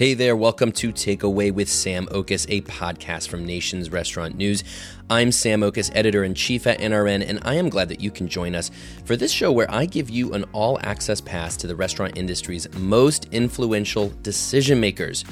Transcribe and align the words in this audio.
Hey 0.00 0.14
there, 0.14 0.34
welcome 0.34 0.72
to 0.72 0.92
Takeaway 0.94 1.52
with 1.52 1.68
Sam 1.68 2.08
Oches, 2.10 2.46
a 2.48 2.62
podcast 2.62 3.28
from 3.28 3.44
Nation's 3.44 3.92
Restaurant 3.92 4.34
News. 4.34 4.64
I'm 5.10 5.30
Sam 5.30 5.62
Oches, 5.62 5.90
editor 5.94 6.24
in 6.24 6.32
chief 6.32 6.66
at 6.66 6.78
NRN, 6.78 7.22
and 7.28 7.38
I 7.42 7.56
am 7.56 7.68
glad 7.68 7.90
that 7.90 8.00
you 8.00 8.10
can 8.10 8.26
join 8.26 8.54
us 8.54 8.70
for 9.04 9.14
this 9.14 9.30
show 9.30 9.52
where 9.52 9.70
I 9.70 9.84
give 9.84 10.08
you 10.08 10.32
an 10.32 10.44
all 10.54 10.78
access 10.80 11.20
pass 11.20 11.54
to 11.58 11.66
the 11.66 11.76
restaurant 11.76 12.16
industry's 12.16 12.66
most 12.78 13.26
influential 13.30 14.10
decision 14.22 14.80
makers. 14.80 15.22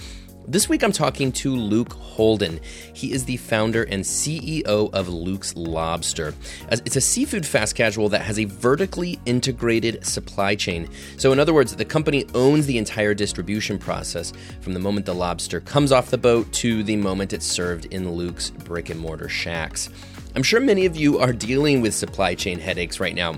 This 0.50 0.66
week 0.66 0.82
I'm 0.82 0.92
talking 0.92 1.30
to 1.32 1.54
Luke 1.54 1.92
Holden. 1.92 2.58
He 2.94 3.12
is 3.12 3.26
the 3.26 3.36
founder 3.36 3.82
and 3.82 4.02
CEO 4.02 4.90
of 4.94 5.06
Luke's 5.06 5.54
Lobster. 5.54 6.32
It's 6.70 6.96
a 6.96 7.02
seafood 7.02 7.44
fast 7.44 7.74
casual 7.74 8.08
that 8.08 8.22
has 8.22 8.38
a 8.38 8.46
vertically 8.46 9.20
integrated 9.26 10.06
supply 10.06 10.54
chain. 10.54 10.88
So, 11.18 11.32
in 11.32 11.38
other 11.38 11.52
words, 11.52 11.76
the 11.76 11.84
company 11.84 12.24
owns 12.34 12.64
the 12.64 12.78
entire 12.78 13.12
distribution 13.12 13.78
process 13.78 14.32
from 14.62 14.72
the 14.72 14.80
moment 14.80 15.04
the 15.04 15.14
lobster 15.14 15.60
comes 15.60 15.92
off 15.92 16.08
the 16.08 16.16
boat 16.16 16.50
to 16.54 16.82
the 16.82 16.96
moment 16.96 17.34
it's 17.34 17.44
served 17.44 17.84
in 17.84 18.10
Luke's 18.10 18.48
brick 18.48 18.88
and 18.88 18.98
mortar 18.98 19.28
shacks. 19.28 19.90
I'm 20.34 20.42
sure 20.42 20.60
many 20.60 20.86
of 20.86 20.96
you 20.96 21.18
are 21.18 21.34
dealing 21.34 21.82
with 21.82 21.92
supply 21.92 22.34
chain 22.34 22.58
headaches 22.58 23.00
right 23.00 23.14
now. 23.14 23.34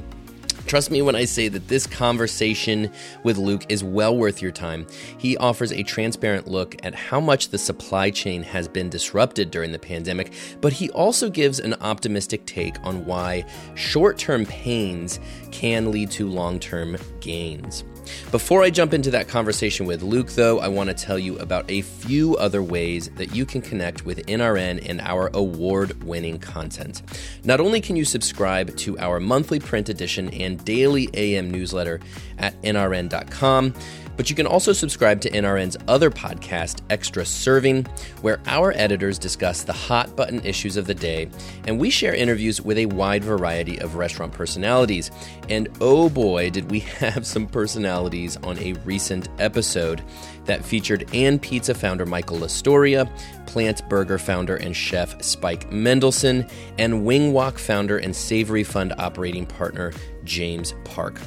Trust 0.66 0.90
me 0.90 1.02
when 1.02 1.16
I 1.16 1.24
say 1.24 1.48
that 1.48 1.68
this 1.68 1.86
conversation 1.86 2.92
with 3.24 3.38
Luke 3.38 3.64
is 3.68 3.82
well 3.82 4.16
worth 4.16 4.40
your 4.40 4.52
time. 4.52 4.86
He 5.18 5.36
offers 5.36 5.72
a 5.72 5.82
transparent 5.82 6.46
look 6.46 6.76
at 6.84 6.94
how 6.94 7.20
much 7.20 7.48
the 7.48 7.58
supply 7.58 8.10
chain 8.10 8.42
has 8.42 8.68
been 8.68 8.88
disrupted 8.88 9.50
during 9.50 9.72
the 9.72 9.78
pandemic, 9.78 10.32
but 10.60 10.72
he 10.72 10.90
also 10.90 11.28
gives 11.28 11.58
an 11.58 11.74
optimistic 11.80 12.46
take 12.46 12.76
on 12.84 13.04
why 13.04 13.44
short 13.74 14.16
term 14.16 14.46
pains 14.46 15.18
can 15.50 15.90
lead 15.90 16.10
to 16.12 16.28
long 16.28 16.60
term 16.60 16.96
gains. 17.20 17.84
Before 18.30 18.62
I 18.62 18.70
jump 18.70 18.94
into 18.94 19.10
that 19.12 19.28
conversation 19.28 19.86
with 19.86 20.02
Luke, 20.02 20.30
though, 20.30 20.60
I 20.60 20.68
want 20.68 20.88
to 20.88 20.94
tell 20.94 21.18
you 21.18 21.38
about 21.38 21.70
a 21.70 21.82
few 21.82 22.36
other 22.36 22.62
ways 22.62 23.10
that 23.16 23.34
you 23.34 23.44
can 23.44 23.62
connect 23.62 24.04
with 24.04 24.26
NRN 24.26 24.88
and 24.88 25.00
our 25.00 25.30
award 25.34 26.02
winning 26.04 26.38
content. 26.38 27.02
Not 27.44 27.60
only 27.60 27.80
can 27.80 27.96
you 27.96 28.04
subscribe 28.04 28.76
to 28.78 28.98
our 28.98 29.20
monthly 29.20 29.58
print 29.58 29.88
edition 29.88 30.32
and 30.34 30.64
daily 30.64 31.08
AM 31.14 31.50
newsletter 31.50 32.00
at 32.38 32.60
nrn.com, 32.62 33.74
but 34.20 34.28
you 34.28 34.36
can 34.36 34.46
also 34.46 34.74
subscribe 34.74 35.18
to 35.18 35.30
NRN's 35.30 35.78
other 35.88 36.10
podcast, 36.10 36.82
Extra 36.90 37.24
Serving, 37.24 37.86
where 38.20 38.38
our 38.44 38.70
editors 38.76 39.18
discuss 39.18 39.62
the 39.62 39.72
hot 39.72 40.14
button 40.14 40.44
issues 40.44 40.76
of 40.76 40.86
the 40.86 40.92
day, 40.92 41.30
and 41.66 41.80
we 41.80 41.88
share 41.88 42.14
interviews 42.14 42.60
with 42.60 42.76
a 42.76 42.84
wide 42.84 43.24
variety 43.24 43.80
of 43.80 43.94
restaurant 43.94 44.34
personalities. 44.34 45.10
And 45.48 45.70
oh 45.80 46.10
boy, 46.10 46.50
did 46.50 46.70
we 46.70 46.80
have 47.00 47.26
some 47.26 47.46
personalities 47.46 48.36
on 48.42 48.58
a 48.58 48.74
recent 48.84 49.30
episode 49.38 50.02
that 50.44 50.62
featured 50.66 51.08
And 51.14 51.40
Pizza 51.40 51.72
founder 51.72 52.04
Michael 52.04 52.40
Lastoria, 52.40 53.10
Plant 53.46 53.88
Burger 53.88 54.18
founder 54.18 54.56
and 54.56 54.76
chef 54.76 55.22
Spike 55.22 55.72
Mendelsohn, 55.72 56.46
and 56.76 57.06
Wing 57.06 57.32
Walk 57.32 57.58
founder 57.58 57.96
and 57.96 58.14
Savory 58.14 58.64
Fund 58.64 58.92
operating 58.98 59.46
partner 59.46 59.94
James 60.24 60.74
Park. 60.84 61.18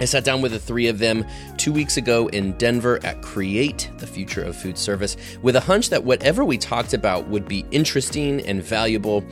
I 0.00 0.06
sat 0.06 0.24
down 0.24 0.42
with 0.42 0.52
the 0.52 0.58
three 0.58 0.88
of 0.88 0.98
them 0.98 1.24
two 1.56 1.72
weeks 1.72 1.96
ago 1.96 2.26
in 2.28 2.52
Denver 2.52 2.98
at 3.04 3.22
Create, 3.22 3.90
the 3.98 4.06
future 4.06 4.42
of 4.42 4.56
food 4.56 4.76
service, 4.76 5.16
with 5.42 5.56
a 5.56 5.60
hunch 5.60 5.90
that 5.90 6.04
whatever 6.04 6.44
we 6.44 6.58
talked 6.58 6.94
about 6.94 7.28
would 7.28 7.46
be 7.46 7.64
interesting 7.70 8.40
and 8.46 8.62
valuable. 8.62 9.24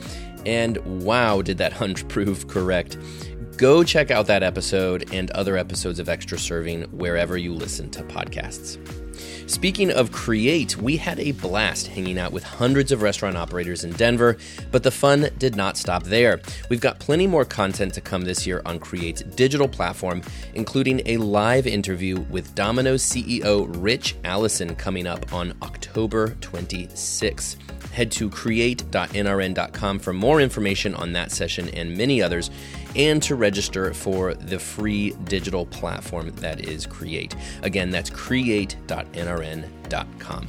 And 0.45 0.77
wow, 1.03 1.41
did 1.41 1.57
that 1.57 1.73
hunch 1.73 2.07
prove 2.09 2.47
correct. 2.47 2.97
Go 3.57 3.83
check 3.83 4.09
out 4.09 4.27
that 4.27 4.41
episode 4.41 5.13
and 5.13 5.29
other 5.31 5.57
episodes 5.57 5.99
of 5.99 6.09
Extra 6.09 6.39
Serving 6.39 6.83
wherever 6.83 7.37
you 7.37 7.53
listen 7.53 7.89
to 7.91 8.03
podcasts. 8.03 8.77
Speaking 9.47 9.91
of 9.91 10.11
Create, 10.11 10.77
we 10.77 10.97
had 10.97 11.19
a 11.19 11.33
blast 11.33 11.87
hanging 11.87 12.17
out 12.17 12.31
with 12.31 12.43
hundreds 12.43 12.91
of 12.91 13.01
restaurant 13.01 13.37
operators 13.37 13.83
in 13.83 13.91
Denver, 13.93 14.37
but 14.71 14.83
the 14.83 14.91
fun 14.91 15.29
did 15.37 15.55
not 15.55 15.77
stop 15.77 16.03
there. 16.03 16.41
We've 16.69 16.81
got 16.81 16.99
plenty 16.99 17.27
more 17.27 17.45
content 17.45 17.93
to 17.95 18.01
come 18.01 18.23
this 18.23 18.47
year 18.47 18.61
on 18.65 18.79
Create's 18.79 19.21
digital 19.21 19.67
platform, 19.67 20.21
including 20.53 21.01
a 21.05 21.17
live 21.17 21.67
interview 21.67 22.21
with 22.29 22.55
Domino's 22.55 23.03
CEO 23.03 23.67
Ritch 23.81 24.15
Allison 24.23 24.75
coming 24.75 25.07
up 25.07 25.31
on 25.33 25.53
October 25.61 26.29
26th. 26.41 27.57
Head 27.93 28.11
to 28.13 28.29
create.nrn.com 28.29 29.99
for 29.99 30.13
more 30.13 30.41
information 30.41 30.95
on 30.95 31.13
that 31.13 31.31
session 31.31 31.69
and 31.69 31.95
many 31.95 32.21
others 32.21 32.49
and 32.95 33.21
to 33.23 33.35
register 33.35 33.93
for 33.93 34.33
the 34.33 34.59
free 34.59 35.11
digital 35.25 35.65
platform 35.67 36.31
that 36.37 36.67
is 36.67 36.85
Create. 36.85 37.35
Again, 37.61 37.89
that's 37.89 38.09
create.nrn.com. 38.09 40.47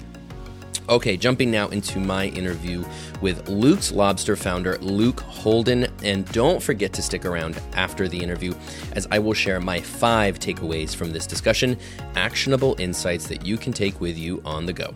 Okay, 0.86 1.16
jumping 1.16 1.50
now 1.50 1.68
into 1.68 1.98
my 1.98 2.26
interview 2.26 2.84
with 3.22 3.48
Luke's 3.48 3.90
Lobster 3.90 4.36
founder, 4.36 4.76
Luke 4.78 5.20
Holden. 5.20 5.86
And 6.02 6.30
don't 6.32 6.62
forget 6.62 6.92
to 6.92 7.02
stick 7.02 7.24
around 7.24 7.60
after 7.72 8.06
the 8.06 8.18
interview 8.18 8.52
as 8.92 9.08
I 9.10 9.18
will 9.18 9.32
share 9.32 9.60
my 9.60 9.80
five 9.80 10.38
takeaways 10.38 10.94
from 10.94 11.10
this 11.10 11.26
discussion, 11.26 11.78
actionable 12.16 12.76
insights 12.78 13.28
that 13.28 13.46
you 13.46 13.56
can 13.56 13.72
take 13.72 13.98
with 14.00 14.18
you 14.18 14.42
on 14.44 14.66
the 14.66 14.74
go. 14.74 14.94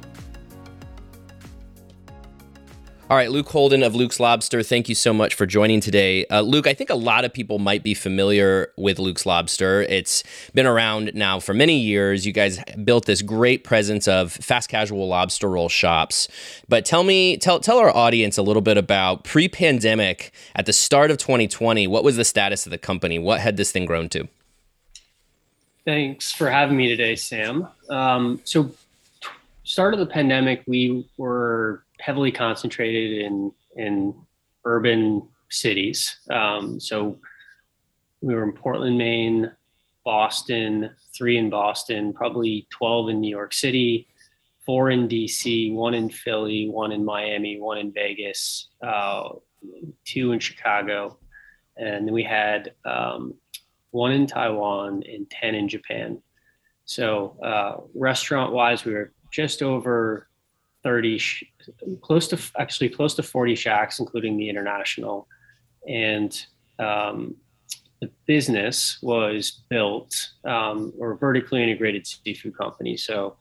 All 3.10 3.16
right, 3.16 3.30
Luke 3.30 3.48
Holden 3.48 3.82
of 3.82 3.94
Luke's 3.94 4.20
Lobster, 4.20 4.62
thank 4.62 4.86
you 4.86 4.94
so 4.94 5.14
much 5.14 5.32
for 5.34 5.46
joining 5.46 5.80
today. 5.80 6.26
Uh, 6.26 6.42
Luke, 6.42 6.66
I 6.66 6.74
think 6.74 6.90
a 6.90 6.94
lot 6.94 7.24
of 7.24 7.32
people 7.32 7.58
might 7.58 7.82
be 7.82 7.94
familiar 7.94 8.70
with 8.76 8.98
Luke's 8.98 9.24
Lobster. 9.24 9.80
It's 9.80 10.22
been 10.52 10.66
around 10.66 11.12
now 11.14 11.40
for 11.40 11.54
many 11.54 11.78
years. 11.78 12.26
You 12.26 12.34
guys 12.34 12.62
built 12.84 13.06
this 13.06 13.22
great 13.22 13.64
presence 13.64 14.06
of 14.08 14.32
fast 14.32 14.68
casual 14.68 15.08
lobster 15.08 15.48
roll 15.48 15.70
shops. 15.70 16.28
But 16.68 16.84
tell 16.84 17.02
me, 17.02 17.38
tell, 17.38 17.60
tell 17.60 17.78
our 17.78 17.96
audience 17.96 18.36
a 18.36 18.42
little 18.42 18.60
bit 18.60 18.76
about 18.76 19.24
pre 19.24 19.48
pandemic 19.48 20.30
at 20.54 20.66
the 20.66 20.74
start 20.74 21.10
of 21.10 21.16
2020. 21.16 21.86
What 21.86 22.04
was 22.04 22.18
the 22.18 22.26
status 22.26 22.66
of 22.66 22.70
the 22.72 22.78
company? 22.78 23.18
What 23.18 23.40
had 23.40 23.56
this 23.56 23.72
thing 23.72 23.86
grown 23.86 24.10
to? 24.10 24.28
Thanks 25.86 26.30
for 26.30 26.50
having 26.50 26.76
me 26.76 26.88
today, 26.88 27.16
Sam. 27.16 27.68
Um, 27.88 28.42
so, 28.44 28.70
start 29.64 29.94
of 29.94 29.98
the 29.98 30.04
pandemic, 30.04 30.62
we 30.66 31.08
were 31.16 31.84
heavily 32.00 32.32
concentrated 32.32 33.24
in 33.24 33.52
in 33.76 34.14
urban 34.64 35.26
cities. 35.50 36.18
Um, 36.30 36.78
so 36.78 37.18
we 38.20 38.34
were 38.34 38.44
in 38.44 38.52
Portland, 38.52 38.98
Maine, 38.98 39.50
Boston, 40.04 40.90
three 41.16 41.38
in 41.38 41.50
Boston, 41.50 42.12
probably 42.12 42.66
12 42.70 43.10
in 43.10 43.20
New 43.20 43.30
York 43.30 43.54
City, 43.54 44.08
four 44.66 44.90
in 44.90 45.08
DC, 45.08 45.72
one 45.72 45.94
in 45.94 46.10
Philly, 46.10 46.68
one 46.68 46.92
in 46.92 47.04
Miami, 47.04 47.60
one 47.60 47.78
in 47.78 47.92
Vegas, 47.92 48.68
uh, 48.82 49.30
two 50.04 50.32
in 50.32 50.38
Chicago. 50.38 51.18
And 51.76 52.10
we 52.10 52.22
had 52.22 52.74
um, 52.84 53.34
one 53.90 54.12
in 54.12 54.26
Taiwan 54.26 55.02
and 55.10 55.28
10 55.30 55.54
in 55.54 55.68
Japan. 55.68 56.20
So, 56.84 57.38
uh, 57.42 57.82
restaurant 57.94 58.52
wise, 58.52 58.84
we 58.84 58.92
were 58.94 59.12
just 59.30 59.62
over 59.62 60.27
30 60.88 61.20
close 62.00 62.28
to 62.28 62.38
actually 62.58 62.88
close 62.88 63.14
to 63.14 63.22
40 63.22 63.54
shacks 63.54 63.98
including 63.98 64.38
the 64.38 64.48
international. 64.48 65.28
And 65.86 66.32
um, 66.78 67.36
the 68.00 68.10
business 68.26 68.98
was 69.02 69.64
built 69.68 70.14
um, 70.46 70.94
or 70.98 71.14
vertically 71.16 71.62
integrated 71.62 72.06
seafood 72.06 72.56
company. 72.56 72.96
So 72.96 73.36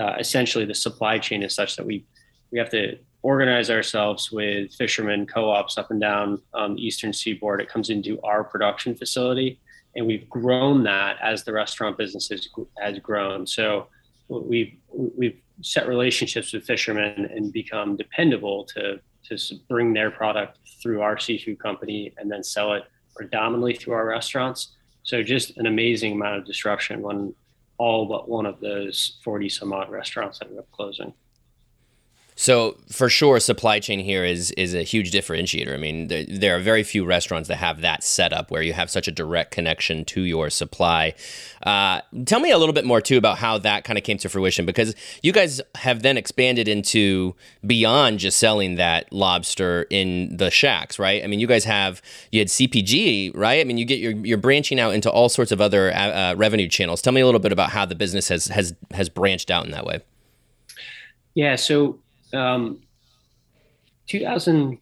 uh, 0.00 0.14
essentially 0.18 0.64
the 0.64 0.74
supply 0.74 1.18
chain 1.18 1.42
is 1.42 1.54
such 1.54 1.76
that 1.76 1.84
we 1.84 2.06
we 2.50 2.58
have 2.58 2.70
to 2.70 2.96
organize 3.22 3.68
ourselves 3.70 4.32
with 4.32 4.72
fishermen 4.72 5.26
co-ops 5.26 5.76
up 5.76 5.90
and 5.90 6.00
down 6.00 6.40
um, 6.54 6.76
the 6.76 6.86
eastern 6.86 7.12
seaboard. 7.12 7.60
It 7.60 7.68
comes 7.68 7.90
into 7.90 8.18
our 8.22 8.42
production 8.42 8.94
facility 8.94 9.60
and 9.96 10.06
we've 10.06 10.28
grown 10.30 10.84
that 10.84 11.16
as 11.20 11.44
the 11.44 11.52
restaurant 11.52 11.98
business 11.98 12.28
has, 12.28 12.48
has 12.78 12.98
grown. 13.00 13.46
So 13.46 13.88
we've 14.28 14.74
we've 14.92 15.40
set 15.62 15.88
relationships 15.88 16.52
with 16.52 16.64
fishermen 16.64 17.28
and 17.34 17.52
become 17.52 17.96
dependable 17.96 18.64
to 18.64 19.00
to 19.28 19.56
bring 19.68 19.92
their 19.92 20.10
product 20.10 20.58
through 20.80 21.02
our 21.02 21.18
seafood 21.18 21.58
company 21.58 22.12
and 22.16 22.30
then 22.30 22.44
sell 22.44 22.74
it 22.74 22.84
predominantly 23.16 23.74
through 23.74 23.94
our 23.94 24.06
restaurants. 24.06 24.76
So 25.02 25.22
just 25.22 25.56
an 25.56 25.66
amazing 25.66 26.12
amount 26.12 26.38
of 26.38 26.46
disruption 26.46 27.02
when 27.02 27.34
all 27.78 28.06
but 28.06 28.28
one 28.28 28.46
of 28.46 28.60
those 28.60 29.18
40 29.24 29.48
some 29.48 29.72
odd 29.72 29.90
restaurants 29.90 30.38
ended 30.42 30.58
up 30.58 30.70
closing. 30.70 31.12
So 32.38 32.76
for 32.92 33.08
sure, 33.08 33.40
supply 33.40 33.80
chain 33.80 33.98
here 33.98 34.22
is 34.22 34.50
is 34.52 34.74
a 34.74 34.82
huge 34.82 35.10
differentiator. 35.10 35.72
I 35.72 35.78
mean, 35.78 36.08
there, 36.08 36.26
there, 36.28 36.56
are 36.56 36.60
very 36.60 36.82
few 36.82 37.06
restaurants 37.06 37.48
that 37.48 37.56
have 37.56 37.80
that 37.80 38.04
setup 38.04 38.50
where 38.50 38.60
you 38.60 38.74
have 38.74 38.90
such 38.90 39.08
a 39.08 39.10
direct 39.10 39.52
connection 39.52 40.04
to 40.04 40.20
your 40.20 40.50
supply. 40.50 41.14
Uh, 41.62 42.02
tell 42.26 42.38
me 42.38 42.50
a 42.50 42.58
little 42.58 42.74
bit 42.74 42.84
more 42.84 43.00
too 43.00 43.16
about 43.16 43.38
how 43.38 43.56
that 43.58 43.84
kind 43.84 43.96
of 43.96 44.04
came 44.04 44.18
to 44.18 44.28
fruition 44.28 44.66
because 44.66 44.94
you 45.22 45.32
guys 45.32 45.62
have 45.76 46.02
then 46.02 46.18
expanded 46.18 46.68
into 46.68 47.34
beyond 47.66 48.18
just 48.18 48.38
selling 48.38 48.74
that 48.74 49.10
lobster 49.10 49.86
in 49.88 50.36
the 50.36 50.50
shacks, 50.50 50.98
right? 50.98 51.24
I 51.24 51.28
mean, 51.28 51.40
you 51.40 51.46
guys 51.46 51.64
have 51.64 52.02
you 52.32 52.40
had 52.40 52.48
CPG, 52.48 53.34
right? 53.34 53.62
I 53.62 53.64
mean, 53.64 53.78
you 53.78 53.86
get 53.86 53.98
you're, 53.98 54.12
you're 54.12 54.36
branching 54.36 54.78
out 54.78 54.92
into 54.92 55.10
all 55.10 55.30
sorts 55.30 55.52
of 55.52 55.62
other 55.62 55.90
uh, 55.90 56.32
uh 56.32 56.34
revenue 56.36 56.68
channels. 56.68 57.00
Tell 57.00 57.14
me 57.14 57.22
a 57.22 57.24
little 57.24 57.40
bit 57.40 57.52
about 57.52 57.70
how 57.70 57.86
the 57.86 57.94
business 57.94 58.28
has 58.28 58.48
has 58.48 58.74
has 58.90 59.08
branched 59.08 59.50
out 59.50 59.64
in 59.64 59.70
that 59.70 59.86
way. 59.86 60.02
Yeah, 61.34 61.56
so 61.56 61.98
um, 62.32 62.82
2000, 64.06 64.78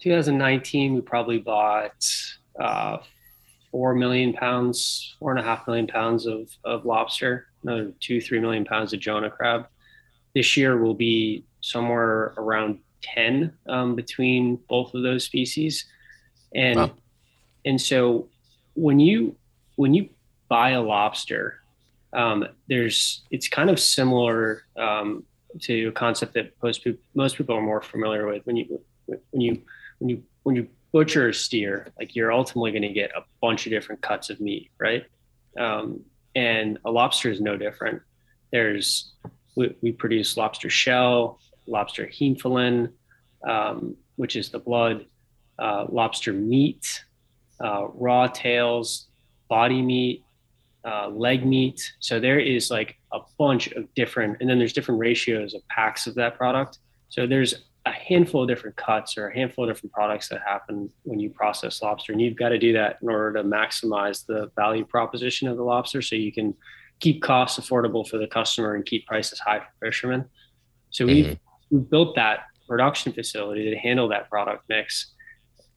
2019, 0.00 0.94
we 0.94 1.00
probably 1.00 1.38
bought 1.38 1.92
uh, 2.60 2.98
four 3.70 3.94
million 3.94 4.32
pounds, 4.32 5.16
four 5.18 5.30
and 5.30 5.40
a 5.40 5.42
half 5.42 5.66
million 5.66 5.86
pounds 5.86 6.26
of, 6.26 6.48
of 6.64 6.84
lobster, 6.84 7.46
another 7.62 7.92
two, 8.00 8.20
three 8.20 8.38
million 8.38 8.64
pounds 8.64 8.92
of 8.92 9.00
Jonah 9.00 9.30
crab. 9.30 9.66
This 10.34 10.56
year 10.56 10.76
will 10.76 10.94
be 10.94 11.44
somewhere 11.60 12.34
around 12.36 12.78
10 13.02 13.52
um, 13.68 13.94
between 13.94 14.60
both 14.68 14.94
of 14.94 15.02
those 15.02 15.24
species. 15.24 15.86
And, 16.54 16.78
wow. 16.78 16.92
and 17.64 17.80
so 17.80 18.28
when 18.74 19.00
you, 19.00 19.36
when 19.76 19.94
you 19.94 20.08
buy 20.48 20.70
a 20.70 20.82
lobster, 20.82 21.60
um, 22.12 22.46
there's, 22.68 23.22
it's 23.30 23.48
kind 23.48 23.70
of 23.70 23.80
similar 23.80 24.62
um, 24.76 25.24
to 25.62 25.88
a 25.88 25.92
concept 25.92 26.34
that 26.34 26.52
most 26.62 26.84
people, 26.84 27.00
most 27.14 27.36
people 27.36 27.56
are 27.56 27.62
more 27.62 27.82
familiar 27.82 28.26
with 28.26 28.44
when 28.46 28.56
you, 28.56 28.80
when 29.06 29.40
you, 29.40 29.62
when 29.98 30.08
you, 30.08 30.22
when 30.42 30.56
you 30.56 30.68
butcher 30.92 31.28
a 31.28 31.34
steer, 31.34 31.88
like 31.98 32.14
you're 32.14 32.32
ultimately 32.32 32.70
going 32.70 32.82
to 32.82 32.92
get 32.92 33.10
a 33.16 33.22
bunch 33.40 33.66
of 33.66 33.70
different 33.70 34.00
cuts 34.00 34.30
of 34.30 34.40
meat, 34.40 34.70
right? 34.78 35.04
Um, 35.58 36.00
and 36.34 36.78
a 36.84 36.90
lobster 36.90 37.30
is 37.30 37.40
no 37.40 37.56
different. 37.56 38.02
There's 38.52 39.12
we, 39.56 39.74
we 39.82 39.92
produce 39.92 40.36
lobster 40.36 40.70
shell, 40.70 41.40
lobster 41.66 42.06
hemolymph, 42.06 42.92
um, 43.46 43.96
which 44.16 44.36
is 44.36 44.50
the 44.50 44.58
blood, 44.58 45.06
uh, 45.58 45.86
lobster 45.88 46.32
meat, 46.32 47.04
uh, 47.60 47.86
raw 47.94 48.26
tails, 48.26 49.08
body 49.48 49.82
meat, 49.82 50.24
uh, 50.84 51.08
leg 51.08 51.46
meat. 51.46 51.92
So 52.00 52.20
there 52.20 52.38
is 52.38 52.70
like 52.70 52.96
a 53.12 53.20
bunch 53.38 53.68
of 53.68 53.92
different, 53.94 54.38
and 54.40 54.48
then 54.48 54.58
there's 54.58 54.72
different 54.72 55.00
ratios 55.00 55.54
of 55.54 55.66
packs 55.68 56.06
of 56.06 56.14
that 56.16 56.36
product. 56.36 56.78
So 57.08 57.26
there's 57.26 57.54
a 57.86 57.92
handful 57.92 58.42
of 58.42 58.48
different 58.48 58.76
cuts 58.76 59.18
or 59.18 59.28
a 59.28 59.34
handful 59.34 59.64
of 59.64 59.74
different 59.74 59.92
products 59.92 60.28
that 60.28 60.40
happen 60.46 60.90
when 61.02 61.20
you 61.20 61.30
process 61.30 61.82
lobster. 61.82 62.12
And 62.12 62.20
you've 62.20 62.36
got 62.36 62.48
to 62.48 62.58
do 62.58 62.72
that 62.72 62.98
in 63.02 63.08
order 63.08 63.42
to 63.42 63.48
maximize 63.48 64.24
the 64.24 64.50
value 64.56 64.84
proposition 64.84 65.48
of 65.48 65.56
the 65.56 65.62
lobster 65.62 66.00
so 66.00 66.16
you 66.16 66.32
can 66.32 66.54
keep 67.00 67.22
costs 67.22 67.58
affordable 67.58 68.06
for 68.06 68.18
the 68.18 68.26
customer 68.26 68.74
and 68.74 68.86
keep 68.86 69.06
prices 69.06 69.38
high 69.38 69.58
for 69.58 69.86
fishermen. 69.86 70.24
So 70.90 71.04
we've, 71.06 71.26
mm-hmm. 71.26 71.76
we've 71.76 71.90
built 71.90 72.14
that 72.16 72.46
production 72.66 73.12
facility 73.12 73.70
to 73.70 73.76
handle 73.76 74.08
that 74.08 74.30
product 74.30 74.64
mix. 74.68 75.12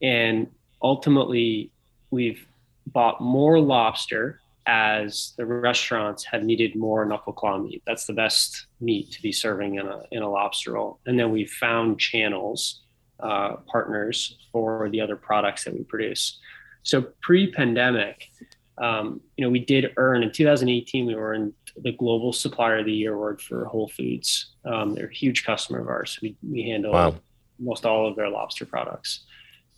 And 0.00 0.48
ultimately, 0.80 1.70
we've 2.10 2.46
bought 2.86 3.20
more 3.20 3.60
lobster 3.60 4.40
as 4.68 5.32
the 5.38 5.46
restaurants 5.46 6.24
have 6.24 6.44
needed 6.44 6.76
more 6.76 7.06
knuckle 7.06 7.32
claw 7.32 7.58
meat. 7.58 7.82
That's 7.86 8.04
the 8.04 8.12
best 8.12 8.66
meat 8.80 9.10
to 9.12 9.22
be 9.22 9.32
serving 9.32 9.76
in 9.76 9.86
a, 9.86 10.02
in 10.12 10.22
a 10.22 10.30
lobster 10.30 10.74
roll. 10.74 11.00
And 11.06 11.18
then 11.18 11.32
we 11.32 11.46
found 11.46 11.98
channels, 11.98 12.82
uh, 13.18 13.56
partners 13.66 14.36
for 14.52 14.90
the 14.90 15.00
other 15.00 15.16
products 15.16 15.64
that 15.64 15.72
we 15.72 15.84
produce. 15.84 16.38
So 16.82 17.06
pre 17.22 17.50
pandemic, 17.50 18.28
um, 18.76 19.22
you 19.38 19.44
know, 19.44 19.50
we 19.50 19.64
did 19.64 19.94
earn 19.96 20.22
in 20.22 20.30
2018, 20.30 21.06
we 21.06 21.14
were 21.14 21.32
in 21.32 21.54
the 21.78 21.92
global 21.92 22.34
supplier 22.34 22.80
of 22.80 22.84
the 22.84 22.92
year 22.92 23.14
award 23.14 23.40
for 23.40 23.64
Whole 23.64 23.88
Foods. 23.88 24.52
Um, 24.66 24.94
they're 24.94 25.06
a 25.06 25.14
huge 25.14 25.46
customer 25.46 25.80
of 25.80 25.88
ours. 25.88 26.18
We, 26.20 26.36
we 26.46 26.62
handle 26.64 26.92
wow. 26.92 27.14
almost 27.58 27.86
all 27.86 28.06
of 28.06 28.16
their 28.16 28.28
lobster 28.28 28.66
products. 28.66 29.24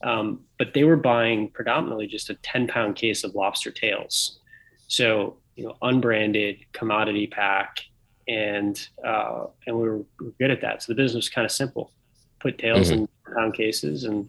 Um, 0.03 0.41
but 0.59 0.75
they 0.75 0.83
were 0.83 0.97
buying 0.97 1.49
predominantly 1.51 2.09
just 2.09 2.29
a 2.29 2.35
10 2.35 2.67
pound 2.67 2.97
case 2.97 3.23
of 3.23 3.37
lobster 3.37 3.71
tails 3.71 4.40
so, 4.91 5.37
you 5.55 5.65
know, 5.65 5.77
unbranded 5.83 6.59
commodity 6.73 7.29
pack, 7.29 7.79
and 8.27 8.89
uh, 9.07 9.45
and 9.67 9.77
we 9.77 9.89
were, 9.89 9.99
we 9.99 10.27
were 10.27 10.33
good 10.41 10.51
at 10.51 10.61
that. 10.63 10.83
So 10.83 10.93
the 10.93 10.97
business 10.97 11.15
was 11.15 11.29
kind 11.29 11.45
of 11.45 11.53
simple: 11.53 11.93
put 12.41 12.59
tails 12.59 12.91
mm-hmm. 12.91 13.03
in 13.03 13.09
pound 13.33 13.55
cases 13.55 14.03
and 14.03 14.29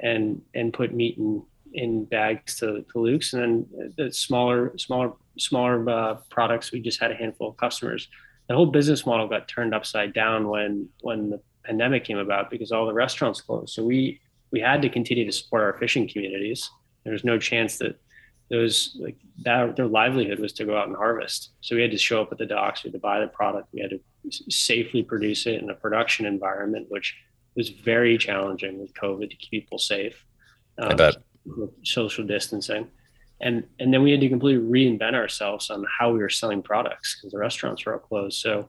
and 0.00 0.42
and 0.54 0.72
put 0.72 0.92
meat 0.92 1.18
in 1.18 1.44
in 1.72 2.04
bags 2.04 2.56
to, 2.56 2.84
to 2.90 2.98
Luke's, 2.98 3.32
and 3.32 3.64
then 3.72 3.94
the 3.96 4.12
smaller 4.12 4.76
smaller 4.76 5.12
smaller 5.38 5.88
uh, 5.88 6.16
products. 6.30 6.72
We 6.72 6.80
just 6.80 7.00
had 7.00 7.12
a 7.12 7.14
handful 7.14 7.50
of 7.50 7.56
customers. 7.56 8.08
The 8.48 8.56
whole 8.56 8.66
business 8.66 9.06
model 9.06 9.28
got 9.28 9.46
turned 9.46 9.72
upside 9.72 10.12
down 10.12 10.48
when 10.48 10.88
when 11.02 11.30
the 11.30 11.40
pandemic 11.62 12.02
came 12.02 12.18
about 12.18 12.50
because 12.50 12.72
all 12.72 12.86
the 12.86 12.92
restaurants 12.92 13.40
closed. 13.40 13.72
So 13.72 13.84
we 13.84 14.20
we 14.50 14.58
had 14.58 14.82
to 14.82 14.88
continue 14.88 15.24
to 15.26 15.32
support 15.32 15.62
our 15.62 15.74
fishing 15.74 16.08
communities. 16.08 16.68
There 17.04 17.12
was 17.12 17.22
no 17.22 17.38
chance 17.38 17.78
that 17.78 18.00
those 18.50 18.96
like 19.00 19.16
that 19.42 19.76
their 19.76 19.86
livelihood 19.86 20.40
was 20.40 20.52
to 20.54 20.64
go 20.64 20.76
out 20.76 20.88
and 20.88 20.96
harvest. 20.96 21.50
So 21.60 21.76
we 21.76 21.82
had 21.82 21.92
to 21.92 21.98
show 21.98 22.20
up 22.20 22.32
at 22.32 22.38
the 22.38 22.46
docks, 22.46 22.82
we 22.82 22.88
had 22.88 22.94
to 22.94 22.98
buy 22.98 23.20
the 23.20 23.28
product, 23.28 23.68
we 23.72 23.80
had 23.80 23.90
to 23.90 24.00
safely 24.50 25.02
produce 25.02 25.46
it 25.46 25.62
in 25.62 25.70
a 25.70 25.74
production 25.74 26.26
environment, 26.26 26.86
which 26.88 27.16
was 27.56 27.68
very 27.68 28.18
challenging 28.18 28.80
with 28.80 28.92
COVID 28.94 29.30
to 29.30 29.36
keep 29.36 29.50
people 29.50 29.78
safe. 29.78 30.24
Um, 30.78 30.90
I 30.90 30.94
bet. 30.94 31.16
Social 31.84 32.26
distancing. 32.26 32.88
And 33.40 33.64
and 33.78 33.94
then 33.94 34.02
we 34.02 34.10
had 34.10 34.20
to 34.20 34.28
completely 34.28 34.62
reinvent 34.62 35.14
ourselves 35.14 35.70
on 35.70 35.84
how 35.98 36.12
we 36.12 36.18
were 36.18 36.28
selling 36.28 36.62
products 36.62 37.16
because 37.16 37.32
the 37.32 37.38
restaurants 37.38 37.86
were 37.86 37.94
all 37.94 37.98
closed. 38.00 38.40
So 38.40 38.68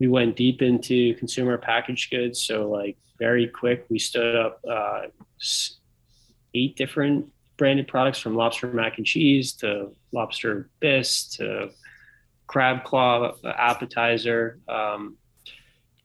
we 0.00 0.08
went 0.08 0.36
deep 0.36 0.62
into 0.62 1.14
consumer 1.14 1.58
packaged 1.58 2.10
goods. 2.10 2.42
So 2.42 2.68
like 2.68 2.96
very 3.18 3.46
quick, 3.46 3.86
we 3.88 3.98
stood 3.98 4.34
up 4.34 4.60
uh, 4.68 5.02
eight 6.54 6.76
different 6.76 7.30
branded 7.58 7.88
products 7.88 8.18
from 8.18 8.34
lobster 8.34 8.68
mac 8.68 8.96
and 8.96 9.06
cheese 9.06 9.52
to 9.52 9.90
lobster 10.12 10.70
bisque 10.80 11.32
to 11.32 11.70
crab 12.46 12.84
claw 12.84 13.32
appetizer, 13.44 14.58
um, 14.68 15.16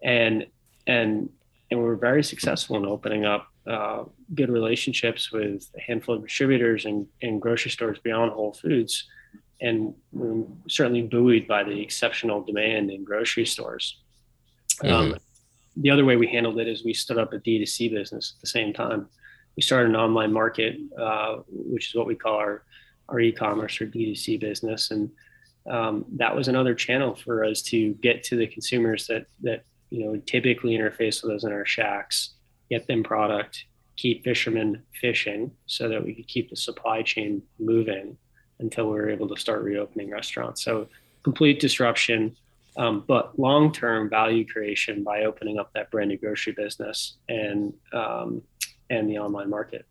and 0.03 0.45
and 0.85 1.29
and 1.71 1.79
we 1.79 1.85
were 1.85 1.95
very 1.95 2.23
successful 2.23 2.75
in 2.75 2.85
opening 2.85 3.23
up 3.25 3.47
uh, 3.65 4.03
good 4.35 4.49
relationships 4.49 5.31
with 5.31 5.67
a 5.77 5.81
handful 5.81 6.15
of 6.15 6.23
distributors 6.23 6.85
and, 6.85 7.07
and 7.21 7.41
grocery 7.41 7.71
stores 7.71 7.97
beyond 8.03 8.31
Whole 8.31 8.53
Foods, 8.53 9.07
and 9.61 9.95
we 10.11 10.27
are 10.27 10.45
certainly 10.67 11.01
buoyed 11.01 11.47
by 11.47 11.63
the 11.63 11.81
exceptional 11.81 12.43
demand 12.43 12.91
in 12.91 13.03
grocery 13.03 13.45
stores. 13.45 14.01
Mm-hmm. 14.83 15.13
Um, 15.13 15.17
the 15.77 15.89
other 15.89 16.05
way 16.05 16.17
we 16.17 16.27
handled 16.27 16.59
it 16.59 16.67
is 16.67 16.83
we 16.83 16.93
stood 16.93 17.17
up 17.17 17.33
a 17.33 17.39
D2C 17.39 17.91
business 17.91 18.33
at 18.35 18.41
the 18.41 18.47
same 18.47 18.73
time 18.73 19.07
we 19.55 19.61
started 19.61 19.89
an 19.89 19.95
online 19.95 20.33
market, 20.33 20.77
uh, 20.97 21.37
which 21.47 21.89
is 21.89 21.95
what 21.95 22.07
we 22.07 22.15
call 22.15 22.35
our 22.35 22.63
our 23.09 23.19
e-commerce 23.19 23.81
or 23.81 23.87
D2C 23.87 24.39
business, 24.39 24.91
and 24.91 25.11
um, 25.69 26.05
that 26.15 26.35
was 26.35 26.47
another 26.47 26.73
channel 26.73 27.15
for 27.15 27.43
us 27.43 27.61
to 27.63 27.93
get 27.95 28.23
to 28.23 28.37
the 28.37 28.47
consumers 28.47 29.07
that 29.07 29.25
that 29.41 29.65
you 29.89 30.03
know 30.03 30.17
typically 30.25 30.77
interface 30.77 31.23
with 31.23 31.33
us 31.33 31.43
in 31.43 31.51
our 31.51 31.65
shacks, 31.65 32.31
get 32.69 32.87
them 32.87 33.03
product, 33.03 33.65
keep 33.95 34.23
fishermen 34.23 34.81
fishing, 34.99 35.51
so 35.65 35.89
that 35.89 36.03
we 36.03 36.13
could 36.13 36.27
keep 36.27 36.49
the 36.49 36.55
supply 36.55 37.01
chain 37.01 37.41
moving 37.59 38.17
until 38.59 38.85
we 38.85 38.95
were 38.95 39.09
able 39.09 39.27
to 39.27 39.39
start 39.39 39.63
reopening 39.63 40.09
restaurants. 40.09 40.63
So 40.63 40.87
complete 41.23 41.59
disruption. 41.59 42.35
Um, 42.75 43.03
but 43.07 43.37
long-term 43.37 44.09
value 44.09 44.47
creation 44.47 45.03
by 45.03 45.25
opening 45.25 45.59
up 45.59 45.71
that 45.73 45.91
branded 45.91 46.21
grocery 46.21 46.53
business 46.53 47.17
and 47.29 47.71
um, 47.93 48.41
and 48.89 49.09
the 49.09 49.17
online 49.17 49.49
market. 49.49 49.85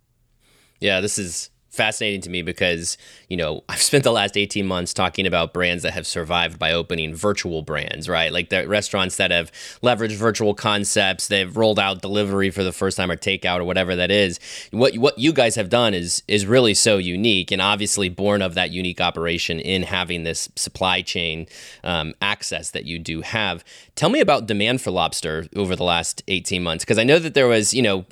Yeah, 0.80 1.00
this 1.00 1.18
is 1.18 1.50
fascinating 1.72 2.20
to 2.20 2.30
me 2.30 2.42
because, 2.42 2.98
you 3.28 3.36
know, 3.36 3.64
I've 3.68 3.82
spent 3.82 4.04
the 4.04 4.12
last 4.12 4.36
18 4.36 4.66
months 4.66 4.94
talking 4.94 5.26
about 5.26 5.52
brands 5.52 5.82
that 5.82 5.94
have 5.94 6.06
survived 6.06 6.58
by 6.58 6.72
opening 6.72 7.14
virtual 7.14 7.62
brands, 7.62 8.08
right? 8.08 8.32
Like 8.32 8.50
the 8.50 8.68
restaurants 8.68 9.16
that 9.16 9.30
have 9.30 9.50
leveraged 9.82 10.16
virtual 10.16 10.54
concepts, 10.54 11.28
they've 11.28 11.56
rolled 11.56 11.78
out 11.78 12.02
delivery 12.02 12.50
for 12.50 12.62
the 12.62 12.72
first 12.72 12.96
time 12.96 13.10
or 13.10 13.16
takeout 13.16 13.58
or 13.58 13.64
whatever 13.64 13.96
that 13.96 14.10
is. 14.10 14.38
What 14.70 14.94
what 14.96 15.18
you 15.18 15.32
guys 15.32 15.54
have 15.54 15.70
done 15.70 15.94
is 15.94 16.22
is 16.28 16.46
really 16.46 16.74
so 16.74 16.98
unique 16.98 17.50
and 17.50 17.62
obviously 17.62 18.08
born 18.08 18.42
of 18.42 18.54
that 18.54 18.70
unique 18.70 19.00
operation 19.00 19.58
in 19.58 19.82
having 19.84 20.24
this 20.24 20.50
supply 20.56 21.00
chain 21.00 21.46
um, 21.82 22.14
access 22.20 22.70
that 22.70 22.84
you 22.84 22.98
do 22.98 23.22
have. 23.22 23.64
Tell 23.94 24.10
me 24.10 24.20
about 24.20 24.46
demand 24.46 24.80
for 24.80 24.90
lobster 24.90 25.46
over 25.56 25.74
the 25.74 25.84
last 25.84 26.22
18 26.28 26.62
months 26.62 26.84
because 26.84 26.98
I 26.98 27.04
know 27.04 27.18
that 27.18 27.34
there 27.34 27.48
was, 27.48 27.72
you 27.72 27.82
know, 27.82 28.04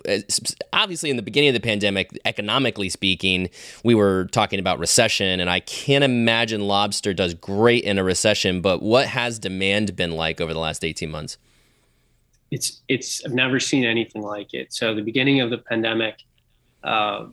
obviously 0.73 1.11
in 1.11 1.17
the 1.17 1.23
beginning 1.23 1.49
of 1.49 1.55
the 1.55 1.61
pandemic, 1.61 2.11
economically 2.25 2.89
speaking, 2.89 3.50
we 3.85 3.95
were 3.95 4.27
talking 4.33 4.59
about 4.59 4.79
recession, 4.79 5.41
and 5.41 5.51
I 5.51 5.61
can't 5.61 6.05
imagine 6.05 6.67
lobster 6.67 7.13
does 7.13 7.35
great 7.35 7.85
in 7.85 7.99
a 7.99 8.05
recession. 8.05 8.61
But 8.61 8.83
what 8.83 9.07
has 9.07 9.39
demand 9.39 9.97
been 9.97 10.13
like 10.13 10.41
over 10.41 10.53
the 10.53 10.61
last 10.61 10.85
18 10.85 11.11
months? 11.11 11.39
It's 12.51 12.83
it's 12.89 13.25
I've 13.25 13.33
never 13.33 13.61
seen 13.61 13.85
anything 13.85 14.23
like 14.23 14.55
it. 14.55 14.73
So 14.73 14.95
the 14.95 15.03
beginning 15.03 15.41
of 15.41 15.51
the 15.51 15.59
pandemic, 15.59 16.17
uh, 16.83 17.27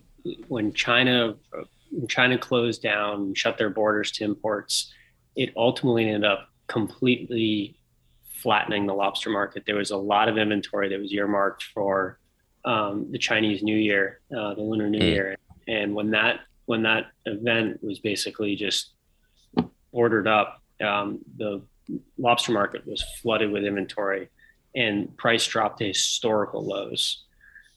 when 0.48 0.74
China 0.74 1.36
when 1.92 2.08
China 2.08 2.38
closed 2.38 2.82
down, 2.82 3.34
shut 3.34 3.58
their 3.58 3.70
borders 3.70 4.12
to 4.12 4.24
imports, 4.24 4.94
it 5.36 5.52
ultimately 5.56 6.10
ended 6.10 6.26
up 6.26 6.50
completely 6.68 7.78
flattening 8.32 8.86
the 8.86 8.94
lobster 8.94 9.30
market. 9.30 9.64
There 9.66 9.76
was 9.76 9.92
a 9.92 9.98
lot 9.98 10.30
of 10.30 10.38
inventory 10.38 10.90
that 10.90 11.00
was 11.00 11.12
earmarked 11.12 11.64
for 11.64 12.20
um, 12.66 13.08
the 13.12 13.18
Chinese 13.18 13.64
New 13.64 13.78
Year, 13.78 14.20
uh, 14.38 14.54
the 14.54 14.62
Lunar 14.62 14.90
New 14.90 15.00
mm. 15.00 15.10
Year, 15.10 15.38
and 15.68 15.94
when 15.94 16.12
that 16.12 16.40
when 16.66 16.84
that 16.84 17.08
event 17.26 17.82
was 17.82 18.00
basically 18.00 18.56
just 18.56 18.94
ordered 19.92 20.28
up, 20.28 20.62
um, 20.82 21.20
the 21.38 21.62
lobster 22.18 22.52
market 22.52 22.86
was 22.86 23.04
flooded 23.22 23.52
with 23.52 23.64
inventory, 23.64 24.30
and 24.76 25.16
price 25.18 25.48
dropped 25.48 25.80
to 25.80 25.88
historical 25.88 26.66
lows. 26.66 27.24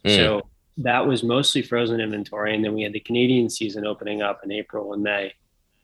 Mm. 0.04 0.16
So 0.16 0.50
that 0.78 1.06
was 1.06 1.23
mostly 1.23 1.62
frozen 1.62 2.00
inventory. 2.00 2.54
And 2.54 2.64
then 2.64 2.75
we 2.75 2.82
had 2.82 2.92
the 2.92 3.00
Canadian 3.00 3.50
season 3.50 3.87
opening 3.87 4.23
up 4.23 4.40
in 4.44 4.50
April 4.50 4.92
and 4.92 5.02
May. 5.02 5.32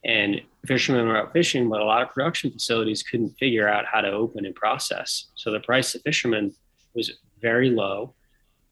And 0.05 0.41
fishermen 0.67 1.07
were 1.07 1.17
out 1.17 1.33
fishing, 1.33 1.69
but 1.69 1.81
a 1.81 1.85
lot 1.85 2.03
of 2.03 2.11
production 2.11 2.51
facilities 2.51 3.03
couldn't 3.03 3.37
figure 3.39 3.69
out 3.69 3.85
how 3.87 4.01
to 4.01 4.11
open 4.11 4.47
and 4.47 4.55
process. 4.55 5.27
So 5.35 5.51
the 5.51 5.61
price 5.61 5.95
of 5.95 6.03
fishermen 6.03 6.55
was 6.95 7.13
very 7.41 7.71
low. 7.71 8.15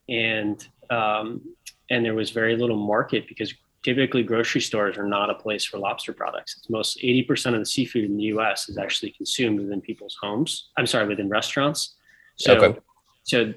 And 0.07 0.65
um, 0.89 1.41
and 1.89 2.03
there 2.03 2.13
was 2.13 2.31
very 2.31 2.55
little 2.55 2.77
market 2.77 3.27
because 3.27 3.53
typically 3.83 4.23
grocery 4.23 4.61
stores 4.61 4.97
are 4.97 5.07
not 5.07 5.29
a 5.29 5.35
place 5.35 5.63
for 5.63 5.77
lobster 5.77 6.11
products. 6.11 6.55
It's 6.57 6.69
most 6.69 6.97
80% 6.97 7.53
of 7.53 7.59
the 7.59 7.65
seafood 7.65 8.05
in 8.05 8.17
the 8.17 8.23
US 8.23 8.67
is 8.67 8.77
actually 8.77 9.11
consumed 9.11 9.59
within 9.59 9.79
people's 9.79 10.17
homes. 10.19 10.69
I'm 10.75 10.87
sorry, 10.87 11.07
within 11.07 11.29
restaurants. 11.29 11.95
So, 12.37 12.55
okay. 12.55 12.79
so 13.23 13.53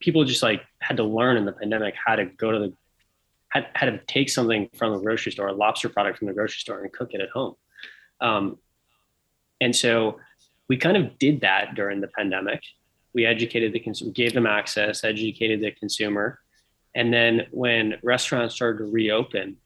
people 0.00 0.24
just 0.24 0.42
like 0.42 0.62
had 0.80 0.96
to 0.98 1.04
learn 1.04 1.36
in 1.36 1.44
the 1.44 1.52
pandemic 1.52 1.94
how 1.96 2.14
to 2.14 2.26
go 2.26 2.52
to 2.52 2.58
the 2.58 2.72
had, 3.48 3.66
had 3.74 3.86
to 3.86 3.98
take 4.06 4.28
something 4.28 4.68
from 4.76 4.92
the 4.92 5.00
grocery 5.00 5.32
store, 5.32 5.48
a 5.48 5.52
lobster 5.52 5.88
product 5.88 6.18
from 6.18 6.28
the 6.28 6.34
grocery 6.34 6.60
store, 6.60 6.82
and 6.82 6.92
cook 6.92 7.14
it 7.14 7.20
at 7.20 7.30
home. 7.30 7.54
Um, 8.20 8.58
and 9.60 9.74
so 9.74 10.20
we 10.68 10.76
kind 10.76 10.96
of 10.96 11.18
did 11.18 11.40
that 11.40 11.74
during 11.74 12.00
the 12.00 12.08
pandemic. 12.08 12.62
We 13.14 13.24
educated 13.24 13.72
the 13.72 13.80
consumer, 13.80 14.12
gave 14.12 14.34
them 14.34 14.46
access, 14.46 15.02
educated 15.02 15.62
the 15.62 15.72
consumer, 15.72 16.40
and 16.94 17.12
then 17.12 17.46
when 17.50 17.96
restaurants 18.02 18.54
started 18.54 18.78
to 18.78 18.90
reopen, 18.90 19.56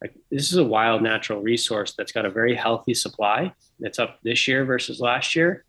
like 0.00 0.14
this 0.30 0.52
is 0.52 0.58
a 0.58 0.64
wild 0.64 1.02
natural 1.02 1.40
resource 1.40 1.94
that's 1.96 2.12
got 2.12 2.26
a 2.26 2.30
very 2.30 2.54
healthy 2.54 2.94
supply. 2.94 3.52
That's 3.80 3.98
up 3.98 4.18
this 4.22 4.46
year 4.46 4.64
versus 4.64 5.00
last 5.00 5.34
year. 5.34 5.64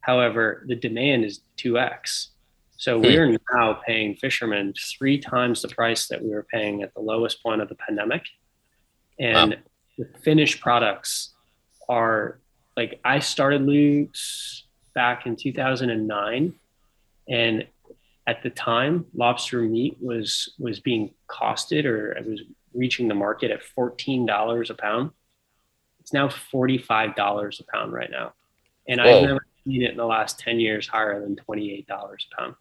However, 0.00 0.64
the 0.66 0.76
demand 0.76 1.24
is 1.24 1.40
2x. 1.56 2.28
So 2.76 2.98
hmm. 2.98 3.06
we 3.06 3.16
are 3.16 3.38
now 3.52 3.80
paying 3.86 4.16
fishermen 4.16 4.74
three 4.98 5.18
times 5.18 5.62
the 5.62 5.68
price 5.68 6.08
that 6.08 6.22
we 6.22 6.30
were 6.30 6.46
paying 6.52 6.82
at 6.82 6.92
the 6.94 7.00
lowest 7.00 7.42
point 7.42 7.62
of 7.62 7.68
the 7.68 7.76
pandemic. 7.76 8.22
And 9.18 9.50
wow. 9.52 9.56
the 9.98 10.18
finished 10.18 10.60
products 10.60 11.34
are 11.88 12.38
like 12.76 13.00
I 13.04 13.20
started 13.20 13.62
Luke's 13.62 14.64
back 14.94 15.26
in 15.26 15.36
2009 15.36 16.54
and 17.28 17.66
at 18.26 18.42
the 18.42 18.50
time 18.50 19.04
lobster 19.14 19.60
meat 19.62 19.96
was 20.00 20.54
was 20.58 20.80
being 20.80 21.12
costed 21.28 21.84
or 21.84 22.12
it 22.12 22.26
was 22.26 22.42
reaching 22.72 23.08
the 23.08 23.14
market 23.14 23.50
at 23.50 23.60
$14 23.76 24.70
a 24.70 24.74
pound. 24.74 25.10
It's 26.00 26.12
now 26.12 26.28
$45 26.28 27.60
a 27.60 27.64
pound 27.72 27.92
right 27.92 28.10
now. 28.10 28.34
And 28.88 29.00
Whoa. 29.00 29.20
I've 29.20 29.22
never 29.22 29.46
seen 29.64 29.82
it 29.82 29.92
in 29.92 29.96
the 29.96 30.04
last 30.04 30.38
10 30.40 30.60
years 30.60 30.86
higher 30.86 31.20
than 31.20 31.36
$28 31.36 31.86
a 31.88 32.36
pound. 32.36 32.54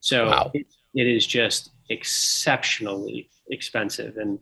So 0.00 0.26
wow. 0.28 0.50
it, 0.54 0.66
it 0.94 1.06
is 1.06 1.26
just 1.26 1.70
exceptionally 1.90 3.28
expensive, 3.50 4.16
and 4.16 4.38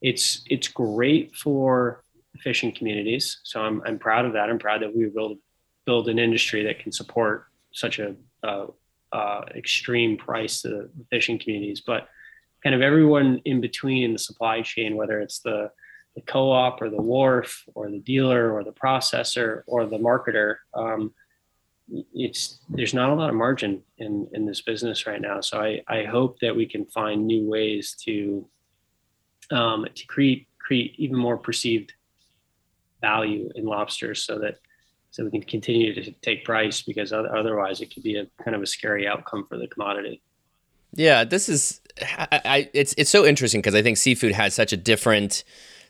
it's 0.00 0.42
it's 0.48 0.68
great 0.68 1.34
for 1.34 2.04
fishing 2.38 2.72
communities. 2.72 3.40
So 3.42 3.60
I'm 3.60 3.82
I'm 3.84 3.98
proud 3.98 4.24
of 4.24 4.32
that. 4.34 4.48
I'm 4.48 4.58
proud 4.58 4.82
that 4.82 4.94
we 4.94 5.06
build 5.06 5.38
build 5.84 6.08
an 6.08 6.18
industry 6.18 6.64
that 6.64 6.78
can 6.78 6.92
support 6.92 7.46
such 7.72 7.98
a 7.98 8.14
uh, 8.42 8.66
uh, 9.12 9.42
extreme 9.54 10.16
price 10.16 10.62
to 10.62 10.68
the 10.68 10.90
fishing 11.10 11.38
communities, 11.38 11.82
but 11.86 12.08
kind 12.62 12.74
of 12.74 12.82
everyone 12.82 13.40
in 13.44 13.60
between 13.60 14.04
in 14.04 14.12
the 14.12 14.18
supply 14.18 14.62
chain, 14.62 14.96
whether 14.96 15.20
it's 15.20 15.40
the 15.40 15.70
the 16.16 16.20
co-op 16.22 16.82
or 16.82 16.90
the 16.90 17.00
wharf 17.00 17.64
or 17.74 17.88
the 17.88 18.00
dealer 18.00 18.52
or 18.52 18.64
the 18.64 18.72
processor 18.72 19.62
or 19.68 19.86
the 19.86 19.96
marketer, 19.96 20.56
um, 20.74 21.14
it's 22.12 22.58
there's 22.68 22.94
not 22.94 23.10
a 23.10 23.14
lot 23.14 23.30
of 23.30 23.36
margin 23.36 23.82
in 23.98 24.28
in 24.32 24.46
this 24.46 24.60
business 24.60 25.06
right 25.06 25.20
now. 25.20 25.40
So 25.40 25.60
I 25.60 25.82
I 25.88 26.04
hope 26.04 26.38
that 26.40 26.54
we 26.54 26.66
can 26.66 26.84
find 26.86 27.26
new 27.26 27.48
ways 27.48 27.96
to 28.04 28.46
um, 29.50 29.86
to 29.94 30.06
create 30.06 30.46
create 30.58 30.94
even 30.98 31.16
more 31.16 31.36
perceived 31.36 31.92
value 33.00 33.50
in 33.54 33.64
lobsters, 33.64 34.24
so 34.24 34.38
that 34.38 34.58
so 35.10 35.24
we 35.24 35.30
can 35.30 35.42
continue 35.42 35.94
to 35.94 36.12
take 36.22 36.44
price 36.44 36.82
because 36.82 37.12
otherwise 37.12 37.80
it 37.80 37.92
could 37.92 38.02
be 38.02 38.16
a 38.16 38.26
kind 38.42 38.54
of 38.54 38.62
a 38.62 38.66
scary 38.66 39.06
outcome 39.06 39.46
for 39.48 39.58
the 39.58 39.66
commodity. 39.66 40.22
Yeah, 40.92 41.24
this 41.24 41.48
is 41.48 41.80
I, 42.00 42.40
I 42.44 42.70
it's 42.74 42.94
it's 42.98 43.10
so 43.10 43.24
interesting 43.24 43.60
because 43.60 43.74
I 43.74 43.82
think 43.82 43.96
seafood 43.96 44.32
has 44.32 44.54
such 44.54 44.72
a 44.72 44.76
different 44.76 45.44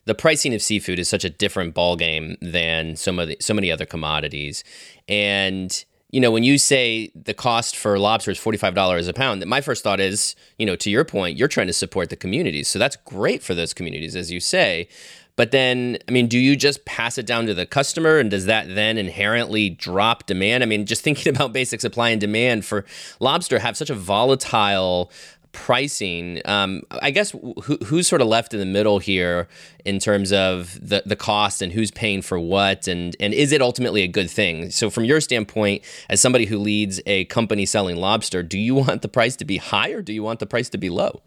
the 0.07 0.15
pricing 0.15 0.55
of 0.55 0.63
seafood 0.63 0.99
is 0.99 1.09
such 1.09 1.25
a 1.25 1.31
different 1.31 1.75
ballgame 1.75 2.37
than 2.41 2.97
some 2.97 3.19
of 3.19 3.29
the, 3.29 3.37
so 3.41 3.53
many 3.55 3.71
other 3.71 3.87
commodities, 3.87 4.65
and 5.09 5.85
you 6.11 6.21
know, 6.21 6.31
when 6.31 6.43
you 6.43 6.59
say 6.59 7.13
the 7.15 7.35
cost 7.35 7.77
for 7.77 7.99
lobster 7.99 8.33
is 8.33 8.39
$45 8.39 9.09
a 9.09 9.13
pound, 9.13 9.47
my 9.47 9.61
first 9.61 9.85
thought 9.85 10.01
is, 10.01 10.35
you 10.59 10.67
know, 10.67 10.75
to 10.77 10.91
your 10.91 11.05
point, 11.05 11.39
you're 11.39 11.47
trying 11.47 11.69
to 11.69 11.73
support 11.73 12.11
the 12.11 12.17
communities. 12.17 12.67
So 12.67 12.81
that's 12.81 12.97
great 12.97 13.43
for 13.45 13.55
those 13.55 13.73
communities, 13.73 14.17
as 14.17 14.33
you 14.33 14.41
say. 14.41 14.89
But 15.37 15.51
then, 15.51 15.99
I 16.09 16.13
mean, 16.13 16.27
do 16.27 16.39
you 16.39 16.57
just 16.57 16.85
pass 16.85 17.19
it 17.19 17.27
down 17.27 17.47
to 17.47 17.55
the 17.55 17.67
customer 17.67 18.19
and 18.19 18.31
does 18.31 18.47
that 18.47 18.75
then 18.75 18.99
inherently 18.99 19.71
drop 19.71 20.27
demand? 20.27 20.63
I 20.63 20.67
mean, 20.67 20.87
just 20.87 21.03
thinking 21.05 21.35
about 21.35 21.53
basic 21.53 21.81
supply 21.81 22.11
and 22.11 22.21
demand 22.21 22.65
for 22.65 22.85
lobster 23.21 23.59
have 23.59 23.77
such 23.77 23.91
a 23.91 23.95
volatile 23.95 25.11
pricing, 25.53 26.41
um, 26.45 26.83
I 26.91 27.11
guess 27.11 27.33
who, 27.33 27.79
who's 27.85 28.07
sort 28.07 28.21
of 28.21 28.29
left 28.29 28.55
in 28.55 28.61
the 28.61 28.67
middle 28.67 28.99
here 28.99 29.49
in 29.85 29.99
terms 29.99 30.33
of 30.33 30.79
the, 30.81 31.03
the 31.05 31.17
cost 31.17 31.63
and 31.63 31.73
who's 31.73 31.91
paying 31.91 32.23
for 32.23 32.39
what, 32.39 32.87
and 32.87 33.17
and 33.21 33.35
is 33.35 33.53
it 33.53 33.63
ultimately 33.63 34.03
a 34.03 34.09
good 34.09 34.31
thing? 34.31 34.71
So, 34.71 34.91
from 34.91 35.05
your 35.05 35.21
standpoint, 35.21 35.83
as 36.09 36.21
somebody 36.21 36.47
who 36.47 36.59
leads 36.59 37.01
a 37.07 37.25
company 37.27 37.67
selling 37.67 37.97
lobster, 37.97 38.43
do 38.43 38.59
you 38.59 38.75
want 38.75 39.03
the 39.03 39.09
price 39.09 39.37
to 39.37 39.45
be 39.45 39.57
high 39.57 39.91
or 39.91 40.03
do 40.03 40.13
you 40.13 40.23
want 40.23 40.39
the 40.41 40.47
price 40.47 40.69
to 40.71 40.79
be 40.79 40.91
low? 40.91 41.23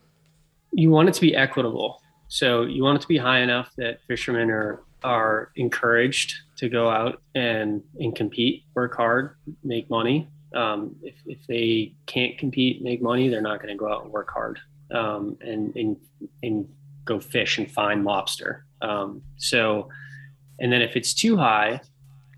You 0.72 0.90
want 0.90 1.10
it 1.10 1.16
to 1.16 1.22
be 1.22 1.36
equitable. 1.36 2.02
So 2.34 2.64
you 2.64 2.82
want 2.84 2.98
it 2.98 3.02
to 3.04 3.08
be 3.08 3.18
high 3.18 3.42
enough 3.42 3.70
that 3.78 4.00
fishermen 4.08 4.50
are 4.50 4.84
are 5.04 5.52
encouraged 5.56 6.34
to 6.56 6.68
go 6.68 6.90
out 6.90 7.22
and 7.36 7.84
and 8.00 8.16
compete, 8.16 8.64
work 8.74 8.96
hard, 8.96 9.36
make 9.64 9.88
money, 9.90 10.28
um, 10.54 10.96
if, 11.02 11.16
if 11.26 11.46
they 11.48 11.94
can't 12.06 12.38
compete, 12.38 12.82
make 12.82 13.02
money, 13.02 13.30
they're 13.30 13.42
not 13.42 13.62
going 13.62 13.74
to 13.74 13.78
go 13.78 13.92
out 13.92 14.04
and 14.04 14.12
work 14.12 14.30
hard 14.32 14.60
um, 14.92 15.38
and, 15.42 15.76
and, 15.76 15.98
and 16.42 16.68
go 17.06 17.20
fish 17.20 17.58
and 17.58 17.72
find 17.72 18.04
lobster. 18.04 18.66
Um, 18.82 19.22
so, 19.38 19.90
and 20.60 20.72
then 20.72 20.82
if 20.82 20.96
it's 20.96 21.14
too 21.14 21.38
high, 21.38 21.82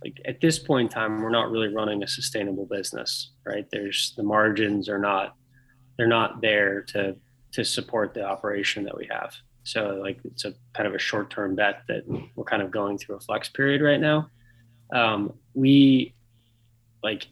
like 0.03 0.19
at 0.25 0.39
this 0.39 0.59
point 0.59 0.91
in 0.91 0.93
time, 0.93 1.21
we're 1.21 1.29
not 1.29 1.51
really 1.51 1.73
running 1.73 2.03
a 2.03 2.07
sustainable 2.07 2.65
business, 2.65 3.31
right? 3.45 3.65
There's 3.71 4.13
the 4.15 4.23
margins 4.23 4.87
are 4.87 4.99
not, 4.99 5.35
they're 5.97 6.07
not 6.07 6.41
there 6.41 6.81
to, 6.89 7.15
to 7.53 7.65
support 7.65 8.13
the 8.13 8.23
operation 8.23 8.83
that 8.85 8.97
we 8.97 9.07
have. 9.11 9.35
So 9.65 9.99
like 10.01 10.19
it's 10.23 10.45
a 10.45 10.53
kind 10.73 10.87
of 10.87 10.95
a 10.95 10.99
short-term 10.99 11.55
bet 11.55 11.83
that 11.87 12.03
we're 12.35 12.45
kind 12.45 12.61
of 12.61 12.71
going 12.71 12.97
through 12.97 13.15
a 13.15 13.19
flex 13.19 13.49
period 13.49 13.81
right 13.81 13.99
now. 13.99 14.29
Um, 14.93 15.33
we 15.53 16.13
like 17.03 17.27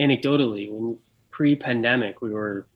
anecdotally, 0.00 0.70
when 0.70 0.98
pre-pandemic, 1.30 2.22
we 2.22 2.30
were 2.30 2.66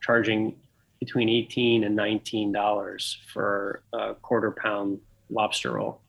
charging 0.00 0.56
between 1.00 1.28
18 1.28 1.82
and 1.82 1.96
19 1.96 2.52
dollars 2.52 3.18
for 3.32 3.82
a 3.92 4.14
quarter 4.14 4.52
pound 4.52 5.00
lobster 5.30 5.72
roll 5.72 6.00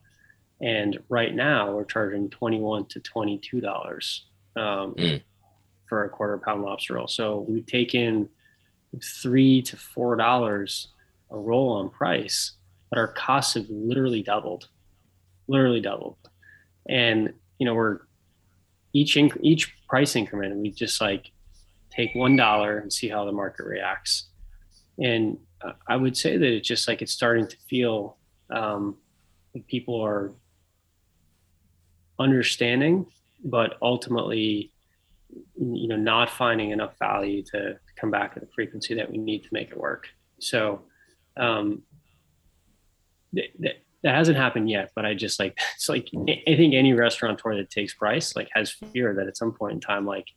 and 0.60 1.00
right 1.08 1.34
now 1.34 1.72
we're 1.72 1.84
charging 1.84 2.30
21 2.30 2.86
to 2.86 3.00
22 3.00 3.60
dollars 3.60 4.26
um, 4.56 4.94
mm. 4.94 5.20
for 5.88 6.04
a 6.04 6.08
quarter 6.08 6.38
pound 6.38 6.62
lobster 6.62 6.94
roll 6.94 7.08
so 7.08 7.44
we've 7.48 7.66
taken 7.66 8.28
three 9.02 9.60
to 9.62 9.76
four 9.76 10.14
dollars 10.14 10.88
a 11.30 11.38
roll 11.38 11.72
on 11.72 11.90
price 11.90 12.52
but 12.90 12.98
our 12.98 13.08
costs 13.08 13.54
have 13.54 13.66
literally 13.68 14.22
doubled 14.22 14.68
literally 15.48 15.80
doubled. 15.80 16.16
And 16.88 17.34
you 17.58 17.66
know 17.66 17.74
we're 17.74 18.00
each 18.92 19.16
inc- 19.16 19.38
each 19.40 19.74
price 19.88 20.16
increment 20.16 20.56
we 20.56 20.70
just 20.70 21.00
like 21.00 21.30
take 21.90 22.14
one 22.14 22.36
dollar 22.36 22.78
and 22.78 22.92
see 22.92 23.08
how 23.08 23.24
the 23.24 23.32
market 23.32 23.66
reacts. 23.66 24.28
And 24.98 25.38
i 25.88 25.96
would 25.96 26.14
say 26.14 26.36
that 26.36 26.46
it's 26.46 26.68
just 26.68 26.86
like 26.86 27.00
it's 27.00 27.12
starting 27.12 27.46
to 27.46 27.56
feel 27.70 28.18
um, 28.50 28.98
people 29.66 29.98
are 30.02 30.34
understanding 32.18 33.06
but 33.42 33.78
ultimately 33.80 34.70
you 35.56 35.88
know 35.88 35.96
not 35.96 36.28
finding 36.28 36.70
enough 36.70 36.98
value 36.98 37.42
to 37.42 37.78
come 37.96 38.10
back 38.10 38.32
at 38.36 38.42
the 38.42 38.48
frequency 38.54 38.94
that 38.94 39.10
we 39.10 39.16
need 39.16 39.42
to 39.42 39.48
make 39.52 39.70
it 39.70 39.78
work. 39.78 40.08
So 40.38 40.82
um, 41.36 41.82
th- 43.34 43.52
th- 43.60 43.76
that 44.02 44.14
hasn't 44.14 44.36
happened 44.36 44.68
yet, 44.68 44.92
but 44.94 45.06
I 45.06 45.14
just 45.14 45.40
like 45.40 45.58
it's 45.74 45.88
like 45.88 46.08
I 46.14 46.56
think 46.56 46.74
any 46.74 46.92
restaurateur 46.92 47.56
that 47.56 47.70
takes 47.70 47.94
price 47.94 48.36
like 48.36 48.48
has 48.52 48.70
fear 48.70 49.14
that 49.14 49.26
at 49.26 49.36
some 49.36 49.52
point 49.52 49.74
in 49.74 49.80
time, 49.80 50.06
like 50.06 50.28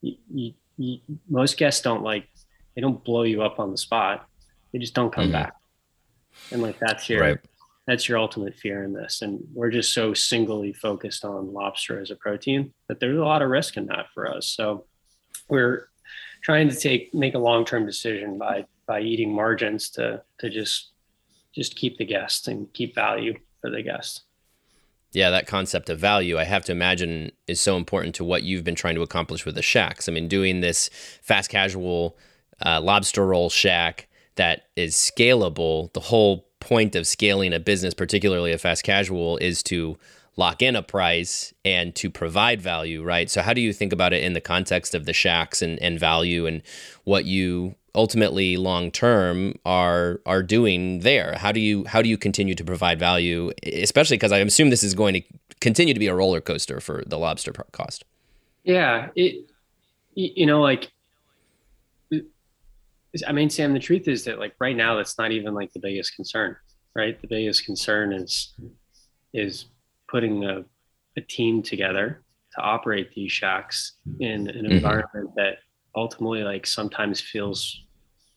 you, 0.00 0.16
you, 0.32 0.54
you, 0.76 0.98
most 1.28 1.56
guests 1.56 1.82
don't 1.82 2.02
like 2.02 2.26
they 2.74 2.80
don't 2.80 3.04
blow 3.04 3.22
you 3.22 3.42
up 3.42 3.60
on 3.60 3.70
the 3.70 3.78
spot; 3.78 4.26
they 4.72 4.78
just 4.78 4.94
don't 4.94 5.12
come 5.12 5.24
mm-hmm. 5.24 5.32
back, 5.32 5.54
and 6.50 6.62
like 6.62 6.78
that's 6.78 7.08
your 7.08 7.20
right. 7.20 7.38
that's 7.86 8.08
your 8.08 8.18
ultimate 8.18 8.56
fear 8.56 8.82
in 8.84 8.94
this. 8.94 9.22
And 9.22 9.46
we're 9.54 9.70
just 9.70 9.92
so 9.92 10.14
singly 10.14 10.72
focused 10.72 11.24
on 11.24 11.52
lobster 11.52 12.00
as 12.00 12.10
a 12.10 12.16
protein 12.16 12.72
that 12.88 13.00
there's 13.00 13.18
a 13.18 13.24
lot 13.24 13.42
of 13.42 13.50
risk 13.50 13.76
in 13.76 13.86
that 13.86 14.06
for 14.14 14.28
us. 14.28 14.48
So 14.48 14.86
we're 15.48 15.88
trying 16.42 16.70
to 16.70 16.76
take 16.76 17.12
make 17.12 17.34
a 17.34 17.38
long 17.38 17.64
term 17.64 17.84
decision 17.84 18.38
by 18.38 18.64
by 18.86 19.00
eating 19.00 19.34
margins 19.34 19.90
to 19.90 20.22
to 20.38 20.50
just 20.50 20.90
just 21.54 21.76
keep 21.76 21.98
the 21.98 22.04
guests 22.04 22.48
and 22.48 22.72
keep 22.72 22.94
value 22.94 23.34
for 23.60 23.70
the 23.70 23.82
guests. 23.82 24.22
Yeah, 25.12 25.30
that 25.30 25.46
concept 25.46 25.88
of 25.88 26.00
value, 26.00 26.38
I 26.38 26.44
have 26.44 26.64
to 26.64 26.72
imagine, 26.72 27.30
is 27.46 27.60
so 27.60 27.76
important 27.76 28.16
to 28.16 28.24
what 28.24 28.42
you've 28.42 28.64
been 28.64 28.74
trying 28.74 28.96
to 28.96 29.02
accomplish 29.02 29.46
with 29.46 29.54
the 29.54 29.62
shacks. 29.62 30.08
I 30.08 30.12
mean, 30.12 30.26
doing 30.26 30.60
this 30.60 30.90
fast 31.22 31.50
casual 31.50 32.16
uh, 32.64 32.80
lobster 32.80 33.24
roll 33.24 33.48
shack 33.48 34.08
that 34.34 34.62
is 34.74 34.94
scalable, 34.94 35.92
the 35.92 36.00
whole 36.00 36.48
point 36.58 36.96
of 36.96 37.06
scaling 37.06 37.52
a 37.52 37.60
business, 37.60 37.94
particularly 37.94 38.50
a 38.50 38.58
fast 38.58 38.82
casual, 38.82 39.36
is 39.36 39.62
to 39.64 39.96
lock 40.36 40.62
in 40.62 40.74
a 40.74 40.82
price 40.82 41.54
and 41.64 41.94
to 41.94 42.10
provide 42.10 42.60
value, 42.60 43.04
right? 43.04 43.30
So, 43.30 43.42
how 43.42 43.52
do 43.52 43.60
you 43.60 43.72
think 43.72 43.92
about 43.92 44.12
it 44.12 44.24
in 44.24 44.32
the 44.32 44.40
context 44.40 44.96
of 44.96 45.04
the 45.04 45.12
shacks 45.12 45.62
and, 45.62 45.80
and 45.80 45.98
value 45.98 46.46
and 46.46 46.62
what 47.04 47.24
you 47.24 47.76
ultimately 47.94 48.56
long 48.56 48.90
term 48.90 49.54
are 49.64 50.20
are 50.26 50.42
doing 50.42 51.00
there? 51.00 51.34
How 51.36 51.52
do 51.52 51.60
you 51.60 51.84
how 51.84 52.02
do 52.02 52.08
you 52.08 52.18
continue 52.18 52.54
to 52.54 52.64
provide 52.64 52.98
value, 52.98 53.52
especially 53.62 54.16
because 54.16 54.32
I 54.32 54.38
assume 54.38 54.70
this 54.70 54.82
is 54.82 54.94
going 54.94 55.14
to 55.14 55.22
continue 55.60 55.94
to 55.94 56.00
be 56.00 56.08
a 56.08 56.14
roller 56.14 56.40
coaster 56.40 56.80
for 56.80 57.02
the 57.06 57.18
lobster 57.18 57.52
cost? 57.72 58.04
Yeah, 58.64 59.08
it 59.14 59.48
you 60.14 60.46
know 60.46 60.60
like 60.60 60.90
I 63.26 63.32
mean, 63.32 63.50
Sam, 63.50 63.72
the 63.72 63.78
truth 63.78 64.08
is 64.08 64.24
that 64.24 64.38
like 64.38 64.54
right 64.58 64.76
now, 64.76 64.96
that's 64.96 65.18
not 65.18 65.30
even 65.30 65.54
like 65.54 65.72
the 65.72 65.78
biggest 65.78 66.16
concern, 66.16 66.56
right? 66.96 67.20
The 67.20 67.28
biggest 67.28 67.64
concern 67.64 68.12
is 68.12 68.54
is 69.32 69.66
putting 70.08 70.44
a, 70.44 70.64
a 71.16 71.20
team 71.20 71.62
together 71.62 72.22
to 72.54 72.60
operate 72.60 73.12
these 73.14 73.32
shacks 73.32 73.94
in 74.20 74.48
an 74.48 74.64
mm-hmm. 74.64 74.72
environment 74.72 75.30
that 75.36 75.58
ultimately 75.96 76.42
like 76.42 76.66
sometimes 76.66 77.20
feels 77.20 77.83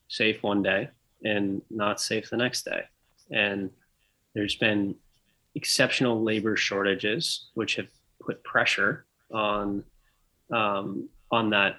safe 0.07 0.43
one 0.43 0.63
day 0.63 0.89
and 1.23 1.61
not 1.69 1.99
safe 1.99 2.29
the 2.29 2.37
next 2.37 2.63
day. 2.65 2.81
And 3.31 3.69
there's 4.33 4.55
been 4.55 4.95
exceptional 5.55 6.23
labor 6.23 6.55
shortages, 6.55 7.49
which 7.55 7.75
have 7.75 7.87
put 8.21 8.43
pressure 8.43 9.05
on 9.31 9.83
um, 10.53 11.09
on 11.31 11.49
that 11.49 11.75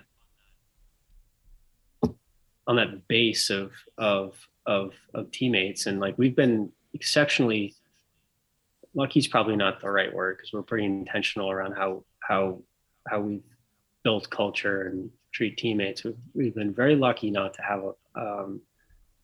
on 2.67 2.77
that 2.77 3.09
base 3.09 3.51
of 3.51 3.73
of 3.97 4.37
of 4.67 4.93
of 5.15 5.31
teammates 5.31 5.87
and 5.87 5.99
like 5.99 6.17
we've 6.19 6.37
been 6.37 6.71
exceptionally 6.93 7.75
lucky 8.95 9.19
is 9.19 9.27
probably 9.27 9.57
not 9.57 9.81
the 9.81 9.91
right 9.91 10.13
word 10.13 10.37
because 10.37 10.53
we're 10.53 10.63
pretty 10.63 10.85
intentional 10.85 11.51
around 11.51 11.73
how 11.73 12.05
how 12.21 12.61
how 13.09 13.21
we've 13.21 13.43
built 14.05 14.29
culture 14.29 14.89
and 14.89 15.11
treat 15.33 15.57
teammates 15.57 16.05
we've, 16.05 16.17
we've 16.35 16.55
been 16.55 16.75
very 16.75 16.97
lucky 16.97 17.31
not 17.31 17.55
to 17.55 17.63
have 17.63 17.83
a, 17.83 18.21
um, 18.21 18.61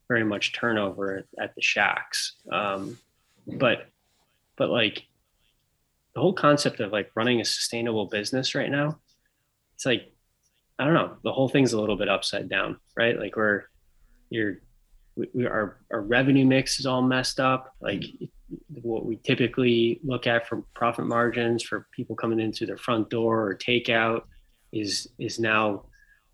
very 0.09 0.25
much 0.25 0.53
turnover 0.53 1.25
at, 1.41 1.55
the 1.55 1.63
shacks 1.63 2.37
um, 2.53 2.97
but 3.47 3.87
but 4.57 4.71
like 4.71 5.05
the 6.15 6.21
whole 6.21 6.33
concept 6.33 6.81
of 6.81 6.93
like 6.93 7.11
running 7.15 7.41
a 7.41 7.45
sustainable 7.45 8.07
business 8.07 8.55
right 8.55 8.71
now 8.71 8.99
it's 9.75 9.87
like 9.87 10.15
I 10.79 10.85
don't 10.85 10.95
know. 10.95 11.17
The 11.23 11.33
whole 11.33 11.49
thing's 11.49 11.73
a 11.73 11.81
little 11.81 11.97
bit 11.97 12.09
upside 12.09 12.49
down, 12.49 12.79
right? 12.97 13.19
Like 13.19 13.37
we're 13.37 13.65
you're 14.31 14.57
we, 15.17 15.29
we, 15.33 15.47
our 15.47 15.79
our 15.93 16.03
revenue 16.03 16.45
mix 16.45 16.81
is 16.81 16.87
all 16.87 17.03
messed 17.03 17.39
up. 17.39 17.73
Like 17.81 18.03
what 18.69 19.07
we 19.07 19.17
typically 19.17 20.01
look 20.03 20.27
at 20.27 20.49
for 20.49 20.65
profit 20.75 21.07
margins 21.07 21.63
for 21.63 21.87
people 21.93 22.17
coming 22.17 22.41
in 22.41 22.53
through 22.53 22.67
their 22.69 22.77
front 22.77 23.09
door 23.11 23.47
or 23.47 23.55
takeout 23.57 24.23
is 24.73 25.09
is 25.19 25.39
now 25.39 25.85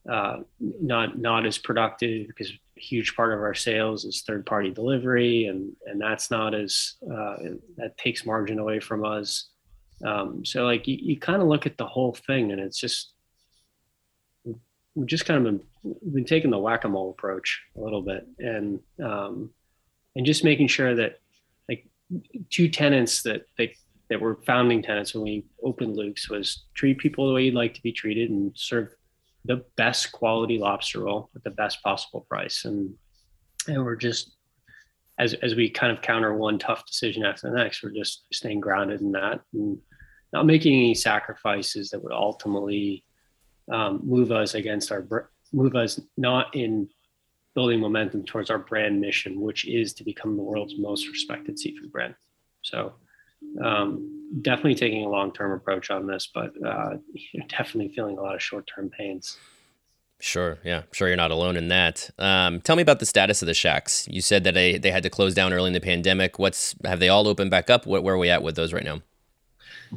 uh, 0.08 0.38
not 0.58 1.18
not 1.18 1.46
as 1.46 1.58
productive 1.58 2.26
because 2.26 2.50
a 2.50 2.80
huge 2.80 3.14
part 3.14 3.32
of 3.32 3.40
our 3.40 3.54
sales 3.54 4.04
is 4.04 4.22
third 4.22 4.46
party 4.46 4.70
delivery 4.70 5.46
and 5.46 5.72
and 5.86 6.00
that's 6.00 6.30
not 6.30 6.54
as 6.54 6.94
uh, 7.04 7.36
that 7.76 7.96
takes 7.98 8.24
margin 8.24 8.58
away 8.58 8.80
from 8.80 9.04
us. 9.04 9.48
Um, 10.04 10.44
so 10.44 10.64
like 10.64 10.88
you, 10.88 10.96
you 10.98 11.18
kind 11.18 11.42
of 11.42 11.48
look 11.48 11.66
at 11.66 11.76
the 11.76 11.86
whole 11.86 12.14
thing 12.14 12.52
and 12.52 12.60
it's 12.60 12.78
just 12.78 13.12
we've 14.94 15.06
just 15.06 15.26
kind 15.26 15.46
of 15.46 15.60
been, 15.82 15.96
been 16.14 16.24
taking 16.24 16.50
the 16.50 16.58
whack-a-mole 16.58 17.10
approach 17.10 17.62
a 17.76 17.80
little 17.80 18.02
bit 18.02 18.26
and 18.38 18.80
um, 19.04 19.50
and 20.16 20.24
just 20.24 20.44
making 20.44 20.68
sure 20.68 20.94
that 20.94 21.20
like 21.68 21.86
two 22.48 22.68
tenants 22.68 23.22
that 23.22 23.46
they 23.58 23.74
that 24.08 24.20
were 24.20 24.36
founding 24.44 24.82
tenants 24.82 25.14
when 25.14 25.22
we 25.22 25.44
opened 25.62 25.96
Luke's 25.96 26.28
was 26.28 26.64
treat 26.74 26.98
people 26.98 27.28
the 27.28 27.34
way 27.34 27.44
you'd 27.44 27.54
like 27.54 27.74
to 27.74 27.82
be 27.82 27.92
treated 27.92 28.30
and 28.30 28.52
serve 28.56 28.94
the 29.44 29.64
best 29.76 30.12
quality 30.12 30.58
lobster 30.58 31.00
roll 31.00 31.30
at 31.34 31.42
the 31.44 31.50
best 31.50 31.82
possible 31.82 32.26
price 32.28 32.64
and 32.64 32.94
and 33.68 33.84
we're 33.84 33.96
just 33.96 34.36
as 35.18 35.34
as 35.34 35.54
we 35.54 35.68
kind 35.68 35.92
of 35.92 36.02
counter 36.02 36.34
one 36.34 36.58
tough 36.58 36.86
decision 36.86 37.24
after 37.24 37.48
the 37.48 37.56
next 37.56 37.82
we're 37.82 37.90
just 37.90 38.24
staying 38.32 38.60
grounded 38.60 39.00
in 39.00 39.12
that 39.12 39.40
and 39.54 39.78
not 40.32 40.46
making 40.46 40.74
any 40.74 40.94
sacrifices 40.94 41.90
that 41.90 42.02
would 42.02 42.12
ultimately 42.12 43.04
um, 43.72 44.00
move 44.04 44.32
us 44.32 44.54
against 44.54 44.92
our 44.92 45.30
move 45.52 45.74
us 45.74 46.00
not 46.16 46.54
in 46.54 46.88
building 47.54 47.80
momentum 47.80 48.24
towards 48.24 48.50
our 48.50 48.58
brand 48.58 49.00
mission, 49.00 49.40
which 49.40 49.66
is 49.66 49.92
to 49.94 50.04
become 50.04 50.36
the 50.36 50.42
world's 50.42 50.78
most 50.78 51.08
respected 51.08 51.58
seafood 51.58 51.90
brand. 51.90 52.14
So 52.62 52.94
um, 53.62 54.28
definitely 54.42 54.74
taking 54.74 55.04
a 55.04 55.08
long-term 55.08 55.52
approach 55.52 55.90
on 55.90 56.06
this, 56.06 56.30
but 56.32 56.52
uh, 56.64 56.96
definitely 57.48 57.92
feeling 57.94 58.18
a 58.18 58.22
lot 58.22 58.34
of 58.34 58.42
short-term 58.42 58.90
pains. 58.90 59.36
Sure. 60.22 60.58
Yeah. 60.64 60.82
Sure. 60.92 61.08
You're 61.08 61.16
not 61.16 61.30
alone 61.30 61.56
in 61.56 61.68
that. 61.68 62.10
Um, 62.18 62.60
tell 62.60 62.76
me 62.76 62.82
about 62.82 63.00
the 63.00 63.06
status 63.06 63.40
of 63.40 63.46
the 63.46 63.54
shacks. 63.54 64.06
You 64.10 64.20
said 64.20 64.44
that 64.44 64.52
they, 64.52 64.76
they 64.76 64.90
had 64.90 65.02
to 65.04 65.10
close 65.10 65.32
down 65.32 65.54
early 65.54 65.68
in 65.68 65.72
the 65.72 65.80
pandemic. 65.80 66.38
What's 66.38 66.74
have 66.84 67.00
they 67.00 67.08
all 67.08 67.26
opened 67.26 67.50
back 67.50 67.70
up? 67.70 67.86
What, 67.86 68.02
where 68.02 68.14
are 68.14 68.18
we 68.18 68.28
at 68.28 68.42
with 68.42 68.54
those 68.54 68.74
right 68.74 68.84
now? 68.84 69.00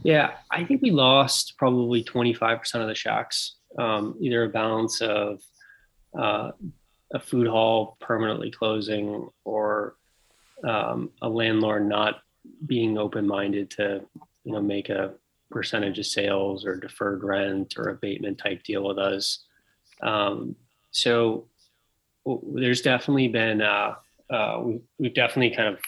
Yeah, 0.01 0.31
I 0.49 0.63
think 0.63 0.81
we 0.81 0.91
lost 0.91 1.55
probably 1.57 2.05
25% 2.05 2.75
of 2.75 2.87
the 2.87 2.95
shacks 2.95 3.55
um, 3.77 4.15
either 4.19 4.43
a 4.43 4.49
balance 4.49 5.01
of 5.01 5.41
uh, 6.17 6.51
a 7.13 7.19
food 7.19 7.47
hall 7.47 7.97
permanently 7.99 8.51
closing 8.51 9.29
or 9.43 9.95
um, 10.63 11.11
a 11.21 11.29
landlord 11.29 11.87
not 11.87 12.21
being 12.65 12.97
open-minded 12.97 13.69
to 13.69 14.01
you 14.43 14.51
know 14.51 14.61
make 14.61 14.89
a 14.89 15.13
percentage 15.49 15.99
of 15.99 16.05
sales 16.05 16.65
or 16.65 16.75
deferred 16.75 17.23
rent 17.23 17.75
or 17.77 17.89
abatement 17.89 18.37
type 18.37 18.63
deal 18.63 18.83
with 18.83 18.97
us 18.97 19.45
um, 20.01 20.55
so 20.91 21.45
there's 22.53 22.81
definitely 22.81 23.27
been 23.27 23.61
uh, 23.61 23.95
uh, 24.29 24.59
we, 24.61 24.79
we've 24.97 25.13
definitely 25.13 25.55
kind 25.55 25.69
of 25.69 25.79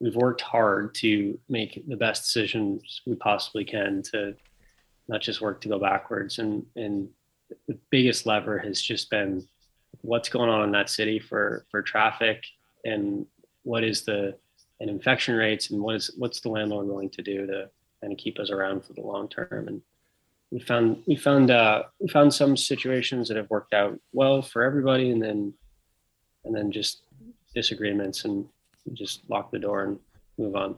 we've 0.00 0.16
worked 0.16 0.40
hard 0.40 0.94
to 0.94 1.38
make 1.48 1.82
the 1.86 1.96
best 1.96 2.24
decisions 2.24 3.02
we 3.06 3.14
possibly 3.14 3.64
can 3.64 4.02
to 4.02 4.34
not 5.08 5.20
just 5.20 5.40
work 5.40 5.60
to 5.60 5.68
go 5.68 5.78
backwards. 5.78 6.38
And 6.38 6.64
and 6.76 7.08
the 7.68 7.78
biggest 7.90 8.26
lever 8.26 8.58
has 8.58 8.80
just 8.80 9.10
been 9.10 9.46
what's 10.02 10.28
going 10.28 10.48
on 10.48 10.64
in 10.64 10.72
that 10.72 10.88
city 10.88 11.18
for 11.18 11.66
for 11.70 11.82
traffic 11.82 12.44
and 12.84 13.26
what 13.62 13.84
is 13.84 14.02
the 14.02 14.36
and 14.80 14.90
infection 14.90 15.36
rates 15.36 15.70
and 15.70 15.80
what 15.80 15.96
is 15.96 16.10
what's 16.16 16.40
the 16.40 16.48
landlord 16.48 16.86
willing 16.86 17.10
to 17.10 17.22
do 17.22 17.46
to 17.46 17.70
kind 18.00 18.12
of 18.12 18.18
keep 18.18 18.38
us 18.38 18.50
around 18.50 18.84
for 18.84 18.94
the 18.94 19.02
long 19.02 19.28
term? 19.28 19.68
And 19.68 19.82
we 20.50 20.60
found 20.60 21.02
we 21.06 21.16
found 21.16 21.50
uh, 21.50 21.84
we 22.00 22.08
found 22.08 22.32
some 22.32 22.56
situations 22.56 23.28
that 23.28 23.36
have 23.36 23.50
worked 23.50 23.74
out 23.74 23.98
well 24.12 24.42
for 24.42 24.62
everybody 24.62 25.10
and 25.10 25.22
then 25.22 25.54
and 26.44 26.54
then 26.54 26.72
just 26.72 27.02
disagreements 27.54 28.24
and 28.24 28.46
just 28.94 29.22
lock 29.28 29.50
the 29.50 29.58
door 29.58 29.84
and 29.84 29.98
move 30.38 30.56
on 30.56 30.76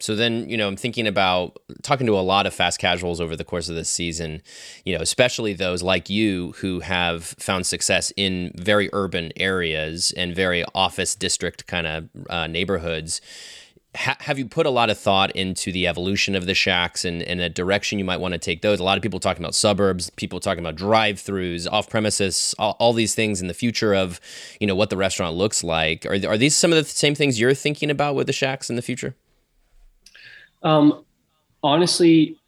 so 0.00 0.16
then, 0.16 0.48
you 0.48 0.56
know, 0.56 0.66
I'm 0.66 0.76
thinking 0.76 1.06
about 1.06 1.56
talking 1.82 2.06
to 2.06 2.18
a 2.18 2.20
lot 2.20 2.46
of 2.46 2.52
fast 2.52 2.78
casuals 2.78 3.20
over 3.20 3.36
the 3.36 3.44
course 3.44 3.68
of 3.68 3.74
this 3.74 3.88
season, 3.88 4.42
you 4.84 4.94
know, 4.94 5.00
especially 5.00 5.54
those 5.54 5.82
like 5.82 6.10
you 6.10 6.52
who 6.58 6.80
have 6.80 7.24
found 7.24 7.66
success 7.66 8.12
in 8.16 8.52
very 8.56 8.90
urban 8.92 9.32
areas 9.36 10.12
and 10.16 10.34
very 10.34 10.64
office 10.74 11.14
district 11.14 11.66
kind 11.66 11.86
of 11.86 12.08
uh, 12.28 12.46
neighborhoods. 12.46 13.20
Ha- 13.96 14.16
have 14.18 14.40
you 14.40 14.46
put 14.46 14.66
a 14.66 14.70
lot 14.70 14.90
of 14.90 14.98
thought 14.98 15.30
into 15.36 15.70
the 15.70 15.86
evolution 15.86 16.34
of 16.34 16.46
the 16.46 16.54
shacks 16.54 17.04
and, 17.04 17.22
and 17.22 17.40
a 17.40 17.48
direction 17.48 18.00
you 18.00 18.04
might 18.04 18.18
want 18.18 18.32
to 18.32 18.38
take 18.38 18.60
those? 18.60 18.80
A 18.80 18.84
lot 18.84 18.98
of 18.98 19.02
people 19.02 19.20
talking 19.20 19.44
about 19.44 19.54
suburbs, 19.54 20.10
people 20.10 20.40
talking 20.40 20.58
about 20.58 20.74
drive-throughs, 20.74 21.70
off-premises, 21.70 22.56
all, 22.58 22.76
all 22.80 22.92
these 22.92 23.14
things 23.14 23.40
in 23.40 23.46
the 23.46 23.54
future 23.54 23.94
of, 23.94 24.20
you 24.58 24.66
know, 24.66 24.74
what 24.74 24.90
the 24.90 24.96
restaurant 24.96 25.36
looks 25.36 25.62
like. 25.62 26.04
Are, 26.06 26.18
are 26.28 26.36
these 26.36 26.56
some 26.56 26.72
of 26.72 26.76
the 26.78 26.84
same 26.84 27.14
things 27.14 27.38
you're 27.38 27.54
thinking 27.54 27.88
about 27.88 28.16
with 28.16 28.26
the 28.26 28.32
shacks 28.32 28.68
in 28.68 28.74
the 28.74 28.82
future? 28.82 29.14
Um, 30.64 31.04
honestly, 31.62 32.38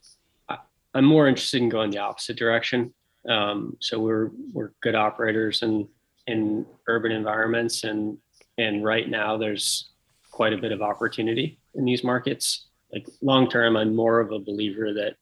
I, 0.49 0.59
am 0.95 1.05
more 1.05 1.29
interested 1.29 1.63
in 1.63 1.69
going 1.69 1.91
the 1.91 1.99
opposite 1.99 2.37
direction. 2.37 2.93
Um, 3.29 3.77
so 3.81 4.01
we're 4.01 4.31
we're 4.53 4.73
good 4.83 4.95
operators 4.95 5.63
in 5.63 5.89
in 6.27 6.67
urban 6.89 7.13
environments, 7.13 7.85
and 7.85 8.19
and 8.59 8.83
right 8.83 9.09
now 9.09 9.37
there's 9.37 9.91
quite 10.31 10.53
a 10.53 10.59
bit 10.59 10.73
of 10.73 10.83
opportunity 10.83 11.59
in 11.75 11.85
these 11.85 12.03
markets. 12.03 12.67
Like 12.93 13.07
long 13.21 13.49
term, 13.49 13.77
I'm 13.77 13.95
more 13.95 14.21
of 14.21 14.33
a 14.33 14.39
believer 14.39 14.93
that 14.95 15.17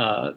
uh, 0.00 0.32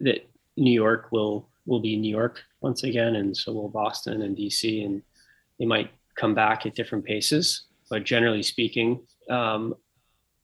that 0.00 0.26
New 0.56 0.72
York 0.72 1.08
will 1.12 1.48
will 1.66 1.80
be 1.80 1.96
New 1.96 2.10
York 2.10 2.42
once 2.60 2.84
again, 2.84 3.16
and 3.16 3.36
so 3.36 3.52
will 3.52 3.68
Boston 3.68 4.22
and 4.22 4.36
DC, 4.36 4.84
and 4.84 5.02
they 5.58 5.66
might 5.66 5.90
come 6.14 6.34
back 6.34 6.64
at 6.64 6.74
different 6.74 7.04
paces. 7.04 7.64
But 7.90 8.04
generally 8.04 8.42
speaking, 8.42 9.00
um, 9.28 9.74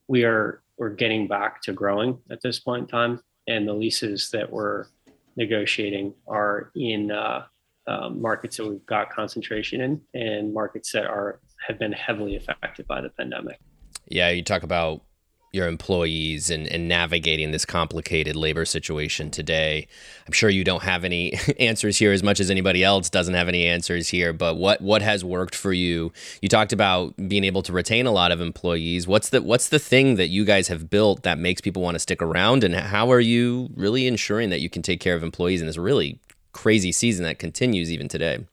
we 0.07 0.23
are 0.25 0.61
we're 0.81 0.89
getting 0.89 1.27
back 1.27 1.61
to 1.61 1.73
growing 1.73 2.17
at 2.31 2.41
this 2.41 2.59
point 2.59 2.81
in 2.81 2.87
time, 2.87 3.19
and 3.47 3.67
the 3.67 3.73
leases 3.73 4.31
that 4.31 4.51
we're 4.51 4.87
negotiating 5.35 6.11
are 6.27 6.71
in 6.75 7.11
uh, 7.11 7.43
um, 7.85 8.19
markets 8.19 8.57
that 8.57 8.67
we've 8.67 8.85
got 8.87 9.11
concentration 9.11 9.79
in, 9.79 10.01
and 10.15 10.51
markets 10.51 10.91
that 10.91 11.05
are 11.05 11.39
have 11.67 11.77
been 11.77 11.91
heavily 11.91 12.35
affected 12.35 12.87
by 12.87 12.99
the 12.99 13.09
pandemic. 13.09 13.59
Yeah, 14.07 14.29
you 14.29 14.41
talk 14.41 14.63
about 14.63 15.03
your 15.51 15.67
employees 15.67 16.49
and, 16.49 16.65
and 16.67 16.87
navigating 16.87 17.51
this 17.51 17.65
complicated 17.65 18.35
labor 18.35 18.63
situation 18.63 19.29
today. 19.29 19.87
I'm 20.25 20.31
sure 20.31 20.49
you 20.49 20.63
don't 20.63 20.83
have 20.83 21.03
any 21.03 21.33
answers 21.59 21.97
here 21.97 22.13
as 22.13 22.23
much 22.23 22.39
as 22.39 22.49
anybody 22.49 22.83
else 22.83 23.09
doesn't 23.09 23.33
have 23.33 23.49
any 23.49 23.65
answers 23.65 24.09
here, 24.09 24.31
but 24.31 24.55
what 24.57 24.81
what 24.81 25.01
has 25.01 25.25
worked 25.25 25.55
for 25.55 25.73
you? 25.73 26.13
You 26.41 26.49
talked 26.49 26.71
about 26.71 27.15
being 27.27 27.43
able 27.43 27.63
to 27.63 27.73
retain 27.73 28.05
a 28.05 28.11
lot 28.11 28.31
of 28.31 28.39
employees. 28.39 29.07
What's 29.07 29.29
the 29.29 29.41
what's 29.41 29.69
the 29.69 29.79
thing 29.79 30.15
that 30.15 30.27
you 30.27 30.45
guys 30.45 30.69
have 30.69 30.89
built 30.89 31.23
that 31.23 31.37
makes 31.37 31.59
people 31.59 31.81
want 31.81 31.95
to 31.95 31.99
stick 31.99 32.21
around 32.21 32.63
and 32.63 32.73
how 32.73 33.11
are 33.11 33.19
you 33.19 33.69
really 33.75 34.07
ensuring 34.07 34.49
that 34.51 34.61
you 34.61 34.69
can 34.69 34.81
take 34.81 34.99
care 34.99 35.15
of 35.15 35.23
employees 35.23 35.61
in 35.61 35.67
this 35.67 35.77
really 35.77 36.19
crazy 36.53 36.91
season 36.91 37.23
that 37.25 37.39
continues 37.39 37.91
even 37.91 38.07
today? 38.07 38.45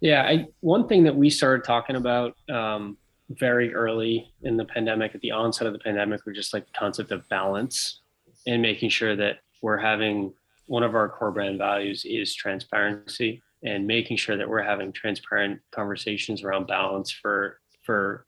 Yeah, 0.00 0.22
I, 0.22 0.48
one 0.60 0.88
thing 0.88 1.04
that 1.04 1.14
we 1.14 1.30
started 1.30 1.64
talking 1.64 1.94
about 1.94 2.36
um, 2.50 2.96
very 3.38 3.74
early 3.74 4.32
in 4.42 4.56
the 4.56 4.64
pandemic, 4.64 5.14
at 5.14 5.20
the 5.20 5.30
onset 5.30 5.66
of 5.66 5.72
the 5.72 5.78
pandemic, 5.78 6.24
were 6.24 6.32
just 6.32 6.52
like 6.52 6.66
the 6.66 6.78
concept 6.78 7.12
of 7.12 7.28
balance 7.28 8.00
and 8.46 8.60
making 8.62 8.90
sure 8.90 9.16
that 9.16 9.38
we're 9.62 9.78
having 9.78 10.32
one 10.66 10.82
of 10.82 10.94
our 10.94 11.08
core 11.08 11.32
brand 11.32 11.58
values 11.58 12.04
is 12.04 12.34
transparency 12.34 13.42
and 13.62 13.86
making 13.86 14.16
sure 14.16 14.36
that 14.36 14.48
we're 14.48 14.62
having 14.62 14.92
transparent 14.92 15.60
conversations 15.70 16.42
around 16.42 16.66
balance 16.66 17.10
for 17.10 17.60
for 17.82 18.26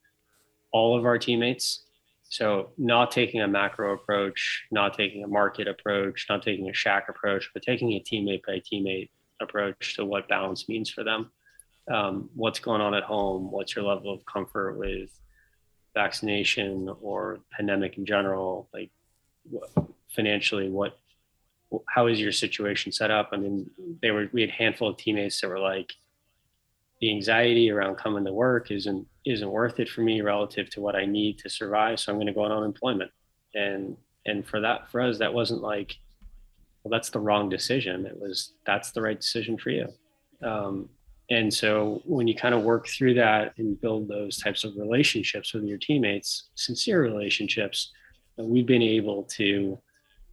all 0.73 0.97
of 0.99 1.05
our 1.05 1.19
teammates. 1.19 1.85
So 2.29 2.71
not 2.77 3.11
taking 3.11 3.43
a 3.43 3.49
macro 3.49 3.95
approach 3.95 4.65
not 4.71 4.95
taking 4.95 5.25
a 5.25 5.29
market 5.29 5.69
approach 5.69 6.27
not 6.29 6.43
taking 6.43 6.69
a 6.69 6.75
shack 6.75 7.07
approach 7.09 7.51
but 7.53 7.63
taking 7.63 7.93
a 7.93 8.01
teammate 8.01 8.45
by 8.47 8.61
teammate 8.61 9.11
approach 9.41 9.95
to 9.97 10.05
what 10.05 10.29
balance 10.29 10.69
means 10.69 10.91
for 10.91 11.05
them 11.05 11.31
um, 11.89 12.31
what's 12.35 12.59
going 12.59 12.81
on 12.81 12.95
at 12.95 13.03
home, 13.05 13.51
what's 13.51 13.75
your 13.77 13.85
level 13.85 14.13
of 14.13 14.25
comfort 14.27 14.79
with 14.79 15.11
vaccination 15.95 16.95
or 17.01 17.41
pandemic 17.53 17.99
in 17.99 18.07
general, 18.07 18.69
like 18.73 18.91
what, 19.51 19.71
financially, 20.09 20.69
what, 20.69 20.99
how 21.89 22.07
is 22.07 22.21
your 22.21 22.33
situation 22.33 22.93
set 22.93 23.11
up? 23.11 23.31
I 23.33 23.37
mean, 23.37 23.71
they 24.01 24.11
were, 24.11 24.29
we 24.33 24.41
had 24.41 24.51
a 24.51 24.55
handful 24.55 24.89
of 24.89 24.97
teammates 24.97 25.41
that 25.41 25.49
were 25.49 25.59
like, 25.59 25.93
the 27.01 27.11
anxiety 27.11 27.71
around 27.71 27.97
coming 27.97 28.25
to 28.25 28.33
work 28.33 28.71
isn't, 28.71 29.07
isn't 29.27 29.51
worth 29.51 29.81
it 29.81 29.89
for 29.89 30.01
me 30.01 30.21
relative 30.21 30.71
to 30.71 30.81
what 30.81 30.95
I 30.95 31.05
need 31.05 31.39
to 31.41 31.51
survive. 31.51 32.01
So 32.01 32.13
I'm 32.13 32.19
going 32.19 32.29
to 32.29 32.33
go 32.33 32.43
on 32.43 32.53
unemployment. 32.53 33.11
And, 33.55 33.97
and 34.25 34.47
for 34.47 34.61
that, 34.61 34.91
for 34.91 35.01
us, 35.01 35.19
that 35.19 35.35
wasn't 35.35 35.61
like, 35.61 35.97
well, 36.83 36.91
that's 36.91 37.11
the 37.11 37.21
wrong 37.21 37.49
decision. 37.49 38.07
It 38.07 38.19
was, 38.19 38.53
that's 38.65 38.93
the 38.93 39.03
right 39.03 39.21
decision 39.21 39.59
for 39.59 39.71
you. 39.71 39.89
Um, 40.43 40.89
and 41.31 41.53
so 41.53 42.03
when 42.05 42.29
you 42.29 42.35
kind 42.35 42.55
of 42.55 42.63
work 42.63 42.87
through 42.87 43.15
that 43.15 43.55
and 43.57 43.81
build 43.81 44.09
those 44.09 44.39
types 44.39 44.65
of 44.65 44.77
relationships 44.77 45.55
with 45.55 45.65
your 45.65 45.79
teammates, 45.79 46.51
sincere 46.55 47.03
relationships, 47.03 47.93
uh, 48.39 48.45
we've 48.45 48.67
been 48.67 48.83
able 48.83 49.25
to 49.25 49.79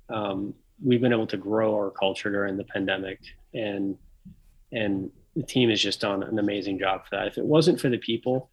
um, 0.10 0.54
we've 0.84 1.01
been 1.01 1.13
able 1.13 1.27
to 1.27 1.38
grow 1.38 1.73
our 1.75 1.91
culture 1.91 2.30
during 2.30 2.58
the 2.58 2.65
pandemic, 2.65 3.19
and 3.54 3.97
and 4.73 5.10
the 5.36 5.43
team 5.43 5.69
has 5.69 5.82
just 5.82 6.01
done 6.01 6.23
an 6.23 6.39
amazing 6.39 6.77
job 6.77 7.04
for 7.06 7.15
that. 7.15 7.27
If 7.27 7.38
it 7.38 7.45
wasn't 7.45 7.80
for 7.80 7.88
the 7.88 7.97
people, 7.97 8.49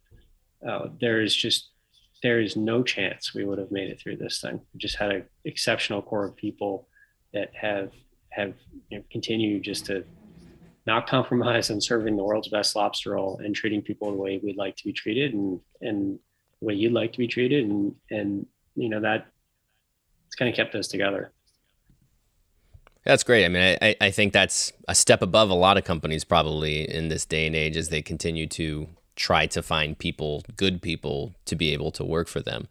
uh, 0.67 0.87
there 1.01 1.21
is 1.21 1.35
just 1.35 1.71
there 2.23 2.39
is 2.39 2.55
no 2.55 2.83
chance 2.83 3.33
we 3.33 3.45
would 3.45 3.57
have 3.57 3.71
made 3.71 3.89
it 3.89 3.99
through 3.99 4.17
this 4.17 4.39
thing. 4.39 4.61
We 4.73 4.77
just 4.77 4.97
had 4.97 5.11
an 5.11 5.25
exceptional 5.43 6.01
core 6.01 6.25
of 6.25 6.35
people 6.37 6.87
that 7.33 7.51
have 7.53 7.91
have 8.29 8.53
you 8.89 8.99
know, 8.99 9.03
continued 9.11 9.63
just 9.63 9.85
to 9.87 10.05
not 10.89 11.07
compromise 11.07 11.69
on 11.69 11.79
serving 11.79 12.17
the 12.17 12.23
world's 12.23 12.49
best 12.49 12.75
lobster 12.75 13.11
roll 13.11 13.39
and 13.43 13.55
treating 13.55 13.81
people 13.81 14.11
the 14.11 14.17
way 14.17 14.39
we'd 14.43 14.57
like 14.57 14.75
to 14.75 14.83
be 14.83 14.91
treated 14.91 15.33
and 15.33 15.59
and 15.81 16.19
the 16.59 16.65
way 16.65 16.73
you'd 16.73 16.91
like 16.91 17.11
to 17.13 17.19
be 17.19 17.27
treated 17.27 17.65
and 17.65 17.95
and 18.09 18.45
you 18.75 18.89
know 18.89 18.99
that 18.99 19.27
it's 20.25 20.35
kind 20.35 20.49
of 20.49 20.55
kept 20.55 20.75
us 20.75 20.87
together 20.87 21.31
that's 23.05 23.23
great. 23.23 23.45
I 23.45 23.47
mean, 23.47 23.77
I, 23.81 23.95
I 24.01 24.11
think 24.11 24.33
that's 24.33 24.73
a 24.87 24.93
step 24.93 25.21
above 25.21 25.49
a 25.49 25.55
lot 25.55 25.77
of 25.77 25.83
companies 25.83 26.23
probably 26.25 26.87
in 26.87 27.07
this 27.07 27.25
day 27.25 27.47
and 27.47 27.55
age 27.55 27.77
as 27.77 27.89
they 27.89 28.01
continue 28.01 28.45
to 28.47 28.87
try 29.15 29.47
to 29.47 29.61
find 29.61 29.97
people, 29.97 30.43
good 30.57 30.81
people, 30.81 31.33
to 31.45 31.55
be 31.55 31.73
able 31.73 31.91
to 31.91 32.03
work 32.03 32.27
for 32.27 32.39
them. 32.39 32.67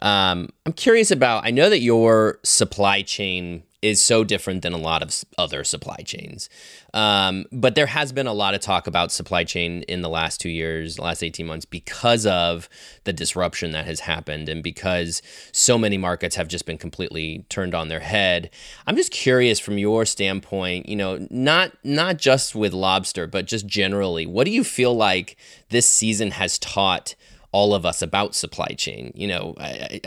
Um, 0.00 0.50
I'm 0.66 0.74
curious 0.74 1.10
about, 1.10 1.46
I 1.46 1.50
know 1.50 1.70
that 1.70 1.80
your 1.80 2.38
supply 2.42 3.02
chain 3.02 3.62
is 3.82 4.02
so 4.02 4.24
different 4.24 4.62
than 4.62 4.72
a 4.72 4.78
lot 4.78 5.02
of 5.02 5.24
other 5.38 5.64
supply 5.64 5.96
chains. 6.04 6.50
Um, 6.92 7.46
but 7.50 7.74
there 7.74 7.86
has 7.86 8.12
been 8.12 8.26
a 8.26 8.32
lot 8.32 8.54
of 8.54 8.60
talk 8.60 8.86
about 8.86 9.10
supply 9.10 9.44
chain 9.44 9.82
in 9.82 10.02
the 10.02 10.08
last 10.08 10.40
two 10.40 10.50
years, 10.50 10.98
last 10.98 11.22
18 11.22 11.46
months, 11.46 11.64
because 11.64 12.26
of 12.26 12.68
the 13.04 13.12
disruption 13.12 13.72
that 13.72 13.86
has 13.86 14.00
happened 14.00 14.48
and 14.48 14.62
because 14.62 15.22
so 15.52 15.78
many 15.78 15.96
markets 15.96 16.36
have 16.36 16.48
just 16.48 16.66
been 16.66 16.78
completely 16.78 17.46
turned 17.48 17.74
on 17.74 17.88
their 17.88 18.00
head. 18.00 18.50
I'm 18.86 18.96
just 18.96 19.12
curious 19.12 19.58
from 19.58 19.78
your 19.78 20.04
standpoint, 20.04 20.88
you 20.88 20.96
know, 20.96 21.26
not 21.30 21.72
not 21.82 22.18
just 22.18 22.54
with 22.54 22.72
lobster, 22.74 23.26
but 23.26 23.46
just 23.46 23.66
generally, 23.66 24.26
what 24.26 24.44
do 24.44 24.50
you 24.50 24.64
feel 24.64 24.94
like 24.94 25.36
this 25.70 25.88
season 25.88 26.32
has 26.32 26.58
taught 26.58 27.14
all 27.52 27.74
of 27.74 27.84
us 27.84 28.00
about 28.00 28.34
supply 28.34 28.68
chain. 28.76 29.12
You 29.14 29.26
know, 29.26 29.54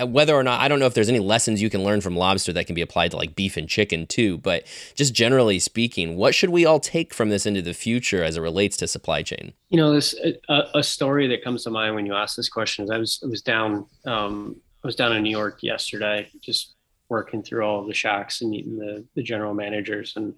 whether 0.06 0.34
or 0.34 0.44
not 0.44 0.62
I 0.62 0.68
don't 0.68 0.80
know 0.80 0.86
if 0.86 0.94
there's 0.94 1.10
any 1.10 1.20
lessons 1.20 1.62
you 1.62 1.70
can 1.70 1.84
learn 1.84 2.02
from 2.02 2.16
lobster 2.16 2.54
that 2.54 2.66
can 2.66 2.76
be 2.76 2.82
applied 2.82 3.12
to 3.12 3.18
like 3.18 3.36
beef 3.36 3.58
and 3.58 3.68
chicken 3.68 4.08
too, 4.08 4.38
but 4.38 4.64
just 4.96 5.14
generally 5.14 5.60
speaking, 5.60 6.16
what 6.16 6.34
should 6.34 6.52
we 6.52 6.66
all 6.66 6.80
take 6.80 7.14
from 7.14 7.30
this 7.30 7.46
into 7.46 7.62
the 7.62 7.74
future 7.74 8.24
as 8.24 8.38
it 8.38 8.42
relates 8.42 8.78
to 8.78 8.88
supply 8.88 9.24
chain? 9.24 9.54
You 9.70 9.78
know, 9.78 9.94
this 9.94 10.16
a, 10.50 10.64
a 10.76 10.84
story 10.84 11.28
that 11.28 11.44
comes 11.44 11.64
to 11.64 11.70
mind 11.70 11.96
when 11.96 12.06
you 12.06 12.14
ask 12.14 12.36
this 12.36 12.50
question 12.50 12.86
is 12.86 12.90
I 12.90 12.98
was 12.98 13.22
I 13.24 13.28
was 13.28 13.42
down 13.42 13.86
um, 14.06 14.56
I 14.84 14.88
was 14.88 14.96
down 14.96 15.16
in 15.16 15.24
New 15.24 15.32
York 15.32 15.60
yesterday, 15.62 16.30
just 16.42 16.76
working 17.10 17.44
through 17.44 17.64
all 17.64 17.86
the 17.86 17.94
shacks 17.94 18.42
and 18.42 18.52
meeting 18.52 18.78
the 18.78 19.06
the 19.16 19.24
general 19.24 19.54
managers 19.54 20.14
and. 20.16 20.34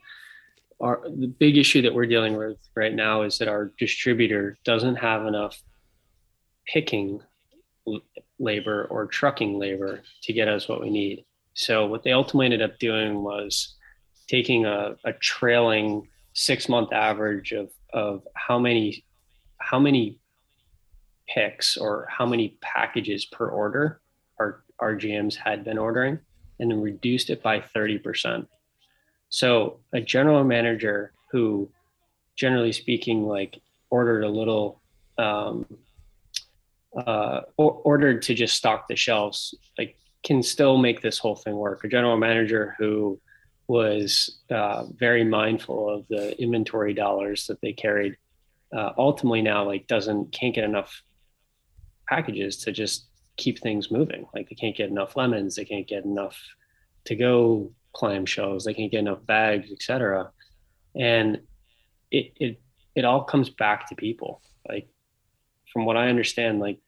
Our, 0.81 1.03
the 1.05 1.27
big 1.27 1.55
issue 1.57 1.81
that 1.83 1.93
we're 1.93 2.05
dealing 2.05 2.35
with 2.35 2.57
right 2.75 2.93
now 2.93 3.21
is 3.21 3.37
that 3.37 3.47
our 3.47 3.71
distributor 3.77 4.57
doesn't 4.65 4.97
have 4.97 5.25
enough 5.25 5.63
picking 6.67 7.21
labor 8.39 8.87
or 8.89 9.05
trucking 9.05 9.59
labor 9.59 10.01
to 10.23 10.33
get 10.33 10.47
us 10.47 10.67
what 10.67 10.81
we 10.81 10.89
need. 10.89 11.25
So 11.53 11.85
what 11.85 12.03
they 12.03 12.11
ultimately 12.11 12.47
ended 12.47 12.61
up 12.61 12.79
doing 12.79 13.23
was 13.23 13.75
taking 14.27 14.65
a, 14.65 14.95
a 15.05 15.13
trailing 15.13 16.07
six 16.33 16.67
month 16.67 16.91
average 16.91 17.51
of, 17.53 17.69
of 17.93 18.27
how 18.35 18.59
many 18.59 19.05
how 19.57 19.79
many 19.79 20.19
picks 21.27 21.77
or 21.77 22.07
how 22.09 22.25
many 22.25 22.57
packages 22.61 23.25
per 23.25 23.47
order 23.47 24.01
our, 24.39 24.63
our 24.79 24.95
GMs 24.95 25.35
had 25.35 25.63
been 25.63 25.77
ordering 25.77 26.19
and 26.59 26.69
then 26.69 26.81
reduced 26.81 27.29
it 27.29 27.41
by 27.41 27.59
30%. 27.59 28.47
So 29.29 29.79
a 29.93 30.01
general 30.01 30.43
manager 30.43 31.13
who 31.31 31.69
generally 32.35 32.71
speaking 32.71 33.25
like 33.25 33.59
ordered 33.89 34.23
a 34.23 34.29
little 34.29 34.81
um, 35.17 35.65
uh, 36.95 37.41
or, 37.57 37.71
ordered 37.83 38.21
to 38.23 38.33
just 38.33 38.55
stock 38.55 38.87
the 38.87 38.95
shelves, 38.95 39.53
like 39.77 39.97
can 40.23 40.41
still 40.41 40.77
make 40.77 41.01
this 41.01 41.17
whole 41.17 41.35
thing 41.35 41.55
work. 41.55 41.83
A 41.83 41.87
general 41.87 42.17
manager 42.17 42.75
who 42.77 43.19
was 43.67 44.39
uh, 44.49 44.85
very 44.95 45.23
mindful 45.23 45.89
of 45.89 46.07
the 46.07 46.39
inventory 46.41 46.93
dollars 46.93 47.47
that 47.47 47.61
they 47.61 47.73
carried, 47.73 48.17
uh, 48.75 48.91
ultimately 48.97 49.41
now 49.41 49.65
like 49.65 49.87
doesn't 49.87 50.31
can't 50.31 50.55
get 50.55 50.63
enough 50.63 51.01
packages 52.07 52.57
to 52.57 52.71
just 52.71 53.07
keep 53.37 53.59
things 53.59 53.91
moving. 53.91 54.27
Like 54.33 54.49
they 54.49 54.55
can't 54.55 54.75
get 54.75 54.89
enough 54.89 55.15
lemons, 55.15 55.55
they 55.55 55.65
can't 55.65 55.87
get 55.87 56.05
enough 56.05 56.39
to 57.05 57.15
go 57.15 57.71
clamshells, 57.95 58.63
they 58.63 58.73
can't 58.73 58.91
get 58.91 58.99
enough 58.99 59.25
bags, 59.25 59.71
etc. 59.71 60.31
And 60.95 61.41
it 62.11 62.33
it 62.39 62.61
it 62.95 63.05
all 63.05 63.23
comes 63.23 63.49
back 63.49 63.89
to 63.89 63.95
people. 63.95 64.41
Like 64.67 64.87
from 65.71 65.85
what 65.85 65.97
I 65.97 66.07
understand, 66.07 66.59
like 66.59 66.79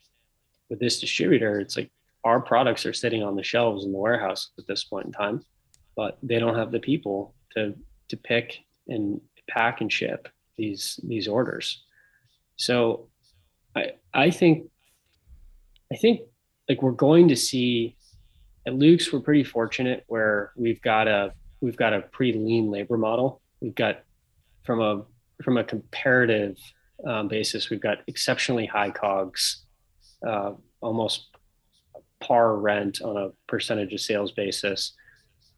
with 0.69 0.79
this 0.79 0.99
distributor, 0.99 1.59
it's 1.59 1.77
like 1.77 1.91
our 2.23 2.41
products 2.41 2.85
are 2.85 2.93
sitting 2.93 3.23
on 3.23 3.35
the 3.35 3.43
shelves 3.43 3.85
in 3.85 3.91
the 3.91 3.97
warehouse 3.97 4.51
at 4.57 4.67
this 4.67 4.83
point 4.83 5.05
in 5.05 5.11
time, 5.11 5.41
but 5.95 6.17
they 6.21 6.39
don't 6.39 6.55
have 6.55 6.71
the 6.71 6.79
people 6.79 7.33
to 7.55 7.75
to 8.09 8.17
pick 8.17 8.59
and 8.87 9.21
pack 9.49 9.81
and 9.81 9.91
ship 9.91 10.27
these 10.57 10.99
these 11.07 11.27
orders. 11.27 11.83
So 12.55 13.09
I 13.75 13.91
I 14.13 14.31
think 14.31 14.69
I 15.91 15.95
think 15.95 16.21
like 16.67 16.81
we're 16.81 16.91
going 16.91 17.29
to 17.29 17.35
see 17.35 17.95
at 18.65 18.73
Luke's 18.73 19.11
we're 19.11 19.21
pretty 19.21 19.43
fortunate 19.43 20.03
where 20.07 20.51
we've 20.57 20.81
got 20.81 21.07
a 21.07 21.33
we've 21.61 21.77
got 21.77 21.93
a 21.93 22.01
pretty 22.01 22.37
lean 22.37 22.69
labor 22.69 22.97
model. 22.97 23.41
We've 23.61 23.75
got 23.75 24.03
from 24.63 24.81
a 24.81 25.05
from 25.43 25.57
a 25.57 25.63
comparative 25.63 26.57
um, 27.05 27.27
basis, 27.27 27.69
we've 27.69 27.81
got 27.81 27.99
exceptionally 28.07 28.65
high 28.65 28.89
cogs, 28.89 29.65
uh, 30.25 30.53
almost 30.81 31.27
par 32.19 32.55
rent 32.55 33.01
on 33.01 33.17
a 33.17 33.29
percentage 33.47 33.93
of 33.93 33.99
sales 33.99 34.31
basis, 34.31 34.93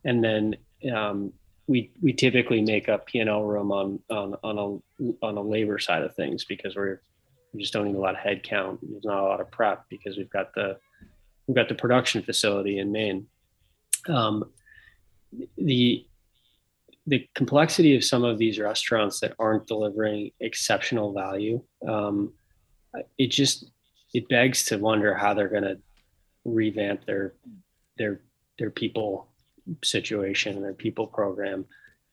and 0.05 0.23
then 0.23 0.55
um, 0.93 1.33
we 1.67 1.91
we 2.01 2.13
typically 2.13 2.61
make 2.61 2.89
up 2.89 3.05
P 3.05 3.19
and 3.19 3.29
L 3.29 3.43
room 3.43 3.71
on 3.71 3.99
on 4.09 4.35
on 4.43 4.57
a 4.57 5.25
on 5.25 5.37
a 5.37 5.41
labor 5.41 5.79
side 5.79 6.03
of 6.03 6.15
things 6.15 6.45
because 6.45 6.75
we're 6.75 7.01
we 7.53 7.61
just 7.61 7.73
don't 7.73 7.85
need 7.85 7.95
a 7.95 7.99
lot 7.99 8.15
of 8.15 8.21
head 8.21 8.43
count. 8.43 8.79
There's 8.81 9.05
not 9.05 9.23
a 9.23 9.27
lot 9.27 9.41
of 9.41 9.51
prep 9.51 9.85
because 9.89 10.17
we've 10.17 10.29
got 10.29 10.53
the 10.53 10.77
we've 11.47 11.55
got 11.55 11.69
the 11.69 11.75
production 11.75 12.21
facility 12.21 12.79
in 12.79 12.91
Maine. 12.91 13.27
Um, 14.07 14.51
the 15.57 16.05
the 17.07 17.27
complexity 17.33 17.95
of 17.95 18.03
some 18.03 18.23
of 18.23 18.37
these 18.37 18.59
restaurants 18.59 19.19
that 19.19 19.33
aren't 19.39 19.67
delivering 19.67 20.31
exceptional 20.39 21.13
value, 21.13 21.61
um, 21.87 22.33
it 23.17 23.27
just 23.27 23.71
it 24.13 24.27
begs 24.27 24.65
to 24.65 24.77
wonder 24.77 25.13
how 25.13 25.33
they're 25.33 25.49
going 25.49 25.63
to 25.63 25.79
revamp 26.45 27.05
their 27.05 27.33
their 27.97 28.21
their 28.57 28.71
people 28.71 29.27
situation, 29.83 30.61
their 30.61 30.73
people 30.73 31.07
program, 31.07 31.65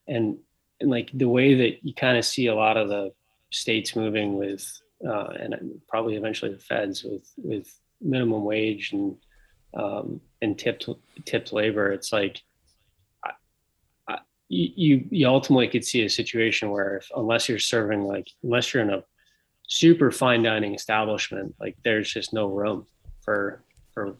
and 0.06 0.38
and 0.80 0.90
like 0.90 1.10
the 1.14 1.28
way 1.28 1.54
that 1.54 1.84
you 1.84 1.94
kind 1.94 2.18
of 2.18 2.24
see 2.24 2.48
a 2.48 2.54
lot 2.54 2.76
of 2.76 2.88
the 2.88 3.12
states 3.50 3.96
moving 3.96 4.36
with 4.36 4.80
uh, 5.06 5.28
and 5.38 5.80
probably 5.88 6.16
eventually 6.16 6.52
the 6.52 6.58
feds 6.58 7.02
with 7.04 7.30
with 7.36 7.68
minimum 8.00 8.44
wage 8.44 8.92
and 8.92 9.16
um, 9.74 10.20
and 10.42 10.58
tipped 10.58 10.88
tipped 11.24 11.52
labor. 11.52 11.92
It's 11.92 12.12
like 12.12 12.42
you 14.48 15.06
you 15.10 15.26
ultimately 15.26 15.68
could 15.68 15.84
see 15.84 16.04
a 16.04 16.10
situation 16.10 16.70
where 16.70 16.98
if 16.98 17.10
unless 17.16 17.48
you're 17.48 17.58
serving 17.58 18.04
like 18.04 18.28
unless 18.42 18.72
you're 18.72 18.82
in 18.82 18.90
a 18.90 19.02
super 19.66 20.10
fine 20.10 20.42
dining 20.42 20.74
establishment, 20.74 21.54
like 21.60 21.76
there's 21.84 22.12
just 22.12 22.32
no 22.32 22.46
room 22.48 22.86
for 23.20 23.62
for 23.92 24.16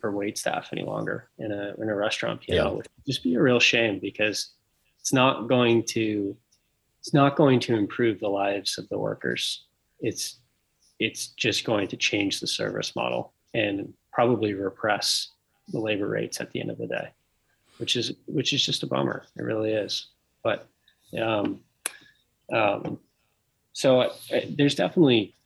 for 0.00 0.12
wait 0.12 0.38
staff 0.38 0.68
any 0.72 0.84
longer 0.84 1.28
in 1.38 1.50
a 1.50 1.74
in 1.78 1.88
a 1.88 1.94
restaurant 1.94 2.40
you 2.46 2.54
yeah. 2.54 2.68
which 2.68 2.86
would 2.96 3.06
just 3.06 3.24
be 3.24 3.34
a 3.34 3.42
real 3.42 3.58
shame 3.58 3.98
because 3.98 4.52
it's 5.00 5.12
not 5.12 5.48
going 5.48 5.82
to 5.82 6.36
it's 7.00 7.12
not 7.12 7.34
going 7.34 7.58
to 7.58 7.74
improve 7.74 8.20
the 8.20 8.28
lives 8.28 8.78
of 8.78 8.88
the 8.90 8.98
workers 8.98 9.64
it's 9.98 10.38
it's 10.98 11.28
just 11.28 11.64
going 11.64 11.88
to 11.88 11.96
change 11.96 12.40
the 12.40 12.46
service 12.46 12.94
model 12.94 13.32
and 13.54 13.92
probably 14.12 14.54
repress 14.54 15.30
the 15.68 15.78
labor 15.78 16.08
rates 16.08 16.40
at 16.40 16.50
the 16.50 16.60
end 16.60 16.70
of 16.70 16.78
the 16.78 16.86
day, 16.86 17.08
which 17.78 17.96
is 17.96 18.12
which 18.26 18.52
is 18.52 18.64
just 18.64 18.82
a 18.82 18.86
bummer. 18.86 19.24
It 19.36 19.42
really 19.42 19.72
is. 19.72 20.08
But 20.42 20.66
um, 21.20 21.60
um, 22.52 22.98
so 23.78 24.00
uh, 24.00 24.10
there's 24.56 24.74
definitely 24.74 25.36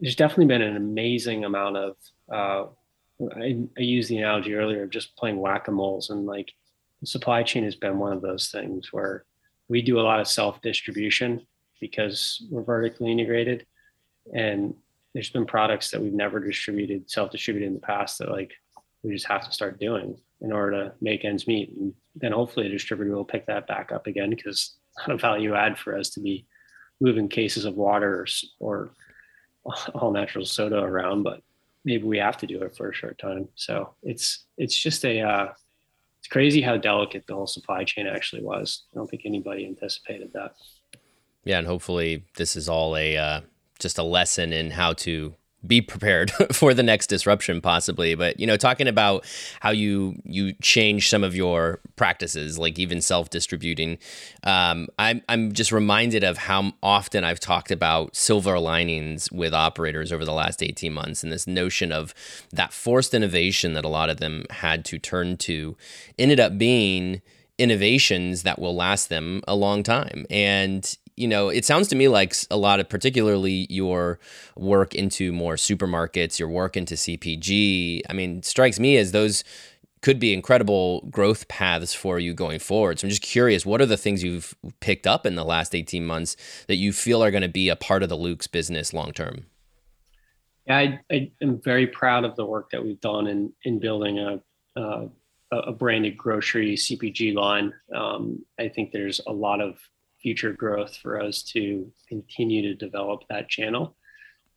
there's 0.00 0.14
definitely 0.14 0.46
been 0.46 0.62
an 0.62 0.76
amazing 0.76 1.44
amount 1.44 1.76
of 1.76 1.96
uh, 2.32 2.66
I, 3.34 3.58
I 3.76 3.80
used 3.80 4.08
the 4.08 4.18
analogy 4.18 4.54
earlier 4.54 4.84
of 4.84 4.90
just 4.90 5.16
playing 5.16 5.40
whack-a-moles 5.40 6.10
and 6.10 6.26
like 6.26 6.52
supply 7.02 7.42
chain 7.42 7.64
has 7.64 7.74
been 7.74 7.98
one 7.98 8.12
of 8.12 8.22
those 8.22 8.52
things 8.52 8.92
where 8.92 9.24
we 9.68 9.82
do 9.82 9.98
a 9.98 10.02
lot 10.02 10.20
of 10.20 10.28
self-distribution 10.28 11.44
because 11.80 12.46
we're 12.52 12.62
vertically 12.62 13.10
integrated. 13.10 13.66
And 14.32 14.74
there's 15.14 15.30
been 15.30 15.44
products 15.44 15.90
that 15.90 16.00
we've 16.00 16.12
never 16.12 16.38
distributed 16.38 17.10
self-distributed 17.10 17.66
in 17.66 17.74
the 17.74 17.80
past 17.80 18.18
that 18.18 18.30
like 18.30 18.52
we 19.02 19.12
just 19.12 19.26
have 19.26 19.44
to 19.44 19.52
start 19.52 19.80
doing 19.80 20.16
in 20.40 20.52
order 20.52 20.84
to 20.84 20.92
make 21.00 21.24
ends 21.24 21.48
meet. 21.48 21.70
And 21.70 21.94
then 22.14 22.30
hopefully 22.30 22.66
a 22.66 22.70
distributor 22.70 23.16
will 23.16 23.24
pick 23.24 23.46
that 23.46 23.66
back 23.66 23.90
up 23.90 24.06
again 24.06 24.30
because 24.30 24.76
not 25.06 25.20
value 25.20 25.54
add 25.54 25.78
for 25.78 25.96
us 25.96 26.10
to 26.10 26.20
be 26.20 26.46
moving 27.00 27.28
cases 27.28 27.64
of 27.64 27.76
water 27.76 28.26
or, 28.58 28.90
or 29.64 29.70
all 29.94 30.10
natural 30.10 30.44
soda 30.44 30.78
around 30.78 31.22
but 31.22 31.42
maybe 31.88 32.04
we 32.04 32.18
have 32.18 32.36
to 32.36 32.46
do 32.46 32.62
it 32.62 32.76
for 32.76 32.90
a 32.90 32.94
short 32.94 33.18
time. 33.18 33.48
So 33.54 33.94
it's 34.02 34.44
it's 34.56 34.78
just 34.78 35.04
a 35.04 35.20
uh, 35.20 35.52
it's 36.18 36.28
crazy 36.28 36.60
how 36.60 36.76
delicate 36.76 37.26
the 37.26 37.34
whole 37.34 37.46
supply 37.46 37.84
chain 37.84 38.06
actually 38.06 38.42
was. 38.42 38.84
I 38.92 38.96
don't 38.96 39.08
think 39.08 39.22
anybody 39.24 39.66
anticipated 39.66 40.32
that. 40.34 40.54
Yeah, 41.44 41.58
and 41.58 41.66
hopefully 41.66 42.24
this 42.36 42.56
is 42.56 42.68
all 42.68 42.96
a 42.96 43.16
uh, 43.16 43.40
just 43.78 43.98
a 43.98 44.02
lesson 44.02 44.52
in 44.52 44.70
how 44.70 44.92
to 44.94 45.34
be 45.66 45.80
prepared 45.80 46.30
for 46.52 46.72
the 46.74 46.82
next 46.82 47.08
disruption 47.08 47.60
possibly. 47.60 48.14
But 48.14 48.38
you 48.38 48.46
know 48.46 48.56
talking 48.56 48.88
about 48.88 49.24
how 49.60 49.70
you 49.70 50.20
you 50.24 50.52
change 50.62 51.08
some 51.08 51.24
of 51.24 51.34
your 51.34 51.80
practices 51.96 52.58
like 52.58 52.78
even 52.78 53.00
self-distributing 53.00 53.98
um, 54.44 54.88
I'm, 54.98 55.22
I'm 55.28 55.52
just 55.52 55.72
reminded 55.72 56.22
of 56.22 56.38
how 56.38 56.72
often 56.82 57.24
i've 57.24 57.40
talked 57.40 57.70
about 57.70 58.14
silver 58.14 58.58
linings 58.58 59.30
with 59.32 59.52
operators 59.52 60.12
over 60.12 60.24
the 60.24 60.32
last 60.32 60.62
18 60.62 60.92
months 60.92 61.22
and 61.22 61.32
this 61.32 61.46
notion 61.46 61.90
of 61.90 62.14
that 62.52 62.72
forced 62.72 63.14
innovation 63.14 63.72
that 63.72 63.84
a 63.84 63.88
lot 63.88 64.10
of 64.10 64.18
them 64.18 64.44
had 64.50 64.84
to 64.86 64.98
turn 64.98 65.36
to 65.38 65.76
ended 66.18 66.38
up 66.38 66.56
being 66.56 67.20
innovations 67.58 68.44
that 68.44 68.58
will 68.58 68.74
last 68.74 69.08
them 69.08 69.42
a 69.48 69.54
long 69.54 69.82
time. 69.82 70.24
And 70.30 70.96
you 71.18 71.28
know, 71.28 71.48
it 71.48 71.64
sounds 71.64 71.88
to 71.88 71.96
me 71.96 72.08
like 72.08 72.34
a 72.50 72.56
lot 72.56 72.80
of, 72.80 72.88
particularly 72.88 73.66
your 73.68 74.18
work 74.56 74.94
into 74.94 75.32
more 75.32 75.54
supermarkets, 75.54 76.38
your 76.38 76.48
work 76.48 76.76
into 76.76 76.94
CPG. 76.94 78.02
I 78.08 78.12
mean, 78.12 78.42
strikes 78.42 78.78
me 78.78 78.96
as 78.96 79.12
those 79.12 79.44
could 80.00 80.20
be 80.20 80.32
incredible 80.32 81.00
growth 81.10 81.48
paths 81.48 81.92
for 81.92 82.18
you 82.18 82.32
going 82.32 82.60
forward. 82.60 83.00
So 83.00 83.06
I'm 83.06 83.10
just 83.10 83.22
curious, 83.22 83.66
what 83.66 83.80
are 83.80 83.86
the 83.86 83.96
things 83.96 84.22
you've 84.22 84.54
picked 84.80 85.06
up 85.06 85.26
in 85.26 85.34
the 85.34 85.44
last 85.44 85.74
18 85.74 86.06
months 86.06 86.36
that 86.68 86.76
you 86.76 86.92
feel 86.92 87.22
are 87.22 87.32
going 87.32 87.42
to 87.42 87.48
be 87.48 87.68
a 87.68 87.76
part 87.76 88.02
of 88.02 88.08
the 88.08 88.16
Luke's 88.16 88.46
business 88.46 88.94
long 88.94 89.12
term? 89.12 89.46
Yeah, 90.66 90.76
I, 90.76 91.00
I, 91.10 91.30
am 91.42 91.60
very 91.60 91.86
proud 91.86 92.24
of 92.24 92.36
the 92.36 92.44
work 92.44 92.70
that 92.70 92.84
we've 92.84 93.00
done 93.00 93.26
in 93.26 93.52
in 93.64 93.78
building 93.78 94.18
a 94.18 94.40
uh, 94.78 95.08
a 95.50 95.72
branded 95.72 96.16
grocery 96.16 96.74
CPG 96.74 97.34
line. 97.34 97.72
Um, 97.94 98.44
I 98.58 98.68
think 98.68 98.92
there's 98.92 99.20
a 99.26 99.32
lot 99.32 99.60
of 99.60 99.78
future 100.22 100.52
growth 100.52 100.96
for 100.96 101.20
us 101.20 101.42
to 101.42 101.90
continue 102.08 102.62
to 102.62 102.74
develop 102.74 103.22
that 103.28 103.48
channel. 103.48 103.96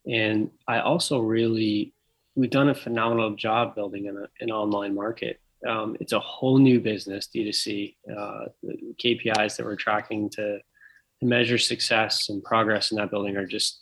And 0.07 0.49
I 0.67 0.79
also 0.79 1.19
really, 1.19 1.93
we've 2.35 2.49
done 2.49 2.69
a 2.69 2.75
phenomenal 2.75 3.35
job 3.35 3.75
building 3.75 4.07
an, 4.07 4.25
an 4.39 4.51
online 4.51 4.95
market. 4.95 5.39
Um, 5.67 5.95
it's 5.99 6.13
a 6.13 6.19
whole 6.19 6.57
new 6.57 6.79
business, 6.79 7.29
D2C. 7.33 7.95
Uh, 8.09 8.45
the 8.63 8.95
KPIs 9.03 9.57
that 9.57 9.65
we're 9.65 9.75
tracking 9.75 10.29
to, 10.31 10.57
to 10.57 11.25
measure 11.25 11.59
success 11.59 12.29
and 12.29 12.43
progress 12.43 12.91
in 12.91 12.97
that 12.97 13.11
building 13.11 13.37
are 13.37 13.45
just, 13.45 13.81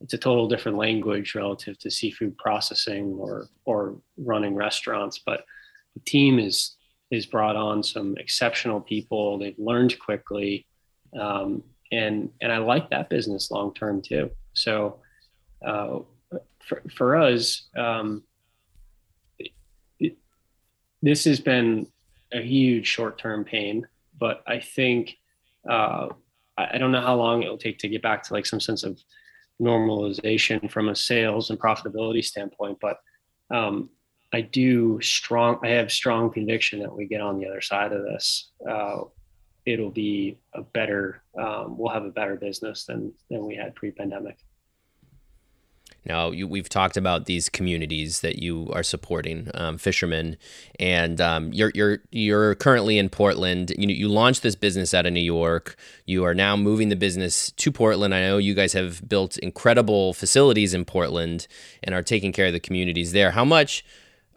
it's 0.00 0.14
a 0.14 0.18
total 0.18 0.48
different 0.48 0.78
language 0.78 1.36
relative 1.36 1.78
to 1.78 1.90
seafood 1.90 2.36
processing 2.38 3.14
or, 3.20 3.46
or 3.64 4.00
running 4.16 4.56
restaurants. 4.56 5.20
But 5.24 5.44
the 5.94 6.00
team 6.00 6.40
is, 6.40 6.74
is 7.12 7.26
brought 7.26 7.54
on 7.54 7.84
some 7.84 8.16
exceptional 8.18 8.80
people. 8.80 9.38
They've 9.38 9.54
learned 9.58 9.96
quickly 10.00 10.66
um, 11.18 11.62
and 11.90 12.30
and 12.40 12.52
I 12.52 12.58
like 12.58 12.90
that 12.90 13.10
business 13.10 13.50
long 13.50 13.74
term 13.74 14.02
too. 14.02 14.30
So 14.54 15.00
uh, 15.64 16.00
for 16.60 16.82
for 16.94 17.16
us, 17.16 17.68
um, 17.76 18.22
it, 19.38 19.52
it, 19.98 20.16
this 21.02 21.24
has 21.24 21.40
been 21.40 21.86
a 22.32 22.40
huge 22.40 22.86
short 22.86 23.18
term 23.18 23.44
pain, 23.44 23.86
but 24.18 24.42
I 24.46 24.58
think 24.58 25.16
uh, 25.68 26.08
I, 26.56 26.78
don't 26.78 26.92
know 26.92 27.00
how 27.00 27.14
long 27.14 27.42
it 27.42 27.48
will 27.48 27.58
take 27.58 27.78
to 27.78 27.88
get 27.88 28.02
back 28.02 28.22
to 28.24 28.32
like 28.32 28.46
some 28.46 28.60
sense 28.60 28.82
of 28.82 28.98
normalization 29.60 30.70
from 30.70 30.88
a 30.88 30.96
sales 30.96 31.50
and 31.50 31.58
profitability 31.58 32.24
standpoint, 32.24 32.78
but 32.80 32.98
um, 33.50 33.90
I 34.32 34.40
do 34.40 35.00
strong. 35.02 35.58
I 35.62 35.68
have 35.68 35.92
strong 35.92 36.32
conviction 36.32 36.80
that 36.80 36.94
we 36.94 37.06
get 37.06 37.20
on 37.20 37.38
the 37.38 37.46
other 37.46 37.60
side 37.60 37.92
of 37.92 38.02
this. 38.02 38.50
Uh, 38.68 39.02
it'll 39.66 39.90
be 39.90 40.38
a 40.54 40.62
better 40.62 41.22
um, 41.38 41.76
we'll 41.78 41.92
have 41.92 42.04
a 42.04 42.10
better 42.10 42.36
business 42.36 42.84
than 42.84 43.12
than 43.30 43.46
we 43.46 43.54
had 43.54 43.74
pre-pandemic 43.74 44.38
now 46.04 46.32
you, 46.32 46.48
we've 46.48 46.68
talked 46.68 46.96
about 46.96 47.26
these 47.26 47.48
communities 47.48 48.20
that 48.20 48.40
you 48.40 48.68
are 48.72 48.82
supporting, 48.82 49.48
um, 49.54 49.78
fishermen, 49.78 50.36
and 50.80 51.20
um, 51.20 51.52
you're 51.52 51.70
you're 51.74 51.98
you're 52.10 52.54
currently 52.56 52.98
in 52.98 53.08
Portland. 53.08 53.72
You 53.78 53.88
you 53.88 54.08
launched 54.08 54.42
this 54.42 54.56
business 54.56 54.94
out 54.94 55.06
of 55.06 55.12
New 55.12 55.20
York. 55.20 55.76
You 56.04 56.24
are 56.24 56.34
now 56.34 56.56
moving 56.56 56.88
the 56.88 56.96
business 56.96 57.52
to 57.52 57.70
Portland. 57.70 58.14
I 58.14 58.20
know 58.22 58.38
you 58.38 58.54
guys 58.54 58.72
have 58.72 59.08
built 59.08 59.38
incredible 59.38 60.12
facilities 60.12 60.74
in 60.74 60.84
Portland 60.84 61.46
and 61.84 61.94
are 61.94 62.02
taking 62.02 62.32
care 62.32 62.46
of 62.46 62.52
the 62.52 62.60
communities 62.60 63.12
there. 63.12 63.30
How 63.30 63.44
much 63.44 63.84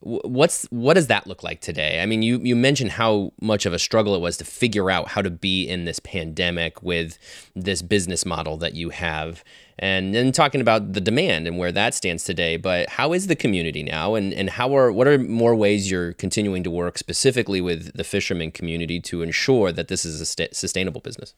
what's 0.06 0.66
what 0.66 0.94
does 0.94 1.08
that 1.08 1.26
look 1.26 1.42
like 1.42 1.62
today? 1.62 2.00
I 2.00 2.06
mean, 2.06 2.22
you 2.22 2.40
you 2.40 2.56
mentioned 2.56 2.92
how 2.92 3.34
much 3.42 3.66
of 3.66 3.74
a 3.74 3.80
struggle 3.80 4.14
it 4.14 4.22
was 4.22 4.38
to 4.38 4.46
figure 4.46 4.92
out 4.92 5.10
how 5.10 5.22
to 5.24 5.32
be 5.32 5.68
in 5.68 5.86
this 5.86 6.00
pandemic 6.00 6.82
with 6.84 7.18
this 7.56 7.82
business 7.82 8.24
model 8.24 8.56
that 8.58 8.76
you 8.76 8.92
have, 8.92 9.44
and 9.80 10.14
then 10.14 10.32
talking 10.32 10.62
about 10.62 10.94
the 10.94 11.02
demand 11.02 11.48
and 11.48 11.58
where 11.58 11.72
that 11.72 11.96
stands 11.96 12.24
today. 12.24 12.56
But 12.56 12.88
how 12.90 13.14
is 13.14 13.26
the 13.26 13.36
community 13.36 13.82
now, 13.82 14.14
and 14.14 14.32
and 14.32 14.52
how 14.52 14.78
are 14.78 14.92
what 14.92 15.08
are 15.08 15.18
more 15.18 15.56
ways 15.56 15.90
you're 15.90 16.14
continuing 16.14 16.64
to 16.64 16.72
work 16.72 17.00
specifically 17.00 17.60
with 17.60 17.98
the 17.98 18.04
fisherman 18.04 18.52
community 18.52 19.00
to 19.02 19.24
ensure 19.24 19.72
that 19.72 19.88
this 19.88 20.06
is 20.06 20.22
a 20.22 20.26
st- 20.26 20.56
sustainable 20.56 21.02
business? 21.02 21.34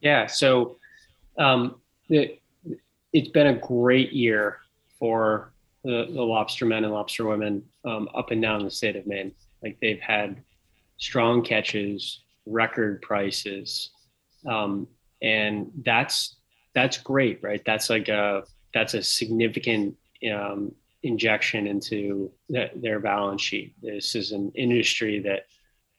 Yeah, 0.00 0.26
so 0.26 0.76
um, 1.36 1.80
it, 2.08 2.40
it's 3.12 3.28
been 3.28 3.48
a 3.48 3.54
great 3.54 4.12
year 4.12 4.58
for 4.98 5.51
the, 5.84 6.06
the 6.06 6.20
lobstermen 6.20 6.78
and 6.78 6.92
lobsterwomen 6.92 7.62
um, 7.84 8.08
up 8.14 8.30
and 8.30 8.40
down 8.40 8.64
the 8.64 8.70
state 8.70 8.96
of 8.96 9.06
Maine. 9.06 9.32
Like 9.62 9.78
they've 9.80 10.00
had 10.00 10.42
strong 10.98 11.42
catches, 11.42 12.20
record 12.46 13.02
prices, 13.02 13.90
um, 14.46 14.86
and 15.22 15.70
that's 15.84 16.36
that's 16.74 16.98
great, 16.98 17.42
right? 17.42 17.62
That's 17.64 17.90
like 17.90 18.08
a 18.08 18.44
that's 18.74 18.94
a 18.94 19.02
significant 19.02 19.96
um, 20.32 20.72
injection 21.02 21.66
into 21.66 22.32
the, 22.48 22.70
their 22.74 23.00
balance 23.00 23.42
sheet. 23.42 23.74
This 23.82 24.14
is 24.14 24.32
an 24.32 24.52
industry 24.54 25.20
that 25.20 25.46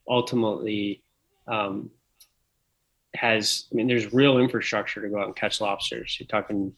ultimately 0.08 1.04
um, 1.48 1.91
has. 3.15 3.65
I 3.72 3.76
mean, 3.76 3.88
there's 3.88 4.13
real 4.13 4.39
infrastructure 4.39 5.02
to 5.02 5.10
go 5.10 5.19
out 5.19 5.28
and 5.28 5.36
catch 5.36 5.62
lobsters. 5.62 6.17
You're 6.19 6.28
talking 6.28 6.74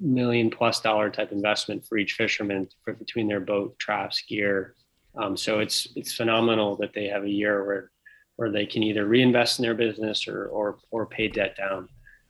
million 0.00 0.50
plus 0.50 0.80
dollar 0.80 1.10
type 1.10 1.32
investment 1.32 1.86
for 1.86 1.98
each 1.98 2.14
fisherman 2.14 2.68
for 2.84 2.94
between 2.94 3.28
their 3.28 3.40
boat, 3.40 3.78
traps, 3.78 4.22
gear. 4.28 4.74
Um, 5.16 5.36
so 5.36 5.60
it's 5.60 5.88
it's 5.96 6.14
phenomenal 6.14 6.76
that 6.76 6.94
they 6.94 7.06
have 7.08 7.24
a 7.24 7.30
year 7.30 7.64
where 7.64 7.90
where 8.36 8.50
they 8.50 8.66
can 8.66 8.82
either 8.82 9.06
reinvest 9.06 9.58
in 9.58 9.62
their 9.62 9.74
business 9.74 10.26
or 10.26 10.46
or 10.46 10.78
or 10.90 11.06
pay 11.06 11.28
debt 11.28 11.56
down. 11.56 11.88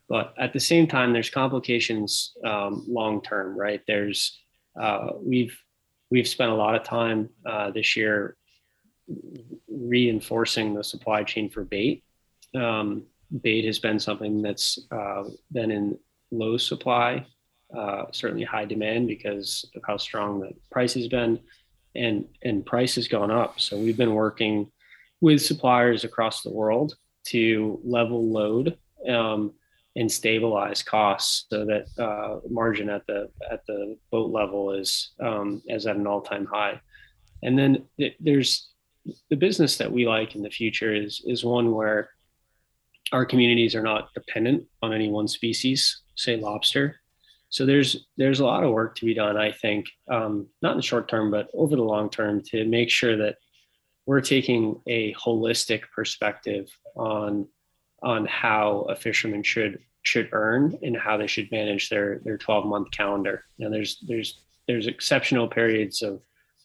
But 0.09 0.35
at 0.39 0.53
the 0.53 0.61
same 0.61 0.87
time, 0.87 1.13
there's 1.13 1.31
complications 1.31 2.33
um, 2.45 2.85
long 2.89 3.23
term, 3.23 3.57
right? 3.59 3.81
There's 3.87 4.39
uh, 4.81 5.11
we've 5.21 5.57
we've 6.11 6.29
spent 6.29 6.51
a 6.51 6.55
lot 6.55 6.75
of 6.75 6.83
time 6.83 7.31
uh, 7.47 7.71
this 7.71 7.97
year 7.97 8.37
reinforcing 9.69 10.75
the 10.75 10.85
supply 10.85 11.25
chain 11.25 11.49
for 11.49 11.65
bait. 11.65 12.05
Um, 12.55 13.05
bait 13.43 13.65
has 13.65 13.79
been 13.79 13.99
something 13.99 14.43
that's 14.43 14.79
uh, 14.91 15.25
been 15.51 15.71
in 15.71 15.99
low 16.33 16.57
supply, 16.57 17.25
uh, 17.77 18.07
certainly 18.11 18.45
high 18.45 18.64
demand 18.64 19.07
because 19.07 19.71
of 19.77 19.83
how 19.87 19.97
strong 19.97 20.40
the 20.40 20.51
price 20.71 20.95
has 20.95 21.07
been, 21.07 21.38
and 21.95 22.25
and 22.42 22.66
price 22.66 22.97
has 22.97 23.07
gone 23.07 23.31
up. 23.31 23.61
So 23.61 23.79
we've 23.79 23.97
been 23.97 24.14
working 24.14 24.73
with 25.21 25.40
suppliers 25.40 26.05
across 26.05 26.42
the 26.42 26.53
world 26.53 26.97
to 27.29 27.81
level 27.85 28.33
load 28.33 28.77
um, 29.09 29.53
and 29.95 30.11
stabilize 30.11 30.83
costs 30.83 31.47
so 31.51 31.64
that 31.66 31.87
uh, 32.03 32.40
margin 32.49 32.88
at 32.88 33.07
the 33.07 33.29
at 33.51 33.64
the 33.66 33.97
boat 34.11 34.31
level 34.31 34.73
is 34.73 35.12
um, 35.23 35.62
is 35.66 35.87
at 35.87 35.97
an 35.97 36.07
all 36.07 36.23
time 36.23 36.47
high. 36.47 36.81
And 37.42 37.59
then 37.59 37.85
th- 37.99 38.16
there's 38.21 38.68
the 39.31 39.37
business 39.37 39.77
that 39.79 39.90
we 39.90 40.07
like 40.07 40.35
in 40.35 40.42
the 40.42 40.51
future 40.51 40.95
is 40.95 41.23
is 41.27 41.45
one 41.45 41.73
where 41.73 42.11
our 43.12 43.27
communities 43.27 43.75
are 43.75 43.83
not 43.83 44.14
dependent 44.14 44.64
on 44.81 44.92
any 44.92 45.11
one 45.11 45.29
species 45.29 46.02
say 46.14 46.37
lobster. 46.37 46.96
So 47.48 47.66
there's 47.66 48.07
there's 48.16 48.40
a 48.40 48.44
lot 48.44 48.64
of 48.64 48.72
work 48.72 48.96
to 48.96 49.05
be 49.05 49.14
done, 49.14 49.37
I 49.37 49.53
think, 49.53 49.87
um, 50.09 50.46
not 50.62 50.72
in 50.72 50.79
the 50.79 50.83
short 50.83 51.09
term, 51.09 51.31
but 51.31 51.48
over 51.53 51.77
the 51.77 51.83
long 51.83 52.09
term, 52.09 52.42
to 52.44 52.64
make 52.64 52.88
sure 52.88 53.16
that 53.18 53.37
we're 54.07 54.20
taking 54.20 54.81
a 54.87 55.12
holistic 55.14 55.83
perspective 55.94 56.70
on 56.96 57.46
on 58.03 58.27
how 58.27 58.87
a 58.88 58.96
fisherman 58.96 59.42
should 59.42 59.79
should 60.03 60.29
earn 60.33 60.79
and 60.83 60.96
how 60.96 61.16
they 61.16 61.27
should 61.27 61.51
manage 61.53 61.88
their 61.88 62.20
their 62.25 62.38
12 62.38 62.66
month 62.66 62.90
calendar. 62.90 63.44
Know, 63.59 63.70
there's 63.70 63.98
there's 64.09 64.40
there's 64.66 64.87
exceptional 64.87 65.48
periods 65.48 66.03
of 66.03 66.22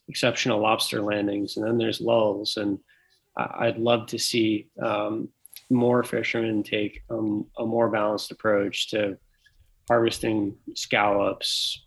exceptional 0.07 0.61
lobster 0.61 1.01
landings, 1.01 1.57
and 1.57 1.65
then 1.65 1.77
there's 1.77 2.01
lulls. 2.01 2.57
And 2.57 2.79
I'd 3.35 3.77
love 3.77 4.07
to 4.07 4.19
see 4.19 4.69
um, 4.81 5.29
more 5.69 6.03
fishermen 6.03 6.63
take 6.63 7.03
um, 7.09 7.45
a 7.57 7.65
more 7.65 7.89
balanced 7.89 8.31
approach 8.31 8.89
to 8.91 9.17
harvesting 9.87 10.55
scallops, 10.75 11.85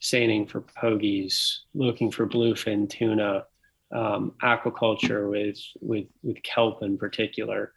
seining 0.00 0.46
for 0.46 0.62
pogies, 0.62 1.58
looking 1.74 2.10
for 2.10 2.26
bluefin 2.26 2.88
tuna, 2.88 3.44
um, 3.92 4.32
aquaculture 4.42 5.28
with, 5.30 5.58
with, 5.80 6.06
with 6.22 6.42
kelp 6.42 6.82
in 6.82 6.96
particular, 6.96 7.72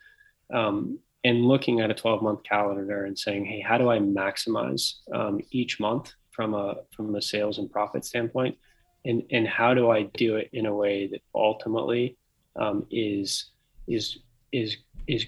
um, 0.53 0.99
and 1.23 1.45
looking 1.45 1.81
at 1.81 1.89
a 1.89 1.93
12 1.93 2.21
month 2.21 2.43
calendar 2.43 3.05
and 3.05 3.17
saying, 3.17 3.45
hey, 3.45 3.61
how 3.61 3.77
do 3.77 3.89
I 3.89 3.99
maximize 3.99 4.95
um, 5.13 5.39
each 5.51 5.79
month 5.79 6.13
from 6.31 6.53
a, 6.53 6.75
from 6.95 7.15
a 7.15 7.21
sales 7.21 7.57
and 7.57 7.71
profit 7.71 8.05
standpoint? 8.05 8.57
And, 9.05 9.23
and 9.31 9.47
how 9.47 9.73
do 9.73 9.89
I 9.89 10.03
do 10.03 10.35
it 10.35 10.49
in 10.53 10.65
a 10.65 10.73
way 10.73 11.07
that 11.07 11.21
ultimately 11.33 12.17
um, 12.55 12.85
is, 12.91 13.51
is, 13.87 14.19
is, 14.51 14.77
is, 15.07 15.25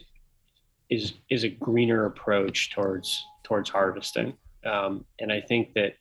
is, 0.90 1.14
is 1.30 1.44
a 1.44 1.50
greener 1.50 2.06
approach 2.06 2.72
towards 2.72 3.26
towards 3.44 3.70
harvesting. 3.70 4.34
Um, 4.66 5.06
and 5.20 5.32
I 5.32 5.40
think 5.40 5.74
that 5.76 5.94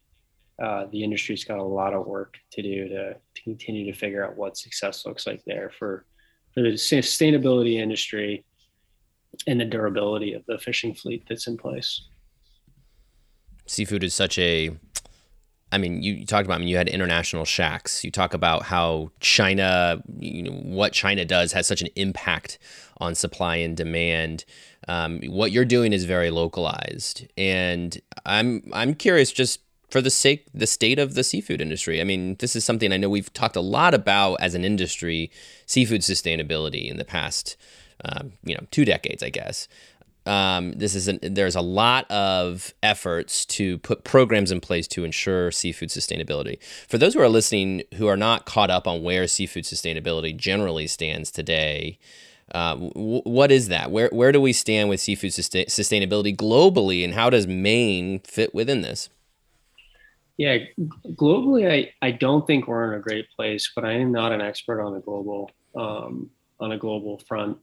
uh, 0.62 0.86
the 0.90 1.02
industry's 1.02 1.44
got 1.44 1.58
a 1.58 1.62
lot 1.62 1.94
of 1.94 2.06
work 2.06 2.36
to 2.52 2.62
do 2.62 2.88
to, 2.88 3.14
to 3.14 3.42
continue 3.42 3.84
to 3.90 3.98
figure 3.98 4.24
out 4.24 4.36
what 4.36 4.56
success 4.56 5.04
looks 5.04 5.26
like 5.26 5.42
there 5.44 5.70
for 5.78 6.06
for 6.54 6.62
the 6.62 6.70
sustainability 6.70 7.74
industry 7.74 8.44
and 9.46 9.60
the 9.60 9.64
durability 9.64 10.32
of 10.32 10.42
the 10.46 10.58
fishing 10.58 10.94
fleet 10.94 11.24
that's 11.28 11.48
in 11.48 11.56
place. 11.56 12.08
Seafood 13.66 14.04
is 14.04 14.14
such 14.14 14.38
a 14.38 14.70
I 15.74 15.78
mean, 15.78 16.04
you, 16.04 16.24
talked 16.24 16.46
about, 16.46 16.54
I 16.54 16.58
mean, 16.58 16.68
you 16.68 16.76
had 16.76 16.88
international 16.88 17.44
shacks. 17.44 18.04
You 18.04 18.12
talk 18.12 18.32
about 18.32 18.62
how 18.62 19.10
China, 19.18 20.00
you 20.20 20.44
know, 20.44 20.52
what 20.52 20.92
China 20.92 21.24
does 21.24 21.50
has 21.52 21.66
such 21.66 21.82
an 21.82 21.88
impact 21.96 22.60
on 22.98 23.16
supply 23.16 23.56
and 23.56 23.76
demand. 23.76 24.44
Um, 24.86 25.20
what 25.26 25.50
you're 25.50 25.64
doing 25.64 25.92
is 25.92 26.04
very 26.04 26.30
localized, 26.30 27.26
and 27.36 28.00
I'm 28.24 28.70
I'm 28.72 28.94
curious 28.94 29.32
just 29.32 29.60
for 29.90 30.00
the 30.00 30.10
sake 30.10 30.46
the 30.54 30.68
state 30.68 31.00
of 31.00 31.14
the 31.14 31.24
seafood 31.24 31.60
industry. 31.60 32.00
I 32.00 32.04
mean, 32.04 32.36
this 32.38 32.54
is 32.54 32.64
something 32.64 32.92
I 32.92 32.96
know 32.96 33.08
we've 33.08 33.32
talked 33.32 33.56
a 33.56 33.60
lot 33.60 33.94
about 33.94 34.36
as 34.40 34.54
an 34.54 34.64
industry, 34.64 35.32
seafood 35.66 36.02
sustainability 36.02 36.88
in 36.88 36.98
the 36.98 37.04
past, 37.04 37.56
um, 38.04 38.34
you 38.44 38.54
know, 38.54 38.64
two 38.70 38.84
decades, 38.84 39.24
I 39.24 39.30
guess. 39.30 39.66
Um, 40.26 40.72
this 40.72 40.94
is 40.94 41.06
an, 41.08 41.18
there's 41.22 41.56
a 41.56 41.60
lot 41.60 42.10
of 42.10 42.72
efforts 42.82 43.44
to 43.46 43.78
put 43.78 44.04
programs 44.04 44.50
in 44.50 44.60
place 44.60 44.88
to 44.88 45.04
ensure 45.04 45.50
seafood 45.50 45.90
sustainability. 45.90 46.58
For 46.88 46.96
those 46.96 47.14
who 47.14 47.20
are 47.20 47.28
listening 47.28 47.82
who 47.94 48.06
are 48.06 48.16
not 48.16 48.46
caught 48.46 48.70
up 48.70 48.86
on 48.86 49.02
where 49.02 49.26
seafood 49.26 49.64
sustainability 49.64 50.34
generally 50.34 50.86
stands 50.86 51.30
today, 51.30 51.98
uh, 52.52 52.74
w- 52.74 53.22
what 53.24 53.52
is 53.52 53.68
that? 53.68 53.90
Where 53.90 54.08
where 54.12 54.32
do 54.32 54.40
we 54.40 54.52
stand 54.52 54.88
with 54.88 55.00
seafood 55.00 55.34
sustain- 55.34 55.66
sustainability 55.66 56.34
globally, 56.34 57.04
and 57.04 57.14
how 57.14 57.28
does 57.28 57.46
Maine 57.46 58.20
fit 58.20 58.54
within 58.54 58.80
this? 58.82 59.10
Yeah, 60.36 60.58
globally, 61.12 61.70
I, 61.70 61.92
I 62.04 62.10
don't 62.10 62.44
think 62.46 62.66
we're 62.66 62.92
in 62.92 62.98
a 62.98 63.02
great 63.02 63.26
place, 63.36 63.70
but 63.74 63.84
I 63.84 63.92
am 63.92 64.10
not 64.10 64.32
an 64.32 64.40
expert 64.40 64.82
on 64.82 64.96
a 64.96 65.00
global 65.00 65.50
um, 65.76 66.30
on 66.58 66.72
a 66.72 66.78
global 66.78 67.18
front. 67.28 67.58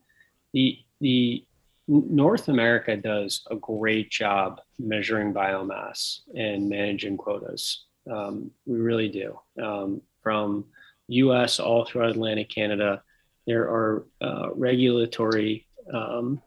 The 0.54 0.78
the 1.00 1.44
North 1.92 2.48
America 2.48 2.96
does 2.96 3.46
a 3.52 3.56
great 3.58 4.10
job 4.10 4.62
measuring 4.80 5.34
biomass 5.34 6.22
and 6.34 6.70
managing 6.70 7.18
quotas. 7.18 7.84
Um, 8.10 8.50
we 8.66 8.80
really 8.80 9.10
do. 9.10 9.38
Um, 9.62 10.02
from 10.24 10.64
U.S. 11.10 11.60
all 11.60 11.84
throughout 11.84 12.12
Atlantic 12.12 12.48
Canada, 12.48 13.04
there 13.46 13.64
are 13.64 14.06
uh, 14.22 14.54
regulatory 14.54 15.68
um, 15.94 16.42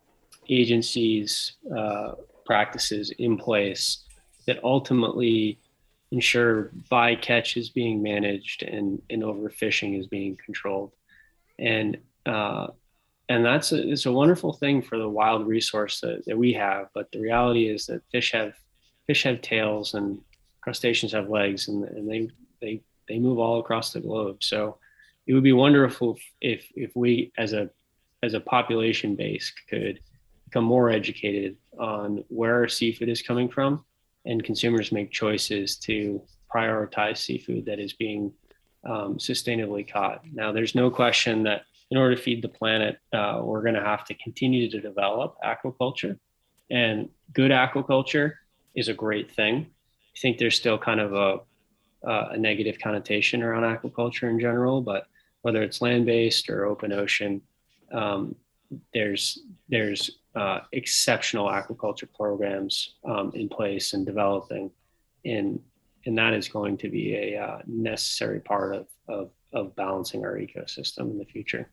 agencies 0.48 1.56
uh, 1.76 2.12
practices 2.46 3.10
in 3.18 3.36
place 3.36 4.04
that 4.46 4.64
ultimately 4.64 5.58
ensure 6.10 6.70
bycatch 6.90 7.58
is 7.58 7.68
being 7.68 8.02
managed 8.02 8.62
and, 8.62 9.02
and 9.10 9.22
overfishing 9.22 10.00
is 10.00 10.06
being 10.06 10.38
controlled. 10.42 10.92
And 11.58 11.98
uh, 12.24 12.68
and 13.28 13.44
that's 13.44 13.72
a, 13.72 13.90
it's 13.90 14.06
a 14.06 14.12
wonderful 14.12 14.52
thing 14.52 14.82
for 14.82 14.98
the 14.98 15.08
wild 15.08 15.46
resource 15.46 16.00
that, 16.00 16.24
that 16.26 16.36
we 16.36 16.52
have. 16.52 16.88
But 16.94 17.10
the 17.10 17.20
reality 17.20 17.68
is 17.68 17.86
that 17.86 18.02
fish 18.10 18.32
have 18.32 18.52
fish 19.06 19.22
have 19.24 19.40
tails 19.40 19.94
and 19.94 20.20
crustaceans 20.60 21.12
have 21.12 21.28
legs, 21.28 21.68
and, 21.68 21.84
and 21.84 22.10
they 22.10 22.28
they 22.60 22.82
they 23.08 23.18
move 23.18 23.38
all 23.38 23.60
across 23.60 23.92
the 23.92 24.00
globe. 24.00 24.42
So 24.42 24.78
it 25.26 25.34
would 25.34 25.42
be 25.42 25.52
wonderful 25.52 26.18
if 26.40 26.66
if 26.74 26.94
we 26.94 27.32
as 27.38 27.52
a 27.52 27.70
as 28.22 28.34
a 28.34 28.40
population 28.40 29.16
base 29.16 29.52
could 29.68 30.00
become 30.44 30.64
more 30.64 30.90
educated 30.90 31.56
on 31.78 32.24
where 32.28 32.54
our 32.54 32.68
seafood 32.68 33.08
is 33.08 33.22
coming 33.22 33.48
from, 33.48 33.84
and 34.26 34.44
consumers 34.44 34.92
make 34.92 35.10
choices 35.10 35.76
to 35.76 36.22
prioritize 36.54 37.18
seafood 37.18 37.66
that 37.66 37.80
is 37.80 37.94
being 37.94 38.32
um, 38.84 39.16
sustainably 39.18 39.90
caught. 39.90 40.22
Now, 40.32 40.52
there's 40.52 40.74
no 40.74 40.90
question 40.90 41.42
that 41.44 41.62
in 41.94 42.00
order 42.00 42.16
to 42.16 42.20
feed 42.20 42.42
the 42.42 42.48
planet, 42.48 42.98
uh, 43.12 43.40
we're 43.40 43.62
going 43.62 43.76
to 43.76 43.80
have 43.80 44.04
to 44.04 44.14
continue 44.14 44.68
to 44.68 44.80
develop 44.80 45.36
aquaculture. 45.44 46.18
And 46.68 47.08
good 47.32 47.52
aquaculture 47.52 48.32
is 48.74 48.88
a 48.88 48.92
great 48.92 49.30
thing. 49.30 49.68
I 50.16 50.18
think 50.18 50.38
there's 50.38 50.56
still 50.56 50.76
kind 50.76 50.98
of 50.98 51.14
a, 51.14 51.38
a 52.32 52.36
negative 52.36 52.80
connotation 52.82 53.44
around 53.44 53.62
aquaculture 53.62 54.28
in 54.28 54.40
general, 54.40 54.80
but 54.80 55.06
whether 55.42 55.62
it's 55.62 55.80
land 55.80 56.04
based 56.04 56.50
or 56.50 56.64
open 56.64 56.90
ocean, 56.92 57.40
um, 57.92 58.34
there's 58.92 59.38
there's 59.68 60.18
uh, 60.34 60.60
exceptional 60.72 61.46
aquaculture 61.46 62.12
programs 62.12 62.96
um, 63.04 63.30
in 63.36 63.48
place 63.48 63.92
and 63.92 64.04
developing, 64.04 64.68
and 65.24 65.60
and 66.06 66.18
that 66.18 66.34
is 66.34 66.48
going 66.48 66.76
to 66.78 66.88
be 66.88 67.14
a 67.14 67.40
uh, 67.40 67.58
necessary 67.68 68.40
part 68.40 68.74
of, 68.74 68.86
of 69.06 69.30
of 69.52 69.76
balancing 69.76 70.24
our 70.24 70.36
ecosystem 70.38 71.12
in 71.12 71.18
the 71.18 71.24
future. 71.24 71.70